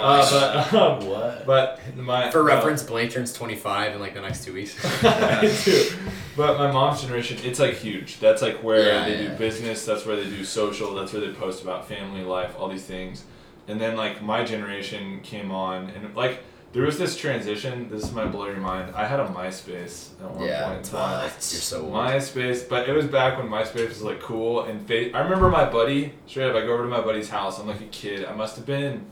uh, 0.00 0.70
but, 0.70 0.74
um, 0.74 1.06
what? 1.08 1.46
but 1.46 1.80
my 1.96 2.30
For 2.30 2.40
uh, 2.40 2.44
reference, 2.44 2.82
Blake 2.82 3.10
turns 3.10 3.32
twenty 3.32 3.56
five 3.56 3.94
in 3.94 4.00
like 4.00 4.14
the 4.14 4.20
next 4.20 4.44
two 4.44 4.52
weeks. 4.52 4.76
I 5.04 5.60
do. 5.64 5.90
But 6.36 6.58
my 6.58 6.70
mom's 6.70 7.02
generation, 7.02 7.38
it's 7.42 7.58
like 7.58 7.74
huge. 7.74 8.18
That's 8.20 8.42
like 8.42 8.62
where 8.62 8.86
Yeah, 8.86 9.04
they 9.08 9.22
yeah. 9.22 9.30
do 9.30 9.36
business. 9.36 9.84
That's 9.84 10.04
where 10.06 10.16
they 10.16 10.24
do 10.24 10.44
social. 10.44 10.94
That's 10.94 11.12
where 11.12 11.22
they 11.26 11.32
post 11.32 11.62
about 11.62 11.88
family 11.88 12.22
life, 12.22 12.54
all 12.58 12.68
these 12.68 12.84
things. 12.84 13.24
And 13.68 13.80
then 13.80 13.96
like 13.96 14.22
my 14.22 14.44
generation 14.44 15.20
came 15.22 15.50
on, 15.50 15.90
and 15.90 16.14
like 16.14 16.42
there 16.74 16.82
was 16.82 16.98
this 16.98 17.16
transition. 17.16 17.88
This 17.88 18.12
might 18.12 18.32
blow 18.32 18.46
your 18.46 18.56
mind. 18.56 18.92
I 18.94 19.06
had 19.06 19.20
a 19.20 19.26
MySpace 19.26 20.10
at 20.22 20.30
one 20.30 20.46
yeah, 20.46 20.66
point 20.66 20.78
in 20.86 20.92
time. 20.92 21.22
you're 21.30 21.40
so 21.40 21.82
old. 21.82 21.92
MySpace, 21.94 22.68
but 22.68 22.88
it 22.88 22.92
was 22.92 23.06
back 23.06 23.38
when 23.38 23.48
MySpace 23.48 23.88
was 23.88 24.02
like 24.02 24.20
cool 24.20 24.62
and 24.64 24.86
fa- 24.86 25.16
I 25.16 25.20
remember 25.20 25.48
my 25.48 25.64
buddy. 25.64 26.12
Straight 26.26 26.50
up, 26.50 26.56
I 26.56 26.66
go 26.66 26.74
over 26.74 26.82
to 26.82 26.88
my 26.88 27.00
buddy's 27.00 27.30
house. 27.30 27.58
I'm 27.58 27.66
like 27.68 27.80
a 27.80 27.86
kid. 27.86 28.24
I 28.24 28.34
must 28.34 28.56
have 28.56 28.66
been, 28.66 29.06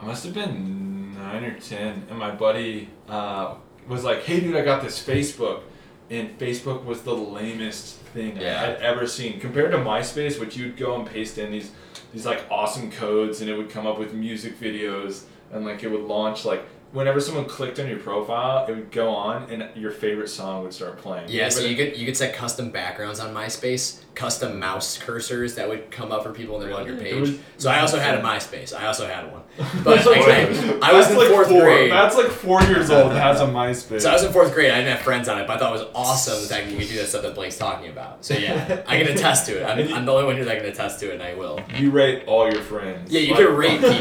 I 0.00 0.06
must 0.06 0.24
have 0.24 0.32
been 0.34 1.14
nine 1.18 1.44
or 1.44 1.58
ten, 1.58 2.04
and 2.08 2.18
my 2.18 2.30
buddy 2.30 2.88
uh, 3.08 3.54
was 3.88 4.04
like, 4.04 4.22
"Hey, 4.22 4.38
dude, 4.40 4.54
I 4.54 4.62
got 4.62 4.80
this 4.82 5.04
Facebook," 5.04 5.62
and 6.10 6.38
Facebook 6.38 6.84
was 6.84 7.02
the 7.02 7.14
lamest 7.14 7.96
thing 8.14 8.36
Yeah. 8.40 8.62
I'd 8.62 8.82
ever 8.82 9.06
seen 9.06 9.40
compared 9.40 9.72
to 9.72 9.78
MySpace, 9.78 10.38
which 10.38 10.56
you'd 10.56 10.76
go 10.76 10.94
and 10.94 11.04
paste 11.06 11.38
in 11.38 11.50
these 11.50 11.72
these 12.12 12.24
like 12.24 12.44
awesome 12.50 12.90
codes, 12.92 13.40
and 13.40 13.50
it 13.50 13.56
would 13.56 13.68
come 13.68 13.86
up 13.86 13.98
with 13.98 14.14
music 14.14 14.58
videos, 14.60 15.24
and 15.52 15.64
like 15.64 15.82
it 15.82 15.88
would 15.90 16.02
launch 16.02 16.44
like. 16.44 16.62
Whenever 16.90 17.20
someone 17.20 17.44
clicked 17.44 17.78
on 17.78 17.86
your 17.86 17.98
profile, 17.98 18.64
it 18.66 18.70
would 18.74 18.90
go 18.90 19.10
on, 19.10 19.50
and 19.50 19.68
your 19.76 19.90
favorite 19.90 20.28
song 20.30 20.62
would 20.62 20.72
start 20.72 20.96
playing. 20.96 21.28
Yeah, 21.28 21.50
so 21.50 21.60
you 21.60 21.76
could 21.76 21.98
you 21.98 22.06
could 22.06 22.16
set 22.16 22.34
custom 22.34 22.70
backgrounds 22.70 23.20
on 23.20 23.34
MySpace, 23.34 24.00
custom 24.14 24.58
mouse 24.58 24.96
cursors 24.96 25.54
that 25.56 25.68
would 25.68 25.90
come 25.90 26.12
up 26.12 26.22
for 26.22 26.32
people 26.32 26.56
when 26.56 26.66
they're 26.66 26.74
on 26.74 26.86
your 26.86 26.96
page. 26.96 27.20
was- 27.20 27.38
so 27.58 27.70
I 27.70 27.80
also 27.80 27.98
had 27.98 28.14
a 28.14 28.22
MySpace. 28.22 28.74
I 28.74 28.86
also 28.86 29.06
had 29.06 29.30
one, 29.30 29.42
but 29.58 29.96
That's 29.96 30.06
I, 30.06 30.10
like- 30.10 30.28
I, 30.28 30.90
I 30.90 30.92
was 30.92 31.06
that's 31.06 31.10
in 31.10 31.16
like 31.18 31.28
fourth 31.28 31.48
four, 31.48 31.62
grade. 31.62 31.90
That's 31.90 32.16
like 32.16 32.28
four 32.28 32.62
years 32.62 32.90
old. 32.90 33.10
and 33.10 33.18
has 33.18 33.40
a 33.40 33.46
MySpace. 33.46 34.02
So 34.02 34.10
I 34.10 34.12
was 34.12 34.22
in 34.22 34.32
fourth 34.32 34.54
grade. 34.54 34.70
I 34.70 34.76
didn't 34.78 34.92
have 34.94 35.00
friends 35.04 35.28
on 35.28 35.40
it, 35.40 35.46
but 35.48 35.56
I 35.56 35.58
thought 35.58 35.74
it 35.76 35.80
was 35.84 35.88
awesome 35.94 36.40
the 36.42 36.46
fact 36.48 36.66
that 36.66 36.72
you 36.72 36.78
could 36.78 36.88
do 36.88 36.96
that 36.98 37.08
stuff 37.08 37.22
that 37.22 37.34
Blake's 37.34 37.56
talking 37.58 37.90
about. 37.90 38.24
So 38.24 38.34
yeah, 38.34 38.82
I 38.86 38.98
can 39.02 39.08
attest 39.08 39.46
to 39.46 39.60
it. 39.60 39.64
I'm, 39.64 39.92
I'm 39.94 40.04
the 40.06 40.12
only 40.12 40.24
one 40.26 40.36
here 40.36 40.44
that 40.44 40.58
can 40.58 40.66
attest 40.66 41.00
to 41.00 41.10
it, 41.10 41.14
and 41.14 41.22
I 41.22 41.34
will. 41.34 41.60
you 41.74 41.90
rate 41.90 42.24
all 42.26 42.50
your 42.50 42.62
friends. 42.62 43.10
Yeah, 43.10 43.20
you 43.20 43.34
Like- 43.34 43.44
could 43.46 43.56
rate 43.58 43.80
people. 43.80 43.98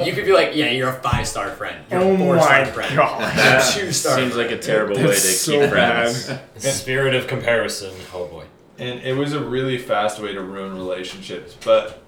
You 0.06 0.12
could 0.12 0.24
be 0.24 0.32
like, 0.32 0.50
yeah, 0.54 0.70
you're 0.70 0.88
a 0.90 1.00
five 1.00 1.26
star 1.28 1.50
friend. 1.50 1.84
You're 1.90 2.00
Oh 2.00 2.14
a 2.14 2.18
four 2.18 2.36
my 2.36 2.42
star 2.42 2.66
friend. 2.66 2.96
god. 2.96 3.22
A 3.38 3.72
two 3.72 3.92
star. 3.92 4.16
Seems 4.18 4.36
like 4.36 4.50
a 4.50 4.58
terrible 4.58 4.96
way 4.96 5.02
to 5.02 5.08
That's 5.08 5.22
keep 5.46 5.60
so 5.60 5.68
friends. 5.68 6.26
bad. 6.28 6.62
Spirit 6.62 7.14
of 7.14 7.26
comparison. 7.26 7.92
Oh 8.12 8.26
boy. 8.26 8.44
and 8.78 9.00
it 9.00 9.14
was 9.16 9.32
a 9.32 9.40
really 9.42 9.78
fast 9.78 10.20
way 10.20 10.32
to 10.32 10.40
ruin 10.42 10.74
relationships. 10.74 11.56
But 11.64 12.02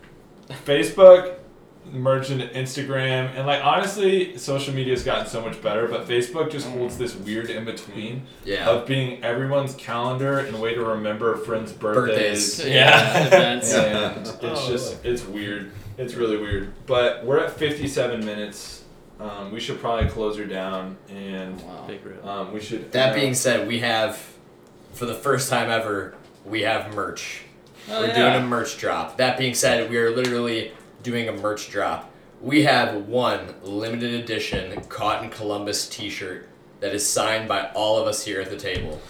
Facebook 0.67 1.37
merged 1.93 2.31
into 2.31 2.47
Instagram, 2.49 3.31
and 3.37 3.47
like 3.47 3.65
honestly, 3.65 4.37
social 4.39 4.75
media 4.75 4.93
has 4.95 5.05
gotten 5.05 5.27
so 5.27 5.41
much 5.41 5.61
better. 5.63 5.87
But 5.89 6.07
Facebook 6.09 6.51
just 6.51 6.69
holds 6.69 6.97
this 6.99 7.15
weird 7.15 7.51
in 7.51 7.65
between 7.65 8.23
Yeah. 8.45 8.69
of 8.69 8.87
being 8.87 9.23
everyone's 9.25 9.75
calendar 9.75 10.39
and 10.41 10.55
a 10.57 10.59
way 10.61 10.75
to 10.75 10.85
remember 10.85 11.35
a 11.35 11.39
friends' 11.39 11.73
birthdays. 11.73 12.57
Birthdays. 12.57 12.75
Yeah. 12.75 13.27
Events. 13.27 13.73
and 13.75 14.17
it's 14.19 14.37
Oh, 14.43 14.71
just 14.71 15.05
it's 15.05 15.25
weird. 15.25 15.71
It's 15.97 16.15
really 16.15 16.37
weird. 16.37 16.73
But 16.87 17.25
we're 17.25 17.39
at 17.39 17.53
57 17.53 18.25
minutes. 18.25 18.85
Um, 19.21 19.51
we 19.53 19.59
should 19.59 19.81
probably 19.81 20.09
close 20.09 20.37
her 20.39 20.45
down, 20.45 20.97
and 21.09 21.61
Wow. 21.63 21.89
Um, 22.25 22.53
we 22.53 22.61
should. 22.61 22.93
That 22.93 23.17
being 23.17 23.35
said, 23.35 23.67
we 23.67 23.81
have, 23.81 24.21
for 24.93 25.07
the 25.07 25.15
first 25.15 25.51
time 25.51 25.71
ever, 25.71 26.15
we 26.45 26.63
have 26.63 26.95
merch. 26.95 27.43
Oh, 27.91 28.01
We're 28.03 28.09
yeah. 28.09 28.15
doing 28.33 28.45
a 28.45 28.47
merch 28.47 28.79
drop. 28.79 29.17
That 29.17 29.37
being 29.39 29.55
said, 29.55 29.91
we 29.91 29.97
are 29.97 30.11
literally 30.15 30.71
doing 31.09 31.29
a 31.29 31.33
merch 31.33 31.71
drop. 31.71 32.11
We 32.43 32.65
have 32.65 33.09
one 33.09 33.55
limited 33.63 34.13
edition 34.13 34.79
Cotton 34.91 35.31
Columbus 35.31 35.89
t 35.89 36.11
shirt 36.11 36.47
that 36.81 36.95
is 36.95 37.09
signed 37.09 37.49
by 37.49 37.71
all 37.71 37.99
of 37.99 38.07
us 38.07 38.23
here 38.23 38.43
at 38.43 38.51
the 38.51 38.59
table. 38.59 39.01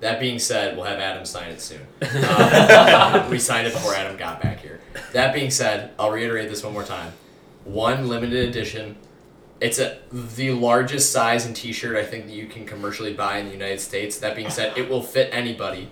That 0.00 0.18
being 0.18 0.38
said, 0.38 0.76
we'll 0.76 0.86
have 0.86 0.98
Adam 0.98 1.26
sign 1.26 1.50
it 1.50 1.60
soon. 1.60 1.82
Um, 2.26 3.30
we 3.30 3.38
signed 3.38 3.66
it 3.66 3.74
before 3.74 3.94
Adam 3.94 4.16
got 4.16 4.40
back 4.40 4.60
here. 4.60 4.80
That 5.12 5.34
being 5.34 5.50
said, 5.50 5.90
I'll 5.98 6.10
reiterate 6.10 6.48
this 6.48 6.64
one 6.64 6.72
more 6.72 6.84
time. 6.84 7.12
One 7.64 8.08
limited 8.08 8.48
edition. 8.48 8.96
It's 9.60 9.78
a 9.78 9.98
the 10.10 10.52
largest 10.52 11.12
size 11.12 11.44
and 11.44 11.54
T-shirt 11.54 11.96
I 11.96 12.04
think 12.04 12.28
that 12.28 12.32
you 12.32 12.46
can 12.46 12.64
commercially 12.64 13.12
buy 13.12 13.36
in 13.36 13.44
the 13.44 13.52
United 13.52 13.80
States. 13.80 14.18
That 14.18 14.34
being 14.34 14.48
said, 14.48 14.78
it 14.78 14.88
will 14.88 15.02
fit 15.02 15.28
anybody. 15.34 15.90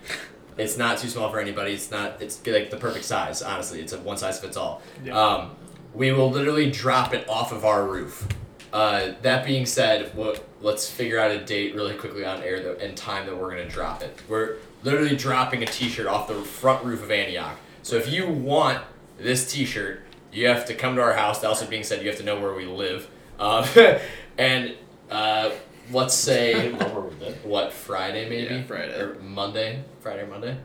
It's 0.58 0.76
not 0.76 0.98
too 0.98 1.08
small 1.08 1.30
for 1.30 1.40
anybody. 1.40 1.72
It's 1.72 1.90
not. 1.90 2.20
It's 2.20 2.44
like 2.46 2.70
the 2.70 2.76
perfect 2.76 3.04
size. 3.04 3.42
Honestly, 3.42 3.80
it's 3.80 3.92
a 3.92 4.00
one 4.00 4.16
size 4.16 4.40
fits 4.40 4.56
all. 4.56 4.82
Yeah. 5.04 5.18
Um, 5.18 5.50
we 5.94 6.12
will 6.12 6.30
literally 6.30 6.70
drop 6.70 7.14
it 7.14 7.28
off 7.28 7.52
of 7.52 7.64
our 7.64 7.86
roof. 7.86 8.26
Uh, 8.72 9.12
that 9.22 9.46
being 9.46 9.64
said, 9.64 10.14
what, 10.14 10.46
let's 10.60 10.90
figure 10.90 11.18
out 11.18 11.30
a 11.30 11.42
date 11.42 11.74
really 11.74 11.94
quickly 11.94 12.24
on 12.24 12.42
air 12.42 12.62
that, 12.62 12.80
and 12.82 12.96
time 12.96 13.24
that 13.26 13.36
we're 13.36 13.50
gonna 13.50 13.68
drop 13.68 14.02
it. 14.02 14.20
We're 14.28 14.56
literally 14.82 15.16
dropping 15.16 15.62
a 15.62 15.66
T-shirt 15.66 16.06
off 16.06 16.28
the 16.28 16.34
front 16.34 16.84
roof 16.84 17.02
of 17.02 17.10
Antioch. 17.10 17.56
So 17.82 17.96
if 17.96 18.12
you 18.12 18.28
want 18.28 18.82
this 19.18 19.50
T-shirt, 19.50 20.02
you 20.32 20.48
have 20.48 20.66
to 20.66 20.74
come 20.74 20.96
to 20.96 21.02
our 21.02 21.14
house. 21.14 21.40
That 21.40 21.48
also 21.48 21.66
being 21.66 21.82
said, 21.82 22.02
you 22.02 22.08
have 22.08 22.18
to 22.18 22.24
know 22.24 22.38
where 22.38 22.52
we 22.52 22.66
live. 22.66 23.08
Um, 23.38 23.64
and 24.38 24.74
uh, 25.10 25.50
let's 25.90 26.14
say 26.14 26.70
what 27.42 27.72
Friday 27.72 28.28
maybe 28.28 28.54
Yeah, 28.54 28.62
Friday. 28.64 29.00
or 29.00 29.14
Monday, 29.20 29.82
Friday 30.00 30.22
or 30.22 30.26
Monday, 30.26 30.56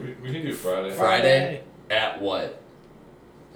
We, 0.00 0.12
we 0.22 0.32
can 0.32 0.42
do 0.42 0.52
Friday. 0.54 0.94
Friday 0.96 1.62
at 1.90 2.20
what 2.20 2.60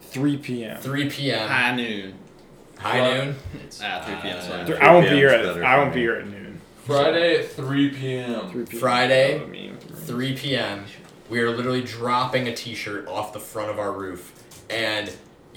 3 0.03 0.37
p.m. 0.39 0.81
3 0.81 1.11
p.m. 1.11 1.49
High 1.49 1.75
noon. 1.75 2.15
high 2.79 3.01
Well, 3.01 3.25
noon. 3.27 3.37
Ah, 3.83 4.03
3 4.05 4.15
p.m. 4.23 4.37
is 4.39 4.47
fine. 4.47 4.67
Th- 4.67 4.79
I 4.81 4.93
won't 4.93 5.09
be 5.09 5.17
here 5.17 5.29
at 5.31 5.43
better 5.45 5.65
I 5.65 5.79
won't 5.79 5.93
be 5.95 6.01
here 6.01 6.15
at 6.17 6.27
noon. 6.27 6.61
Friday 6.85 7.39
at 7.41 7.51
3 7.53 7.91
p.m. 7.91 8.51
3 8.51 8.65
p.m. 8.65 8.81
Friday, 8.81 9.73
3 10.07 10.37
p.m. 10.37 10.85
We 11.29 11.41
are 11.41 11.51
literally 11.51 11.83
dropping 11.83 12.49
a 12.49 12.55
T-shirt 12.57 13.07
off 13.07 13.35
the 13.35 13.41
front 13.41 13.71
of 13.71 13.79
our 13.79 13.93
roof, 13.93 14.33
and 14.71 15.13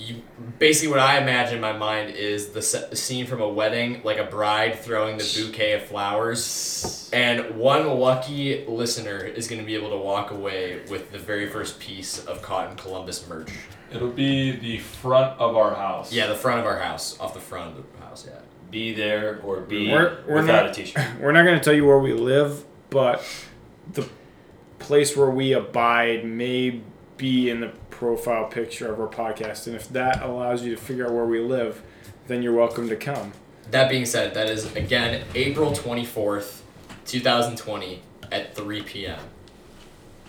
you 0.08 0.22
basically 0.58 0.89
what 0.89 0.99
I 0.99 1.20
imagine 1.20 1.56
in 1.56 1.62
my 1.62 1.74
mind 1.74 2.16
is 2.16 2.49
the 2.49 2.62
se- 2.62 2.93
scene 2.95 3.26
from 3.28 3.41
a 3.41 3.47
wedding, 3.47 4.02
like 4.04 4.18
a 4.18 4.24
bride 4.24 4.80
throwing 4.80 5.18
the 5.18 5.24
bouquet 5.38 5.74
of 5.74 5.84
flowers, 5.84 7.10
and 7.14 7.58
one 7.58 7.88
lucky 7.99 8.66
listener 8.66 9.18
is 9.20 9.47
going 9.47 9.60
to 9.60 9.66
be 9.66 9.76
able 9.76 9.89
to 9.91 9.97
walk 9.97 10.32
away 10.32 10.82
with 10.89 11.12
the 11.12 11.20
very 11.20 11.47
first 11.49 11.80
piece 11.80 12.26
of 12.26 12.41
Cotton 12.41 12.76
Columbus 12.78 13.28
merch. 13.30 13.52
It'll 13.93 14.10
be 14.10 14.52
the 14.52 14.78
front 14.80 15.39
of 15.39 15.56
our 15.56 15.76
house. 15.76 16.12
Yeah, 16.14 16.28
the 16.28 16.36
front 16.36 16.60
of 16.62 16.66
our 16.66 16.80
house, 16.80 17.20
off 17.20 17.34
the 17.34 17.39
front 17.41 17.78
of 17.78 17.84
the 17.93 18.06
house. 18.06 18.26
Yeah. 18.28 18.39
Be 18.72 18.93
there 18.93 19.41
or 19.43 19.60
be 19.62 19.91
We're- 19.91 20.16
we're 20.28 20.36
without 20.41 20.64
not- 20.66 20.70
a 20.72 20.74
t-shirt. 20.74 21.06
We're 21.20 21.34
not 21.34 21.43
going 21.43 21.58
to 21.58 21.64
tell 21.64 21.74
you 21.74 21.86
where 21.86 21.99
we 21.99 22.14
live, 22.14 22.64
but 22.89 23.24
the 23.91 24.08
place 24.80 25.16
where 25.18 25.30
we 25.30 25.52
abide 25.54 26.24
may 26.26 26.82
be 27.18 27.49
in 27.49 27.60
the 27.60 27.72
profile 28.06 28.45
picture 28.45 28.91
of 28.91 28.99
our 28.99 29.08
podcast. 29.08 29.68
And 29.68 29.76
if 29.76 29.88
that 29.89 30.24
allows 30.24 30.64
you 30.64 30.74
to 30.76 30.82
figure 30.82 31.06
out 31.06 31.14
where 31.14 31.28
we 31.28 31.39
live, 31.39 31.84
then 32.26 32.41
you're 32.41 32.52
welcome 32.56 32.89
to 32.89 32.95
come. 32.95 33.32
That 33.70 33.91
being 33.91 34.08
said, 34.08 34.34
that 34.34 34.49
is 34.49 34.76
again 34.76 35.24
April 35.36 35.72
twenty 35.72 36.04
fourth, 36.04 36.64
two 37.06 37.20
thousand 37.20 37.58
twenty, 37.60 38.02
at 38.32 38.56
three 38.56 38.82
p.m. 38.82 39.20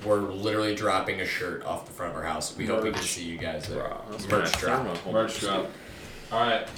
We're 0.05 0.21
literally 0.21 0.75
dropping 0.75 1.23
a 1.23 1.25
shirt 1.25 1.65
off 1.65 1.87
the 1.87 1.93
front 1.93 2.13
of 2.13 2.19
our 2.19 2.25
house. 2.25 2.55
We 2.55 2.67
hope 2.67 2.85
we 2.85 2.93
can 2.93 3.03
see 3.03 3.25
you 3.25 3.39
guys 3.39 3.67
there. 3.69 3.79
Bro, 3.85 4.01
that's 4.11 4.29
Merch 4.29 4.53
my- 4.53 4.61
drop. 4.61 5.07
Merch 5.11 5.41
drop. 5.41 5.71
All 6.31 6.41
right, 6.41 6.69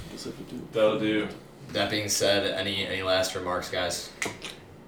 that'll 0.72 1.00
do. 1.00 1.26
That 1.72 1.90
being 1.90 2.08
said, 2.08 2.46
any 2.46 2.86
any 2.86 3.02
last 3.02 3.34
remarks, 3.34 3.68
guys? 3.68 4.12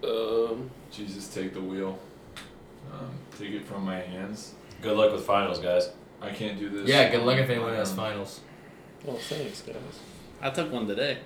Um, 0.05 0.71
Jesus, 0.93 1.27
take 1.35 1.53
the 1.53 1.61
wheel. 1.61 1.99
Um, 2.93 3.11
take 3.37 3.51
it 3.51 3.67
from 3.67 3.85
my 3.85 3.99
hands. 3.99 4.53
Good 4.83 4.97
luck 4.97 5.13
with 5.13 5.25
finals, 5.25 5.59
guys. 5.59 5.91
I 6.21 6.31
can't 6.31 6.59
do 6.59 6.69
this. 6.69 6.89
Yeah, 6.89 7.11
good 7.11 7.23
luck 7.23 7.39
if 7.39 7.49
anyone 7.51 7.75
has 7.75 7.91
Um, 7.91 7.97
finals. 7.97 8.41
well, 9.05 9.17
thanks, 9.17 9.63
guys. 9.63 9.77
I 10.41 10.51
took 10.51 10.71
one 10.73 10.87
today. 10.87 11.19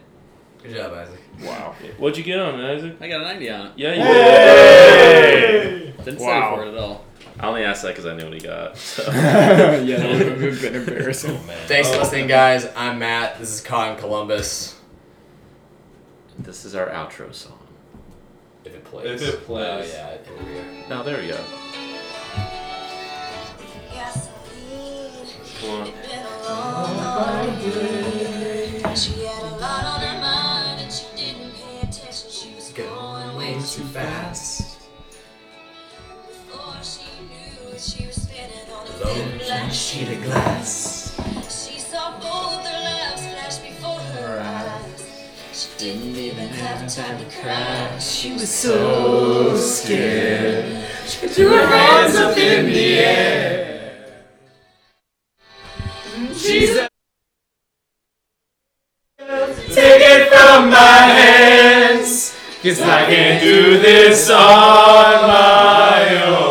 Good 0.63 0.75
job, 0.77 0.93
Isaac. 0.93 1.21
Wow. 1.43 1.75
What'd 1.99 2.19
you 2.19 2.25
get 2.25 2.39
on 2.39 2.61
it, 2.61 2.77
Isaac? 2.77 2.97
I 3.01 3.09
got 3.09 3.23
a 3.23 3.25
90 3.25 3.51
on 3.51 3.67
it. 3.67 3.73
Yeah, 3.77 3.95
you 3.95 4.03
did. 4.05 6.05
Didn't 6.05 6.21
Wow. 6.21 6.27
study 6.27 6.57
for 6.57 6.65
it 6.65 6.75
at 6.75 6.81
all. 6.81 7.05
I 7.39 7.47
only 7.47 7.65
asked 7.65 7.83
that 7.83 7.89
because 7.89 8.07
I 8.07 8.15
knew 8.15 8.25
what 8.25 8.35
he 8.35 8.41
got. 8.41 8.77
So. 9.01 9.03
yeah, 9.11 9.97
that 9.97 10.39
would 10.39 10.43
have 10.43 10.61
been 10.61 10.75
embarrassing. 10.75 11.39
Oh 11.43 11.47
man. 11.47 11.57
Thanks 11.67 11.91
for 11.91 11.99
listening, 11.99 12.27
guys. 12.27 12.67
I'm 12.77 12.99
Matt. 12.99 13.39
This 13.39 13.51
is 13.55 13.61
Cotton 13.63 13.97
Columbus. 13.97 14.77
this 16.39 16.65
is 16.65 16.75
our 16.75 16.89
outro 16.89 17.33
song. 17.35 17.59
If 18.65 18.75
it 18.75 18.85
plays. 18.85 19.23
If 19.23 19.35
it 19.35 19.45
plays. 19.47 19.93
Oh 19.95 19.97
yeah. 19.97 20.17
Here 20.25 20.47
we 20.47 20.83
go. 20.83 20.89
Now 20.89 21.03
there 21.03 21.21
we 21.21 21.29
go. 21.29 21.39
On. 25.63 25.85
She 28.97 29.25
had 29.25 29.43
a 29.43 29.57
lot 29.57 29.85
on 29.85 30.01
her 30.01 30.19
mind 30.19 30.81
and 30.81 30.91
she 30.91 31.05
didn't 31.15 31.53
pay 31.53 31.81
attention. 31.81 32.31
She 32.31 32.55
was 32.55 32.73
going 32.73 33.37
way 33.37 33.53
too 33.55 33.85
fast. 33.93 34.79
Before 36.27 36.83
she 36.83 37.05
knew 37.29 37.73
it, 37.73 37.81
she 37.81 38.07
was 38.07 38.23
spinning 38.23 38.71
on 38.73 38.87
a 38.87 38.91
thin 38.91 39.39
black 39.39 39.71
sheet 39.71 40.09
of 40.09 40.23
glass. 40.23 41.15
She 41.45 41.79
saw 41.79 42.13
both 42.13 42.65
their 42.65 42.81
lives 42.81 43.27
flash 43.27 43.59
before 43.59 44.01
her 44.01 44.41
eyes. 44.41 45.29
She 45.53 45.69
didn't 45.77 46.17
even 46.17 46.49
have 46.49 46.89
time 46.95 47.19
to 47.19 47.27
cry. 47.39 47.99
She 47.99 48.33
was 48.33 48.49
so 48.49 49.57
scared. 49.59 50.87
She 51.07 51.29
threw 51.29 51.51
her 51.51 51.67
hands 51.67 52.17
up 52.17 52.39
in 52.39 52.65
the 52.65 52.99
air. 52.99 53.70
Jesus. 56.43 56.89
Take 59.19 60.03
it 60.03 60.29
from 60.29 60.71
my 60.71 60.77
hands, 60.77 62.35
cause 62.63 62.81
I 62.81 63.07
can't 63.07 63.43
do 63.43 63.79
this 63.79 64.31
on 64.31 65.29
my 65.29 66.25
own. 66.25 66.50